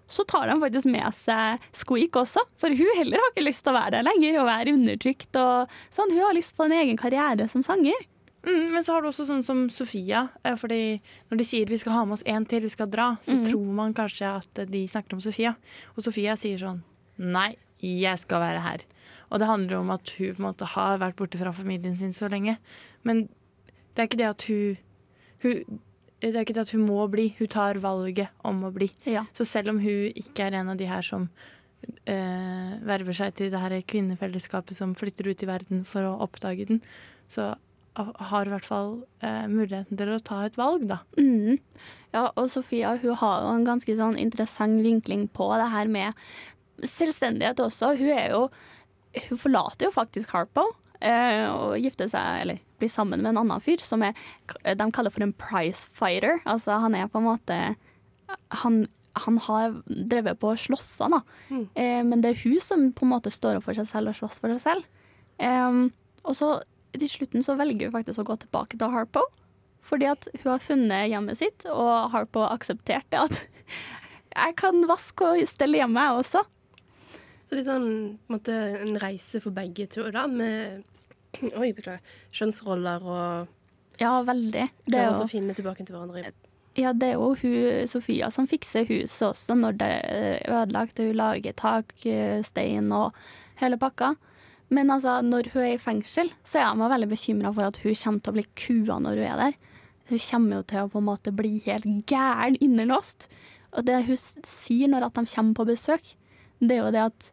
så 0.09 0.25
tar 0.29 0.47
de 0.51 0.59
faktisk 0.63 0.91
med 0.91 1.15
seg 1.17 1.63
Squeak 1.75 2.19
også. 2.21 2.45
For 2.61 2.75
hun 2.75 2.93
heller 2.99 3.23
har 3.23 3.33
ikke 3.33 3.47
lyst 3.47 3.65
til 3.67 3.75
å 3.75 3.79
være 3.79 3.97
der 3.99 4.07
lenger 4.07 4.41
og 4.41 4.51
være 4.51 4.75
undertrykt. 4.77 5.33
og 5.41 5.73
sånn. 5.91 6.13
Hun 6.15 6.25
har 6.29 6.37
lyst 6.37 6.57
på 6.57 6.67
en 6.67 6.77
egen 6.77 7.01
karriere 7.01 7.49
som 7.51 7.65
sanger. 7.67 8.07
Mm, 8.47 8.73
men 8.77 8.85
så 8.87 8.95
har 8.95 9.03
du 9.03 9.11
også 9.11 9.27
sånn 9.27 9.43
som 9.43 9.67
Sofia. 9.71 10.29
eh, 10.45 10.55
Fordi 10.55 11.01
når 11.31 11.39
de 11.39 11.45
sier 11.45 11.67
vi 11.67 11.79
skal 11.79 11.93
ha 11.93 12.05
med 12.05 12.15
oss 12.15 12.27
en 12.27 12.47
til, 12.47 12.63
vi 12.63 12.69
skal 12.71 12.91
dra, 12.91 13.17
så 13.21 13.35
mm. 13.35 13.45
tror 13.51 13.73
man 13.75 13.95
kanskje 13.95 14.37
at 14.39 14.67
de 14.71 14.87
snakker 14.87 15.15
om 15.15 15.21
Sofia. 15.21 15.57
Og 15.97 16.07
Sofia 16.07 16.37
sier 16.37 16.59
sånn 16.59 16.85
Nei, 17.19 17.57
jeg 17.81 18.19
skal 18.21 18.41
være 18.41 18.61
her. 18.61 18.85
Og 19.33 19.41
det 19.41 19.49
handler 19.49 19.81
om 19.81 19.91
at 19.91 20.13
hun 20.19 20.35
på 20.37 20.43
en 20.43 20.47
måte 20.51 20.69
har 20.69 21.01
vært 21.01 21.17
borte 21.17 21.41
fra 21.41 21.51
familien 21.51 21.97
sin 21.97 22.13
så 22.13 22.29
lenge. 22.31 22.59
Men 23.03 23.27
det 23.95 24.03
er 24.03 24.09
ikke 24.11 24.21
det 24.21 24.29
at 24.29 24.45
hun, 24.47 24.77
hun 25.43 25.81
det 26.23 26.33
er 26.33 26.45
ikke 26.45 26.57
det 26.57 26.65
at 26.65 26.73
hun 26.73 26.87
må 26.89 27.05
bli, 27.13 27.29
hun 27.39 27.51
tar 27.53 27.81
valget 27.83 28.33
om 28.47 28.65
å 28.65 28.73
bli. 28.75 28.89
Så 29.37 29.45
selv 29.49 29.75
om 29.75 29.83
hun 29.83 30.17
ikke 30.17 30.47
er 30.47 30.57
en 30.61 30.73
av 30.73 30.81
de 30.81 30.89
her 30.89 31.05
som 31.05 31.29
eh, 32.09 32.73
verver 32.87 33.17
seg 33.17 33.37
til 33.37 33.53
det 33.53 33.61
her 33.61 33.77
kvinnefellesskapet 33.85 34.79
som 34.79 34.97
flytter 34.97 35.29
ut 35.29 35.45
i 35.45 35.51
verden 35.51 35.85
for 35.89 36.09
å 36.09 36.17
oppdage 36.25 36.69
den, 36.71 36.81
så 37.29 37.55
har 37.97 38.47
i 38.47 38.53
hvert 38.53 38.67
fall 38.67 38.99
eh, 39.25 39.47
muligheten 39.49 39.99
til 39.99 40.13
å 40.13 40.21
ta 40.25 40.43
et 40.47 40.59
valg, 40.59 40.85
da. 40.89 41.01
Mm. 41.19 41.59
Ja, 42.15 42.29
og 42.29 42.49
Sofia 42.53 42.95
hun 43.01 43.17
har 43.21 43.45
jo 43.45 43.53
en 43.55 43.67
ganske 43.69 43.97
sånn 43.99 44.19
interessant 44.21 44.83
vinkling 44.85 45.27
på 45.33 45.49
det 45.61 45.69
her 45.73 45.91
med 45.91 46.17
selvstendighet 46.85 47.61
også. 47.65 47.95
Hun 48.01 48.13
er 48.13 48.33
jo 48.37 48.49
Hun 49.31 49.39
forlater 49.41 49.87
jo 49.87 49.95
faktisk 49.95 50.35
Harpo 50.35 50.67
eh, 51.01 51.47
og 51.49 51.79
gifter 51.81 52.09
seg, 52.13 52.43
eller 52.43 52.59
blir 52.81 52.93
sammen 52.93 53.23
med 53.23 53.33
en 53.33 53.43
annen 53.45 53.63
fyr 53.65 53.83
som 53.83 54.05
er, 54.07 54.17
de 54.65 54.91
kaller 54.95 55.15
for 55.15 55.25
en 55.25 55.35
prize 55.37 55.89
fighter. 55.97 56.41
Altså 56.45 56.79
han 56.83 56.97
er 56.99 57.11
på 57.11 57.23
en 57.23 57.29
måte 57.31 57.59
Han, 58.51 58.87
han 59.15 59.39
har 59.47 59.77
drevet 59.87 60.41
på 60.41 60.51
og 60.51 60.63
han, 61.01 61.15
da. 61.15 61.21
Eh, 61.79 62.03
men 62.03 62.23
det 62.23 62.33
er 62.33 62.43
hun 62.43 62.61
som 62.61 62.89
på 62.93 63.07
en 63.07 63.13
måte 63.15 63.31
står 63.31 63.61
opp 63.61 63.69
for 63.69 63.79
seg 63.79 63.87
selv 63.87 64.11
og 64.11 64.19
slåss 64.19 64.41
for 64.43 64.55
seg 64.55 64.63
selv. 64.65 64.89
Eh, 65.39 65.87
og 66.27 66.35
så 66.35 66.57
til 66.97 67.11
slutten 67.13 67.45
så 67.45 67.57
velger 67.59 67.89
hun 67.89 67.97
faktisk 67.97 68.23
å 68.23 68.29
gå 68.31 68.39
tilbake 68.45 68.79
til 68.81 68.93
Harpo. 68.93 69.23
Fordi 69.87 70.09
at 70.11 70.27
hun 70.41 70.51
har 70.51 70.63
funnet 70.63 71.11
hjemmet 71.13 71.39
sitt, 71.39 71.67
og 71.71 72.11
Harpo 72.15 72.43
aksepterte 72.49 73.23
at 73.23 73.45
jeg 74.37 74.57
kan 74.59 74.83
vaske 74.91 75.31
og 75.31 75.49
stelle 75.49 75.79
hjemme, 75.79 76.03
jeg 76.03 76.23
også. 76.25 76.43
Så 77.47 77.55
litt 77.55 77.69
sånn 77.69 77.87
på 77.87 78.33
en, 78.33 78.35
måte, 78.35 78.55
en 78.83 78.99
reise 78.99 79.41
for 79.43 79.55
begge 79.55 79.87
to, 79.93 80.09
da, 80.11 80.27
med 80.27 80.83
Oi, 81.61 81.71
beklager. 81.77 82.03
Kjønnsroller 82.35 83.07
og 83.07 84.01
Ja, 84.01 84.19
veldig. 84.27 84.69
Det 84.85 85.01
er 85.01 85.15
å 85.15 85.29
finne 85.31 85.57
tilbake 85.57 85.87
til 85.87 85.97
hverandre. 85.97 86.35
Ja, 86.77 86.93
det 86.93 87.15
er 87.15 87.17
jo 87.17 87.31
hun, 87.41 87.87
Sofia 87.89 88.29
som 88.33 88.49
fikser 88.49 88.85
huset 88.91 89.31
også 89.31 89.57
når 89.57 89.79
det 89.81 89.89
er 90.11 90.43
ødelagt. 90.53 91.01
Hun 91.01 91.17
lager 91.17 91.57
takstein 91.57 92.91
og 92.93 93.17
hele 93.63 93.79
pakka. 93.81 94.13
Men 94.69 94.91
altså, 94.91 95.21
når 95.23 95.53
hun 95.55 95.63
er 95.63 95.77
i 95.77 95.81
fengsel, 95.81 96.33
så 96.45 96.59
er 96.59 96.67
jeg 96.67 96.91
veldig 96.91 97.09
bekymra 97.09 97.53
for 97.55 97.71
at 97.71 97.81
hun 97.85 97.97
kommer 97.97 98.21
til 98.21 98.33
å 98.33 98.37
bli 98.37 98.47
kua 98.59 98.99
når 99.01 99.21
hun 99.21 99.29
er 99.31 99.41
der. 99.41 99.57
Hun 100.11 100.23
kommer 100.23 100.59
jo 100.59 100.67
til 100.71 100.83
å 100.83 100.91
på 100.91 101.01
en 101.01 101.09
måte 101.09 101.35
bli 101.35 101.53
helt 101.65 101.87
gæren 102.11 102.59
innelåst. 102.63 103.31
Og 103.77 103.87
det 103.87 104.03
hun 104.07 104.19
sier 104.19 104.91
når 104.91 105.09
at 105.09 105.19
de 105.19 105.27
kommer 105.33 105.57
på 105.57 105.69
besøk, 105.71 106.13
det 106.61 106.77
er 106.77 106.85
jo 106.85 106.93
det 106.95 107.05
at 107.09 107.31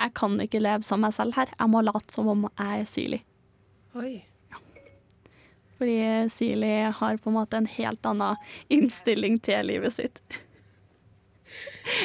jeg 0.00 0.14
kan 0.16 0.36
ikke 0.40 0.62
leve 0.62 0.86
som 0.86 1.02
meg 1.04 1.14
selv 1.14 1.36
her. 1.36 1.52
Jeg 1.52 1.70
må 1.72 1.82
late 1.84 2.14
som 2.14 2.28
om 2.32 2.48
jeg 2.48 2.82
er 2.82 2.88
Sili. 2.88 3.20
Oi. 3.98 4.24
Fordi 5.80 6.28
Sili 6.30 6.74
har 6.92 7.16
på 7.16 7.30
en 7.30 7.36
måte 7.38 7.56
en 7.56 7.66
helt 7.66 8.04
annen 8.06 8.36
innstilling 8.68 9.38
til 9.40 9.64
livet 9.70 9.94
sitt. 9.96 10.20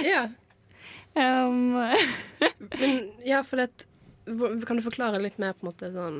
Ja. 0.05 0.29
Um, 1.15 1.75
Men 2.79 2.95
ja, 3.23 3.41
for 3.47 3.61
det 3.61 3.85
Kan 4.67 4.79
du 4.79 4.83
forklare 4.83 5.19
litt 5.23 5.37
mer 5.39 5.53
på 5.55 5.63
en 5.63 5.69
måte 5.69 5.91
sånn 5.93 6.17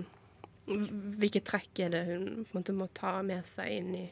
Hvilke 1.19 1.41
trekk 1.43 1.81
er 1.83 1.89
det 1.91 2.03
hun 2.07 2.27
på 2.45 2.53
en 2.53 2.59
måte 2.61 2.75
må 2.77 2.87
ta 2.95 3.17
med 3.25 3.43
seg 3.49 3.73
inn 3.79 3.89
i 3.97 4.05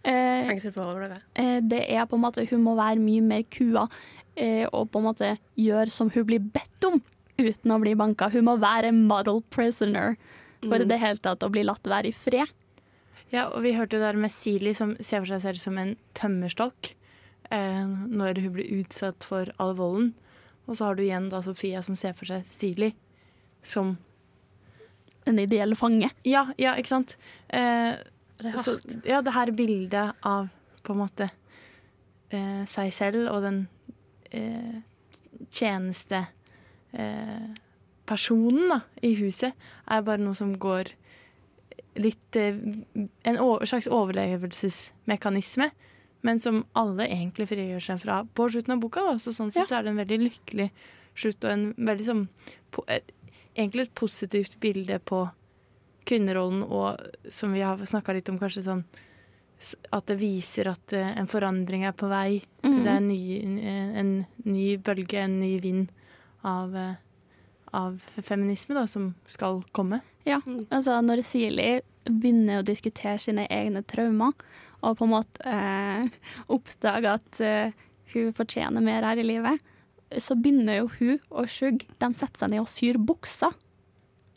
Eh, 0.00 0.46
fengsel 0.48 0.72
for 0.72 0.80
å 0.80 0.92
overleve? 0.94 1.18
eh, 1.36 1.58
det 1.60 1.82
er 1.92 2.06
på 2.08 2.16
en 2.16 2.22
måte 2.22 2.46
Hun 2.48 2.62
må 2.64 2.72
være 2.78 2.96
mye 3.02 3.20
mer 3.20 3.42
kua 3.52 3.82
eh, 4.32 4.64
og 4.72 4.88
på 4.92 5.00
en 5.02 5.04
måte 5.10 5.30
gjøre 5.60 5.92
som 5.92 6.08
hun 6.14 6.24
blir 6.24 6.40
bedt 6.40 6.86
om, 6.88 7.02
uten 7.36 7.74
å 7.74 7.76
bli 7.82 7.92
banka. 8.00 8.30
Hun 8.32 8.46
må 8.46 8.54
være 8.62 8.94
model 8.96 9.42
prisoner 9.52 10.16
for 10.62 10.78
Mm. 10.78 10.88
det 10.88 10.98
hele 11.00 11.16
tatt 11.18 11.42
å 11.42 11.50
bli 11.50 11.62
latt 11.64 11.82
være 11.82 12.08
i 12.08 12.12
fred. 12.12 12.48
Ja, 13.30 13.46
og 13.48 13.62
vi 13.62 13.72
hørte 13.76 13.96
jo 13.96 14.02
der 14.02 14.16
med 14.18 14.30
Sili 14.32 14.74
som 14.74 14.96
ser 15.00 15.20
for 15.20 15.26
seg 15.26 15.40
selv 15.42 15.58
som 15.58 15.78
en 15.78 15.96
tømmerstokk 16.14 16.94
eh, 17.50 17.86
når 17.86 18.40
hun 18.42 18.52
blir 18.52 18.80
utsatt 18.80 19.22
for 19.24 19.52
all 19.58 19.74
volden. 19.74 20.14
Og 20.66 20.76
så 20.76 20.84
har 20.86 20.94
du 20.96 21.02
igjen 21.02 21.30
da 21.30 21.40
Sofia 21.42 21.80
som 21.82 21.96
ser 21.96 22.12
for 22.12 22.26
seg 22.26 22.44
Sili 22.46 22.94
som 23.62 23.98
En 25.26 25.38
ideell 25.38 25.76
fange. 25.76 26.08
Ja, 26.24 26.46
ja 26.58 26.72
ikke 26.80 26.88
sant? 26.88 27.16
Eh, 27.48 27.92
det 28.40 28.52
så, 28.64 28.78
ja, 29.04 29.20
det 29.20 29.34
her 29.34 29.50
bildet 29.52 30.14
av 30.24 30.48
på 30.82 30.94
en 30.94 30.98
måte 31.02 31.26
eh, 32.32 32.64
seg 32.66 32.88
selv 32.96 33.28
og 33.28 33.42
den 33.44 33.58
eh, 34.32 34.80
tjeneste 35.52 36.22
eh, 36.96 37.50
personen 38.10 38.72
da, 38.72 38.80
i 39.06 39.14
huset 39.20 39.54
er 39.86 40.06
bare 40.06 40.22
noe 40.22 40.36
som 40.38 40.52
går 40.58 40.92
litt 42.00 42.38
eh, 42.38 42.58
En 43.26 43.38
slags 43.66 43.88
overlevelsesmekanisme, 43.90 45.70
men 46.26 46.40
som 46.42 46.64
alle 46.78 47.08
egentlig 47.08 47.48
frigjør 47.50 47.82
seg 47.84 48.00
fra 48.02 48.22
på 48.24 48.48
slutten 48.52 48.76
av 48.76 48.82
boka. 48.82 49.04
Da. 49.06 49.18
Så 49.22 49.34
sånn 49.36 49.52
sett 49.54 49.70
så 49.70 49.78
er 49.78 49.86
det 49.86 49.94
en 49.94 50.02
veldig 50.02 50.20
lykkelig 50.26 50.70
slutt 51.18 51.44
og 51.44 51.52
en 51.54 51.66
veldig 51.76 52.06
sånn 52.06 52.26
på, 52.74 52.86
Egentlig 53.58 53.88
et 53.88 53.96
positivt 53.98 54.54
bilde 54.62 55.00
på 55.02 55.24
kvinnerollen, 56.06 56.62
og 56.62 57.00
som 57.34 57.50
vi 57.52 57.64
har 57.66 57.80
snakka 57.82 58.14
litt 58.14 58.28
om, 58.30 58.38
kanskje 58.40 58.62
sånn 58.64 58.84
at 59.92 60.06
det 60.08 60.16
viser 60.20 60.70
at 60.70 60.94
eh, 60.96 61.10
en 61.18 61.28
forandring 61.28 61.82
er 61.84 61.96
på 61.98 62.08
vei. 62.08 62.40
Mm. 62.62 62.76
Det 62.78 62.92
er 62.92 62.94
en 62.94 63.08
ny, 63.10 63.22
en 64.00 64.12
ny 64.46 64.68
bølge, 64.80 65.18
en 65.20 65.36
ny 65.42 65.50
vind 65.60 65.90
av, 66.46 66.76
eh, 66.78 66.94
av 67.76 68.00
feminisme 68.22 68.76
da, 68.76 68.86
som 68.90 69.12
skal 69.30 69.62
komme. 69.76 70.00
Ja, 70.28 70.40
altså 70.68 70.98
når 71.04 71.22
Sili 71.26 71.80
begynner 72.08 72.60
å 72.60 72.66
diskutere 72.66 73.20
sine 73.22 73.46
egne 73.52 73.82
traumer, 73.88 74.34
og 74.80 74.96
på 74.96 75.06
en 75.06 75.12
måte 75.12 75.44
eh, 75.44 76.06
oppdager 76.52 77.18
at 77.18 77.40
eh, 77.44 77.76
hun 78.14 78.32
fortjener 78.36 78.84
mer 78.84 79.04
her 79.06 79.20
i 79.20 79.26
livet, 79.26 79.60
så 80.18 80.34
begynner 80.34 80.80
jo 80.80 80.88
hun 80.96 81.18
og 81.30 81.50
Sjugg, 81.52 81.84
De 82.00 82.08
setter 82.18 82.42
seg 82.42 82.50
ned 82.50 82.64
og 82.64 82.70
syr 82.70 82.98
bukser. 82.98 83.54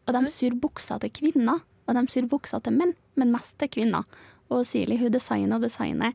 Og 0.04 0.12
de 0.14 0.30
syr 0.30 0.58
bukser 0.60 1.00
til 1.02 1.14
kvinner, 1.16 1.64
og 1.88 1.98
de 1.98 2.04
syr 2.12 2.28
bukser 2.30 2.62
til 2.64 2.76
menn, 2.76 2.94
men 3.18 3.34
mest 3.34 3.56
til 3.62 3.72
kvinner. 3.72 4.06
Og 4.54 4.68
Sili 4.68 5.00
hun 5.00 5.14
designer 5.14 5.58
og 5.58 5.66
designer. 5.66 6.14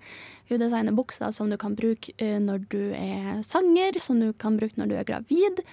Hun 0.51 0.61
designer 0.61 0.95
bukser 0.95 1.33
som 1.35 1.51
du 1.51 1.57
kan 1.61 1.75
bruke 1.77 2.13
eh, 2.23 2.37
når 2.39 2.67
du 2.71 2.83
er 2.95 3.41
sanger, 3.47 3.99
som 4.03 4.21
du 4.21 4.31
kan 4.37 4.61
bruke 4.61 4.79
når 4.79 4.93
du 4.93 4.99
er 5.01 5.09
gravid. 5.09 5.65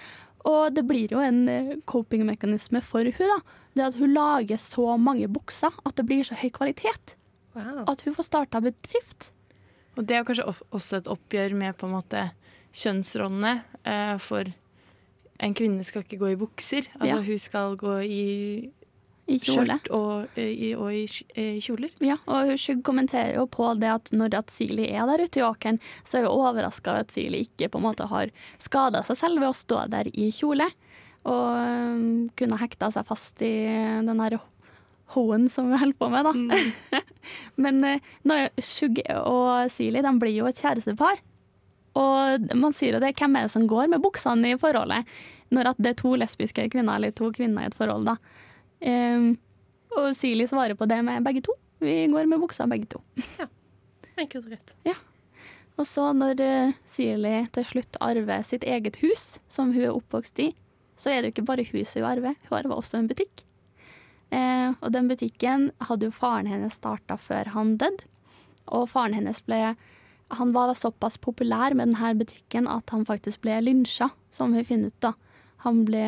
Og 0.46 0.74
det 0.76 0.84
blir 0.86 1.10
jo 1.10 1.18
en 1.22 1.40
eh, 1.50 1.72
coping-mekanisme 1.90 2.82
for 2.86 3.02
hun 3.06 3.30
da. 3.32 3.38
Det 3.76 3.84
at 3.90 3.96
hun 3.98 4.12
lager 4.14 4.60
så 4.62 4.94
mange 5.00 5.26
bukser 5.28 5.74
at 5.84 5.96
det 5.98 6.06
blir 6.08 6.22
så 6.24 6.36
høy 6.38 6.50
kvalitet. 6.54 7.16
At 7.88 8.02
hun 8.06 8.14
får 8.14 8.28
starta 8.28 8.60
bedrift. 8.62 9.32
Og 9.96 10.04
det 10.06 10.16
er 10.18 10.24
kanskje 10.28 10.44
også 10.76 10.98
et 11.00 11.08
oppgjør 11.08 11.54
med 11.56 11.76
på 11.80 11.88
en 11.88 11.94
måte 11.96 12.22
kjønnsrollene. 12.76 13.54
Eh, 13.88 14.16
for 14.22 14.48
en 15.40 15.54
kvinne 15.56 15.84
skal 15.84 16.04
ikke 16.04 16.20
gå 16.20 16.30
i 16.34 16.38
bukser. 16.40 16.86
Altså 17.00 17.16
Ja. 17.16 17.22
hun 17.26 17.38
skal 17.42 17.76
gå 17.76 17.94
i, 18.04 18.70
I 19.26 19.38
kjole. 19.42 19.74
skjørt 19.74 19.88
og, 19.96 20.38
eh, 20.38 20.52
i, 20.68 20.72
og 20.78 20.94
i 20.94 21.04
eh, 21.34 21.58
kjoler. 21.62 21.90
Ja, 22.04 22.18
og 22.30 22.52
Shug 22.62 22.84
kommenterer 22.86 23.34
jo 23.40 23.46
på 23.50 23.72
det 23.80 23.90
at 23.90 24.12
når 24.14 24.36
at 24.38 24.52
Sili 24.54 24.86
er 24.92 25.08
der 25.10 25.24
ute 25.26 25.40
i 25.40 25.46
åkeren, 25.46 25.80
så 26.06 26.20
er 26.20 26.28
hun 26.28 26.46
overraska 26.46 26.92
over 26.92 27.06
at 27.06 27.14
Sili 27.14 27.42
ikke 27.48 27.70
på 27.72 27.80
en 27.80 27.88
måte 27.88 28.06
har 28.10 28.30
skada 28.62 29.02
seg 29.06 29.18
selv 29.18 29.42
ved 29.42 29.50
å 29.50 29.56
stå 29.58 29.86
der 29.90 30.10
i 30.14 30.30
kjole. 30.34 30.68
Og 31.26 31.46
øhm, 31.58 32.28
kunne 32.38 32.60
hekta 32.60 32.92
seg 32.94 33.08
fast 33.08 33.42
i 33.42 33.66
den 34.06 34.22
her 34.22 34.38
hoen 35.14 35.48
som 35.50 35.72
vi 35.72 35.80
holder 35.80 35.98
på 35.98 36.10
med, 36.12 36.26
da. 36.26 37.00
Men 37.62 37.82
eh, 37.86 38.12
når 38.26 38.50
Shug 38.62 39.02
og 39.18 39.72
Sili 39.74 40.06
de 40.06 40.14
blir 40.22 40.38
jo 40.38 40.46
et 40.50 40.62
kjærestepar. 40.62 41.18
Og 41.96 42.50
man 42.54 42.74
sier 42.76 42.94
jo 42.94 43.02
det, 43.02 43.14
hvem 43.16 43.38
er 43.38 43.46
det 43.46 43.54
som 43.54 43.66
går 43.66 43.88
med 43.90 44.02
buksene 44.04 44.52
i 44.52 44.58
forholdet? 44.60 45.08
Når 45.54 45.72
at 45.72 45.78
det 45.80 45.94
er 45.94 46.02
to 46.02 46.14
lesbiske 46.18 46.66
kvinner, 46.72 46.98
eller 46.98 47.14
to 47.16 47.30
kvinner 47.34 47.64
i 47.64 47.70
et 47.70 47.78
forhold, 47.78 48.06
da. 48.06 48.18
Ehm, 48.80 49.36
og 49.96 50.10
Sili 50.16 50.46
svarer 50.48 50.76
på 50.76 50.88
det 50.90 51.00
med 51.04 51.24
begge 51.24 51.44
to. 51.46 51.54
Vi 51.80 52.06
går 52.12 52.28
med 52.28 52.40
buksa 52.40 52.66
begge 52.68 52.88
to. 52.90 53.02
Enkelt 54.20 54.46
og 54.46 54.52
greit. 54.52 54.76
Og 55.76 55.84
så 55.88 56.08
når 56.16 56.40
uh, 56.40 56.76
Sili 56.88 57.42
til 57.52 57.66
slutt 57.68 57.98
arver 58.00 58.44
sitt 58.48 58.64
eget 58.64 58.96
hus, 59.02 59.36
som 59.48 59.74
hun 59.74 59.84
er 59.84 59.92
oppvokst 59.92 60.40
i, 60.40 60.54
så 60.96 61.12
er 61.12 61.20
det 61.20 61.28
jo 61.28 61.34
ikke 61.36 61.50
bare 61.50 61.66
huset 61.68 62.00
hun 62.00 62.08
arver, 62.08 62.38
hun 62.48 62.58
arver 62.58 62.78
også 62.78 63.00
en 63.00 63.10
butikk. 63.10 63.44
Eh, 64.34 64.72
og 64.82 64.90
den 64.90 65.06
butikken 65.06 65.68
hadde 65.86 66.08
jo 66.08 66.14
faren 66.14 66.48
hennes 66.50 66.74
starta 66.80 67.14
før 67.20 67.52
han 67.54 67.76
døde. 67.78 68.08
Og 68.66 68.88
faren 68.90 69.14
hennes 69.14 69.38
ble 69.46 69.76
Han 70.34 70.50
var 70.50 70.72
såpass 70.74 71.20
populær 71.22 71.70
med 71.78 71.92
denne 71.92 72.08
butikken 72.18 72.66
at 72.66 72.90
han 72.90 73.04
faktisk 73.06 73.44
ble 73.44 73.60
lynsja, 73.62 74.08
som 74.34 74.56
vi 74.56 74.64
finner 74.66 74.90
ut, 74.90 74.96
da. 74.98 75.12
Han 75.62 75.84
ble 75.86 76.02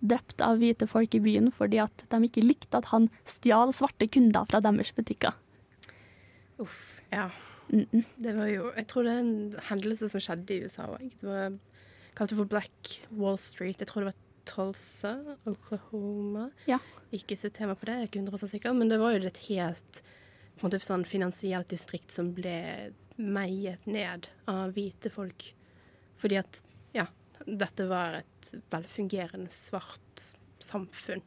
drept 0.00 0.42
av 0.44 0.60
hvite 0.60 0.88
folk 0.88 1.14
i 1.14 1.22
byen 1.22 1.50
fordi 1.54 1.80
at 1.82 2.04
de 2.12 2.20
ikke 2.26 2.44
likte 2.44 2.80
at 2.80 2.90
han 2.92 3.08
stjal 3.28 3.74
svarte 3.76 4.08
kunder 4.12 4.48
fra 4.50 4.62
deres 4.64 4.92
butikker. 4.96 5.36
Uff, 6.60 7.00
ja. 7.12 7.28
Det 7.70 8.32
var 8.34 8.48
jo 8.50 8.72
Jeg 8.74 8.86
tror 8.90 9.06
det 9.06 9.12
er 9.12 9.20
en 9.22 9.60
hendelse 9.68 10.08
som 10.10 10.22
skjedde 10.22 10.56
i 10.56 10.64
USA 10.64 10.88
òg. 10.90 11.12
Det 11.20 11.28
var 11.28 11.58
kalt 12.18 12.34
for 12.34 12.48
Black 12.50 12.96
Wall 13.14 13.38
Street. 13.38 13.78
Jeg 13.78 13.90
tror 13.90 14.04
det 14.04 14.10
var 14.10 14.18
Tulsa, 14.50 15.12
Oklahoma. 15.46 16.48
Ja. 16.66 16.80
Ikke 17.14 17.36
så 17.38 17.50
tema 17.54 17.76
på 17.78 17.86
det, 17.86 17.94
jeg 17.94 18.06
er 18.06 18.10
ikke 18.10 18.22
100 18.24 18.50
sikker, 18.50 18.74
men 18.74 18.90
det 18.90 18.98
var 18.98 19.14
jo 19.14 19.22
et 19.26 19.44
helt 19.48 20.00
på 20.60 20.66
en 20.66 20.68
måte, 20.68 20.82
sånn 20.84 21.06
finansielt 21.08 21.70
distrikt 21.72 22.12
som 22.12 22.34
ble 22.36 22.92
meiet 23.16 23.86
ned 23.88 24.28
av 24.50 24.74
hvite 24.76 25.12
folk. 25.12 25.46
Fordi 26.20 26.36
at, 26.40 26.60
dette 27.46 27.86
var 27.88 28.20
et 28.20 28.54
velfungerende 28.72 29.50
svart 29.54 30.24
samfunn. 30.62 31.22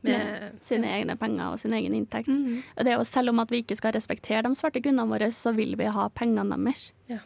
Med 0.00 0.60
sine 0.64 0.88
egne 0.96 1.12
penger 1.20 1.52
og 1.52 1.60
sin 1.60 1.74
egen 1.76 1.92
inntekt. 1.92 2.30
Og 2.32 2.86
det 2.86 2.94
er 2.94 2.96
jo 2.96 3.04
selv 3.04 3.34
om 3.34 3.42
at 3.42 3.50
vi 3.52 3.60
ikke 3.60 3.76
skal 3.76 3.92
respektere 3.92 4.46
de 4.46 4.56
svarte 4.56 4.80
kundene 4.80 5.10
våre, 5.10 5.28
så 5.28 5.52
vil 5.52 5.76
vi 5.76 5.90
ha 5.92 6.06
pengene 6.16 6.56
deres. 6.56 6.86
Ja. 7.10 7.20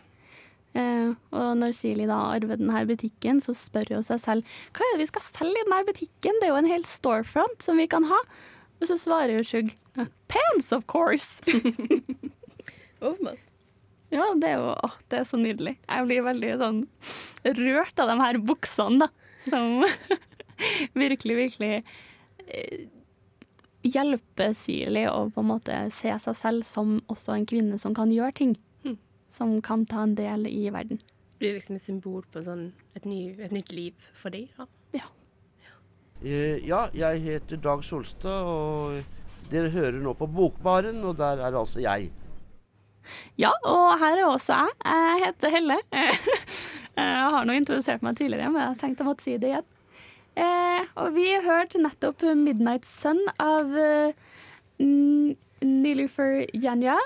Eh, 0.74 1.12
og 1.30 1.52
når 1.61 1.70
Sili 1.76 2.09
da 2.11 2.16
arver 2.34 2.59
denne 2.59 2.80
butikken, 2.88 3.38
så 3.44 3.55
spør 3.55 3.94
hun 3.94 4.02
seg 4.02 4.18
selv 4.24 4.57
hva 4.74 4.82
er 4.82 4.96
det 4.96 5.05
vi 5.05 5.11
skal 5.12 5.22
selge 5.28 5.55
i 5.55 5.68
denne 5.68 5.86
butikken? 5.86 6.40
Det 6.40 6.48
er 6.48 6.50
jo 6.50 6.59
en 6.64 6.72
hel 6.72 6.88
storefront 6.88 7.62
som 7.62 7.78
vi 7.78 7.86
kan 7.86 8.09
ha. 8.11 8.20
Og 8.82 8.90
så 8.90 8.98
svarer 8.98 9.36
jo 9.36 9.46
Shug 9.46 9.70
pants, 10.26 10.72
of 10.74 10.88
course. 10.90 11.38
Ja, 14.12 14.26
det 14.38 14.50
er 14.50 14.61
jo 14.61 14.72
å, 14.74 14.90
det 15.11 15.20
er 15.20 15.28
så 15.28 15.38
nydelig. 15.40 15.76
Jeg 15.86 16.09
blir 16.09 16.26
veldig 16.26 16.50
sånn 16.61 16.82
rørt 17.44 18.02
av 18.02 18.12
de 18.12 18.18
her 18.20 18.40
buksene, 18.50 19.07
da. 19.07 19.11
Som 19.44 19.82
virkelig, 21.05 21.34
virkelig 21.36 21.72
eh, 22.46 22.84
hjelper 23.84 24.55
Sili 24.57 25.02
å 25.11 25.26
på 25.32 25.42
en 25.42 25.50
måte 25.50 25.80
se 25.92 26.14
seg 26.26 26.38
selv 26.38 26.68
som 26.68 26.96
også 27.12 27.34
en 27.34 27.48
kvinne 27.48 27.80
som 27.80 27.96
kan 27.96 28.12
gjøre 28.12 28.36
ting. 28.40 28.55
Som 29.34 29.59
kan 29.66 29.82
ta 29.90 30.05
en 30.07 30.14
del 30.14 30.46
i 30.46 30.68
verden. 30.70 31.00
Blir 31.40 31.57
liksom 31.57 31.74
et 31.74 31.82
symbol 31.82 32.22
på 32.30 32.44
sånn 32.46 32.68
et, 32.94 33.02
ny, 33.02 33.34
et 33.42 33.52
nytt 33.52 33.72
liv 33.74 34.09
for 34.14 34.30
deg, 34.30 34.52
da. 34.55 34.68
Eh, 36.24 36.62
ja, 36.64 36.86
jeg 36.96 37.20
heter 37.20 37.59
Dag 37.61 37.82
Solstad, 37.84 38.46
og 38.48 39.50
dere 39.52 39.68
hører 39.74 39.98
nå 40.00 40.14
på 40.16 40.28
Bokbaren, 40.30 41.02
og 41.05 41.18
der 41.18 41.42
er 41.44 41.59
altså 41.59 41.82
jeg. 41.84 42.09
Ja, 43.40 43.52
og 43.66 43.98
her 44.00 44.18
er 44.18 44.26
også 44.28 44.57
jeg. 44.57 44.74
Jeg 44.84 45.22
heter 45.26 45.55
Helle. 45.55 45.78
Jeg 46.94 47.30
har 47.34 47.46
nå 47.46 47.55
introdusert 47.59 48.05
meg 48.07 48.14
tidligere, 48.14 48.52
men 48.55 48.62
jeg 48.62 48.76
tenkte 48.78 49.02
jeg 49.02 49.09
måtte 49.09 49.24
si 49.24 49.32
det 49.42 49.48
igjen. 49.48 49.64
Eh, 50.34 50.86
og 50.98 51.14
vi 51.14 51.28
hørte 51.44 51.80
nettopp 51.82 52.22
'Midnight 52.34 52.86
Sun' 52.86 53.22
av 53.38 53.70
eh, 53.78 54.14
Nilufer 54.78 56.44
Janja. 56.55 56.96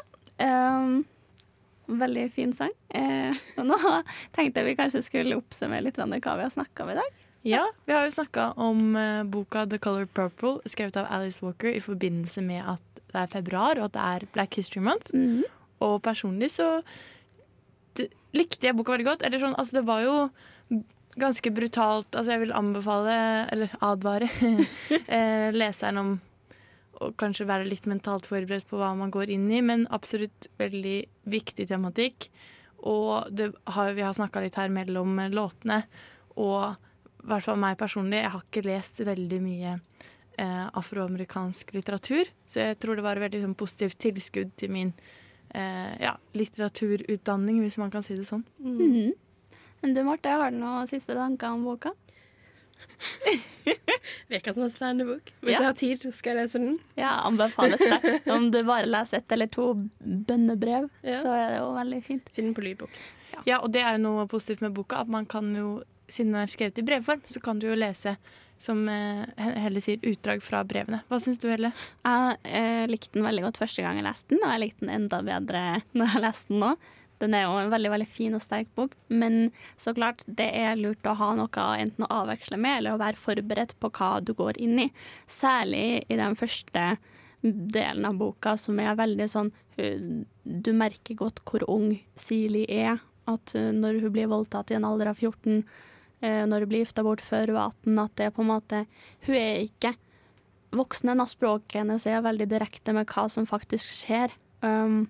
Veldig 1.89 2.27
fin 2.33 2.53
sang. 2.53 2.73
Eh, 2.93 3.33
og 3.57 3.69
nå 3.69 3.79
tenkte 4.37 4.61
jeg 4.61 4.69
vi 4.71 4.77
kanskje 4.77 5.05
skulle 5.05 5.41
oppsummere 5.41 5.85
litt 5.87 6.01
hva 6.01 6.09
vi 6.13 6.45
har 6.45 6.53
snakka 6.53 6.85
om 6.85 6.93
i 6.93 6.99
dag. 7.01 7.25
Ja, 7.49 7.65
vi 7.87 7.95
har 7.95 8.05
jo 8.05 8.13
snakka 8.13 8.53
om 8.61 8.97
boka 9.31 9.65
'The 9.65 9.79
Color 9.79 10.07
Purple', 10.07 10.61
skrevet 10.69 10.97
av 10.97 11.09
Alice 11.09 11.45
Walker 11.45 11.73
i 11.73 11.81
forbindelse 11.81 12.43
med 12.45 12.65
at 12.77 12.83
det 13.09 13.23
er 13.23 13.31
februar, 13.33 13.79
og 13.79 13.89
at 13.89 13.95
det 13.95 14.05
er 14.05 14.27
Black 14.35 14.57
History 14.57 14.83
Month. 14.85 15.13
Og 15.85 15.99
personlig 16.03 16.51
så 16.57 16.69
likte 18.37 18.69
jeg 18.69 18.77
boka 18.77 18.95
veldig 18.95 19.09
godt. 19.09 19.27
Eller 19.27 19.43
sånn, 19.43 19.57
altså 19.59 19.81
det 19.81 19.85
var 19.89 20.05
jo 20.05 20.17
ganske 21.19 21.53
brutalt. 21.55 22.11
Altså 22.15 22.35
jeg 22.35 22.45
vil 22.45 22.57
anbefale, 22.57 23.19
eller 23.53 23.75
advare, 23.85 24.31
eh, 25.07 25.49
leseren 25.55 26.03
om 26.03 26.17
å 26.99 27.13
kanskje 27.19 27.47
være 27.47 27.69
litt 27.69 27.87
mentalt 27.87 28.27
forberedt 28.27 28.67
på 28.69 28.79
hva 28.81 28.91
man 28.99 29.13
går 29.15 29.31
inn 29.31 29.47
i, 29.55 29.63
men 29.63 29.87
absolutt 29.95 30.49
veldig 30.59 30.99
viktig 31.31 31.69
tematikk. 31.71 32.29
Og 32.89 33.41
har, 33.75 33.95
vi 33.95 34.05
har 34.07 34.15
snakka 34.15 34.43
litt 34.43 34.59
her 34.59 34.71
mellom 34.71 35.19
låtene, 35.35 35.83
og 36.39 36.79
i 37.19 37.31
hvert 37.31 37.45
fall 37.45 37.59
meg 37.61 37.79
personlig, 37.79 38.23
jeg 38.23 38.33
har 38.35 38.45
ikke 38.45 38.67
lest 38.67 39.01
veldig 39.07 39.39
mye 39.43 39.73
eh, 39.75 40.67
afroamerikansk 40.79 41.75
litteratur, 41.75 42.31
så 42.47 42.69
jeg 42.69 42.79
tror 42.83 42.99
det 42.99 43.07
var 43.07 43.19
et 43.19 43.27
veldig 43.27 43.43
sånn, 43.47 43.57
positivt 43.59 43.99
tilskudd 44.03 44.55
til 44.59 44.75
min 44.75 44.93
eh, 44.95 45.28
ja, 45.55 46.17
litteraturutdanning, 46.35 47.61
hvis 47.65 47.79
man 47.79 47.91
kan 47.91 48.03
si 48.03 48.15
det 48.19 48.27
sånn. 48.29 48.45
Mhm. 48.59 49.13
Men 49.83 49.95
du 49.95 50.03
Marte, 50.05 50.27
har 50.29 50.51
du 50.51 50.57
noen 50.59 50.87
siste 50.91 51.15
tanker 51.15 51.53
om 51.55 51.65
boka? 51.65 51.93
Virker 54.29 54.53
som 54.55 54.63
en 54.65 54.71
spennende 54.71 55.05
bok. 55.07 55.33
Hvis 55.41 55.53
Ja. 55.55 55.59
jeg 55.61 55.67
har 55.67 55.75
tid, 55.75 56.07
skal 56.15 56.35
jeg 56.37 56.43
lese 56.45 56.59
den. 56.59 56.79
Ja, 56.97 57.11
anbefales 57.27 57.81
sterkt. 57.81 58.27
Om 58.37 58.51
du 58.51 58.63
bare 58.65 58.87
leser 58.87 59.19
ett 59.19 59.33
eller 59.33 59.47
to 59.47 59.75
bønnebrev, 60.01 60.89
Ja. 61.03 61.21
så 61.23 61.33
er 61.35 61.49
det 61.53 61.59
jo 61.61 61.69
veldig 61.77 62.01
fint. 62.05 62.29
Finn 62.35 62.47
den 62.51 62.55
på 62.55 62.63
lydbok. 62.67 62.91
Ja, 63.47 63.59
og 63.63 63.71
det 63.73 63.83
er 63.83 63.97
jo 63.97 64.03
noe 64.03 64.27
positivt 64.27 64.61
med 64.63 64.75
boka, 64.75 65.01
at 65.01 65.09
man 65.09 65.27
kan 65.27 65.55
jo, 65.55 65.83
siden 66.09 66.33
den 66.33 66.43
er 66.43 66.47
skrevet 66.51 66.79
i 66.79 66.83
brevform, 66.83 67.23
så 67.27 67.41
kan 67.43 67.59
du 67.59 67.69
jo 67.69 67.75
lese, 67.79 68.17
som 68.59 68.85
eh, 68.91 69.25
Helle 69.39 69.83
sier, 69.83 70.03
utdrag 70.07 70.43
fra 70.45 70.65
brevene. 70.67 71.01
Hva 71.09 71.21
syns 71.23 71.41
du, 71.43 71.49
Helle? 71.51 71.73
Jeg 72.05 72.39
eh, 72.45 72.85
likte 72.91 73.17
den 73.17 73.27
veldig 73.27 73.49
godt 73.49 73.61
første 73.63 73.85
gang 73.85 74.01
jeg 74.01 74.09
leste 74.09 74.35
den, 74.35 74.45
og 74.45 74.55
jeg 74.55 74.65
likte 74.65 74.85
den 74.85 74.95
enda 74.95 75.21
bedre 75.27 75.65
når 75.99 76.15
jeg 76.15 76.25
leste 76.27 76.53
den 76.55 76.65
nå. 76.67 76.73
Den 77.19 77.35
er 77.35 77.49
jo 77.49 77.55
en 77.59 77.73
veldig 77.73 77.91
veldig 77.91 78.07
fin 78.07 78.37
og 78.37 78.43
sterk 78.45 78.69
bok, 78.79 78.93
men 79.11 79.49
så 79.81 79.91
klart 79.97 80.21
det 80.27 80.53
er 80.55 80.79
lurt 80.79 81.07
å 81.09 81.17
ha 81.19 81.33
noe 81.35 81.65
enten 81.75 82.07
å 82.07 82.13
avveksle 82.21 82.59
med, 82.63 82.79
eller 82.79 82.95
å 82.95 83.01
være 83.01 83.19
forberedt 83.19 83.75
på 83.83 83.91
hva 83.97 84.11
du 84.23 84.31
går 84.39 84.61
inn 84.63 84.85
i. 84.85 84.89
Særlig 85.27 86.05
i 86.07 86.19
den 86.21 86.39
første 86.39 86.93
delen 87.43 88.07
av 88.07 88.21
boka, 88.21 88.55
som 88.59 88.79
er 88.83 88.99
veldig 88.99 89.29
sånn 89.31 89.51
Du 89.79 90.71
merker 90.75 91.15
godt 91.15 91.43
hvor 91.47 91.63
ung 91.71 91.93
Sili 92.19 92.65
er. 92.67 92.99
At 93.31 93.53
når 93.55 94.01
hun 94.03 94.15
blir 94.15 94.31
voldtatt 94.31 94.73
i 94.73 94.79
en 94.79 94.87
alder 94.89 95.13
av 95.13 95.19
14, 95.21 95.59
eh, 95.59 95.89
når 96.21 96.65
hun 96.65 96.71
blir 96.71 96.83
gifta 96.83 97.05
bort 97.07 97.23
før 97.23 97.53
hun 97.53 97.59
er 97.61 97.69
18, 97.71 97.99
at 98.03 98.15
det 98.19 98.33
på 98.35 98.43
en 98.43 98.49
måte 98.51 98.81
Hun 99.27 99.37
er 99.39 99.61
ikke 99.63 99.93
voksen 100.75 101.13
ennå. 101.13 101.27
Språket 101.29 101.81
hennes 101.83 102.07
er 102.07 102.25
veldig 102.25 102.49
direkte 102.51 102.95
med 102.97 103.09
hva 103.09 103.29
som 103.31 103.47
faktisk 103.49 103.93
skjer. 103.93 104.35
Um, 104.61 105.07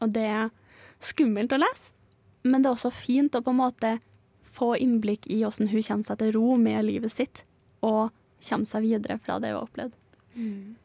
og 0.00 0.12
det 0.14 0.24
er 0.24 0.50
skummelt 1.04 1.52
å 1.52 1.60
lese, 1.60 1.92
men 2.46 2.62
det 2.62 2.70
er 2.70 2.78
også 2.78 2.92
fint 2.94 3.36
å 3.36 3.42
på 3.44 3.52
en 3.52 3.60
måte 3.60 3.96
få 4.56 4.72
innblikk 4.80 5.28
i 5.28 5.42
hvordan 5.42 5.68
hun 5.68 5.84
kommer 5.84 6.08
seg 6.08 6.20
til 6.22 6.32
ro 6.36 6.56
med 6.60 6.86
livet 6.86 7.12
sitt, 7.12 7.44
og 7.84 8.14
kommer 8.40 8.68
seg 8.68 8.86
videre 8.86 9.18
fra 9.20 9.38
det 9.42 9.52
hun 9.52 9.58
har 9.58 9.68
opplevd. 9.68 9.96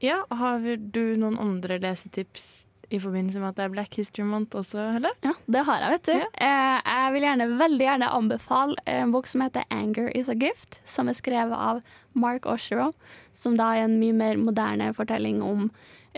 Ja, 0.04 0.22
har 0.32 0.64
du 0.64 1.04
noen 1.20 1.38
andre 1.40 1.80
lesetips 1.84 2.68
i 2.92 3.00
forbindelse 3.00 3.40
med 3.40 3.54
at 3.54 3.60
det 3.60 3.66
er 3.66 3.74
Black 3.74 3.96
History 3.96 4.26
Month 4.28 4.58
også, 4.60 4.84
Helle? 4.96 5.12
Ja, 5.24 5.32
det 5.56 5.64
har 5.68 5.80
jeg, 5.80 5.94
vet 5.96 6.10
du. 6.10 6.26
Eh, 6.44 6.78
jeg 6.84 7.14
vil 7.16 7.26
gjerne, 7.26 7.48
veldig 7.62 7.88
gjerne 7.88 8.12
anbefale 8.18 8.86
en 8.92 9.14
bok 9.14 9.30
som 9.32 9.44
heter 9.46 9.64
'Anger 9.72 10.12
Is 10.18 10.30
A 10.30 10.36
Gift', 10.36 10.82
som 10.84 11.08
er 11.08 11.16
skrevet 11.16 11.56
av 11.56 11.82
Mark 12.14 12.46
Oshero, 12.46 12.92
som 13.34 13.56
da 13.56 13.72
er 13.76 13.86
en 13.86 14.00
mye 14.00 14.14
mer 14.14 14.36
moderne 14.38 14.92
fortelling 14.94 15.42
om 15.42 15.70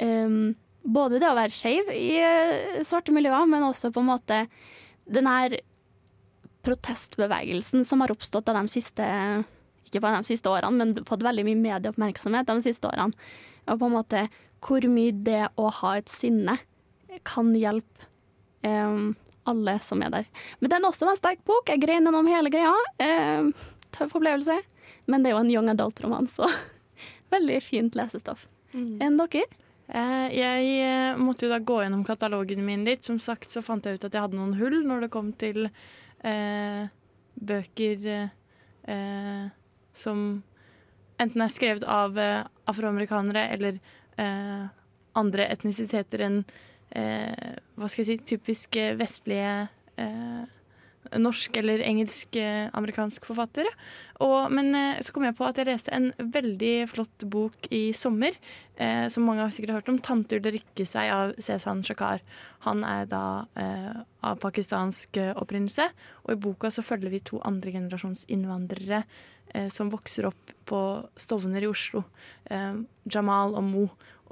um, 0.02 0.56
både 0.84 1.20
det 1.22 1.30
å 1.30 1.38
være 1.38 1.54
skeiv 1.54 1.94
i 1.94 2.18
uh, 2.18 2.82
svarte 2.84 3.14
miljøer, 3.14 3.46
men 3.46 3.64
også 3.64 3.94
på 3.94 4.02
en 4.02 4.10
måte 4.10 4.48
den 5.06 5.28
her 5.28 5.60
protestbevegelsen 6.64 7.86
som 7.86 8.02
har 8.02 8.12
oppstått 8.12 8.50
av 8.50 8.62
de 8.62 8.72
siste 8.72 9.06
ikke 9.94 10.02
bare 10.02 10.24
de 10.24 10.32
siste 10.32 10.50
årene, 10.50 10.74
men 10.74 11.06
fått 11.06 11.22
veldig 11.22 11.46
mye 11.46 11.60
medieoppmerksomhet 11.62 12.50
de 12.50 12.62
siste 12.66 12.90
årene. 12.90 13.14
Og 13.70 13.80
på 13.80 13.88
en 13.88 13.94
måte 13.94 14.24
hvor 14.64 14.86
mye 14.90 15.14
det 15.26 15.46
å 15.60 15.70
ha 15.82 15.98
et 16.00 16.12
sinne 16.12 16.58
kan 17.28 17.52
hjelpe 17.56 18.08
um, 18.66 19.14
alle 19.50 19.78
som 19.84 20.02
er 20.06 20.14
der. 20.14 20.30
Men 20.60 20.72
den 20.72 20.86
er 20.86 20.90
også 20.90 21.08
en 21.10 21.20
sterk 21.20 21.44
bok. 21.48 21.70
Jeg 21.70 21.84
grein 21.84 22.08
gjennom 22.08 22.30
hele 22.32 22.52
greia. 22.54 22.72
Um, 23.04 23.52
tøff 23.96 24.16
opplevelse. 24.18 24.62
Men 25.12 25.24
det 25.24 25.32
er 25.32 25.36
jo 25.36 25.42
en 25.44 25.52
young 25.52 25.70
adult-roman, 25.74 26.30
så 26.32 26.48
veldig 27.34 27.60
fint 27.66 27.98
lesestoff. 28.00 28.48
Enn 28.74 29.20
dere? 29.20 29.44
Eh, 29.94 30.28
jeg 30.34 31.18
måtte 31.20 31.46
jo 31.46 31.52
da 31.52 31.60
gå 31.62 31.82
gjennom 31.84 32.06
katalogen 32.08 32.64
min 32.66 32.86
litt. 32.88 33.04
Som 33.06 33.20
sagt 33.22 33.52
så 33.54 33.62
fant 33.62 33.86
jeg 33.86 34.00
ut 34.00 34.08
at 34.08 34.16
jeg 34.16 34.24
hadde 34.24 34.40
noen 34.40 34.56
hull 34.58 34.80
når 34.88 35.06
det 35.06 35.12
kom 35.14 35.34
til 35.38 35.68
eh, 35.68 36.88
bøker 37.36 38.08
eh, 38.16 39.44
som 39.94 40.24
enten 41.22 41.46
er 41.46 41.52
skrevet 41.54 41.86
av 41.86 42.18
eh, 42.20 42.46
afroamerikanere 42.70 43.46
eller 43.54 43.80
eh, 44.22 44.66
andre 45.20 45.48
etnisiteter 45.54 46.26
enn 46.26 46.42
eh, 46.96 47.56
hva 47.78 47.90
skal 47.90 48.04
jeg 48.04 48.10
si, 48.10 48.36
typisk 48.36 48.78
eh, 48.82 48.96
vestlige 49.00 49.54
eh, 50.02 50.44
norsk 51.20 51.58
eller 51.60 51.84
engelsk-amerikansk 51.86 53.26
forfatter. 53.28 53.68
Og, 54.24 54.52
men 54.54 54.72
eh, 54.78 55.02
så 55.04 55.14
kom 55.14 55.26
jeg 55.28 55.36
på 55.38 55.46
at 55.48 55.60
jeg 55.60 55.70
leste 55.70 55.94
en 55.96 56.12
veldig 56.18 56.74
flott 56.92 57.26
bok 57.30 57.68
i 57.74 57.84
sommer, 57.98 58.38
eh, 58.78 59.06
som 59.14 59.28
mange 59.28 59.44
har 59.44 59.54
sikkert 59.54 59.78
hørt 59.78 59.92
om, 59.92 60.00
'Tanter 60.00 60.42
Ulrikke 60.42 60.88
seg' 60.88 61.12
av 61.14 61.36
Cezan 61.38 61.84
Shakar. 61.84 62.24
Han 62.68 62.84
er 62.88 63.06
da 63.12 63.46
eh, 63.60 64.02
av 64.24 64.40
pakistansk 64.44 65.18
eh, 65.18 65.34
opprinnelse, 65.36 65.90
og 66.24 66.34
i 66.34 66.40
boka 66.48 66.72
så 66.72 66.86
følger 66.86 67.14
vi 67.14 67.20
to 67.20 67.42
andregenerasjons 67.44 68.26
innvandrere 68.32 69.04
eh, 69.04 69.33
som 69.70 69.92
vokser 69.94 70.26
opp 70.30 70.54
på 70.66 70.80
Stovner 71.20 71.64
i 71.64 71.70
Oslo, 71.70 72.04
eh, 72.46 72.74
Jamal 73.06 73.56
og 73.60 73.64
Mo, 73.64 73.84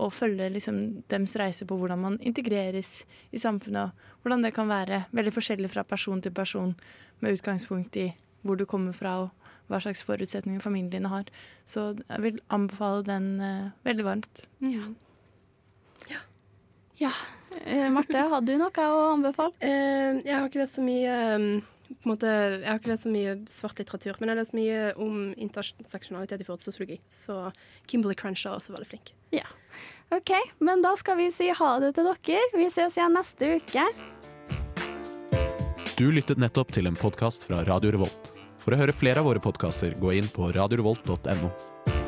og 0.02 0.14
følger 0.14 0.50
liksom 0.50 1.04
deres 1.12 1.36
reise 1.38 1.68
på 1.70 1.78
hvordan 1.78 2.00
man 2.02 2.18
integreres 2.26 3.04
i 3.32 3.38
samfunnet, 3.42 3.92
og 3.92 4.24
hvordan 4.24 4.48
det 4.48 4.54
kan 4.56 4.72
være 4.72 5.04
veldig 5.12 5.34
forskjellig 5.36 5.70
fra 5.70 5.84
person 5.84 6.22
til 6.22 6.34
person, 6.34 6.76
med 7.22 7.38
utgangspunkt 7.38 7.98
i 8.02 8.08
hvor 8.42 8.58
du 8.58 8.66
kommer 8.66 8.96
fra 8.98 9.20
og 9.22 9.30
hva 9.70 9.78
slags 9.84 10.02
forutsetninger 10.04 10.64
familien 10.64 10.90
din 10.90 11.06
har. 11.06 11.28
Så 11.70 11.92
jeg 12.02 12.22
vil 12.24 12.42
anbefale 12.50 13.06
den 13.06 13.28
eh, 13.40 13.70
veldig 13.86 14.06
varmt. 14.08 14.42
Ja. 17.02 17.12
Eh, 17.66 17.88
Marte, 17.94 18.26
hadde 18.30 18.46
du 18.50 18.58
noe 18.62 18.88
å 18.90 19.06
anbefale? 19.14 19.54
Eh, 19.60 20.22
jeg 20.26 20.34
har 20.36 20.50
ikke 20.50 20.62
lest 20.62 20.78
så 20.78 20.84
mye 20.86 21.16
på 22.00 22.08
en 22.08 22.14
måte, 22.14 22.28
Jeg 22.28 22.68
har 22.68 22.80
ikke 22.80 22.92
lest 22.92 23.06
så 23.08 23.12
mye 23.12 23.36
svart 23.52 23.80
litteratur, 23.82 24.18
men 24.20 24.30
jeg 24.30 24.36
har 24.36 24.42
lest 24.42 24.56
mye 24.58 24.80
om 24.96 25.34
interseksjonalitet 25.36 26.42
i 26.42 26.48
forhold 26.48 26.64
til 26.64 26.72
sosiologi. 26.72 27.00
Så 27.10 27.52
Kimberley 27.88 28.18
Crenshaw 28.18 28.54
er 28.56 28.62
også 28.62 28.76
veldig 28.76 28.90
flink. 28.90 29.14
Ja. 29.36 29.48
OK, 30.12 30.34
men 30.60 30.84
da 30.84 30.96
skal 31.00 31.18
vi 31.22 31.30
si 31.32 31.50
ha 31.56 31.72
det 31.80 31.94
til 31.96 32.10
dere. 32.10 32.42
Vi 32.56 32.68
ses 32.74 32.98
igjen 33.00 33.16
neste 33.16 33.56
uke. 33.62 33.88
Du 36.00 36.08
lyttet 36.12 36.40
nettopp 36.42 36.72
til 36.74 36.90
en 36.90 36.98
podkast 36.98 37.46
fra 37.48 37.62
Radio 37.68 37.94
Revolt. 37.94 38.32
For 38.62 38.74
å 38.74 38.80
høre 38.80 38.96
flere 38.96 39.22
av 39.22 39.30
våre 39.30 39.42
podkaster, 39.42 39.96
gå 40.02 40.16
inn 40.20 40.30
på 40.30 40.52
radiorevolt.no. 40.56 42.01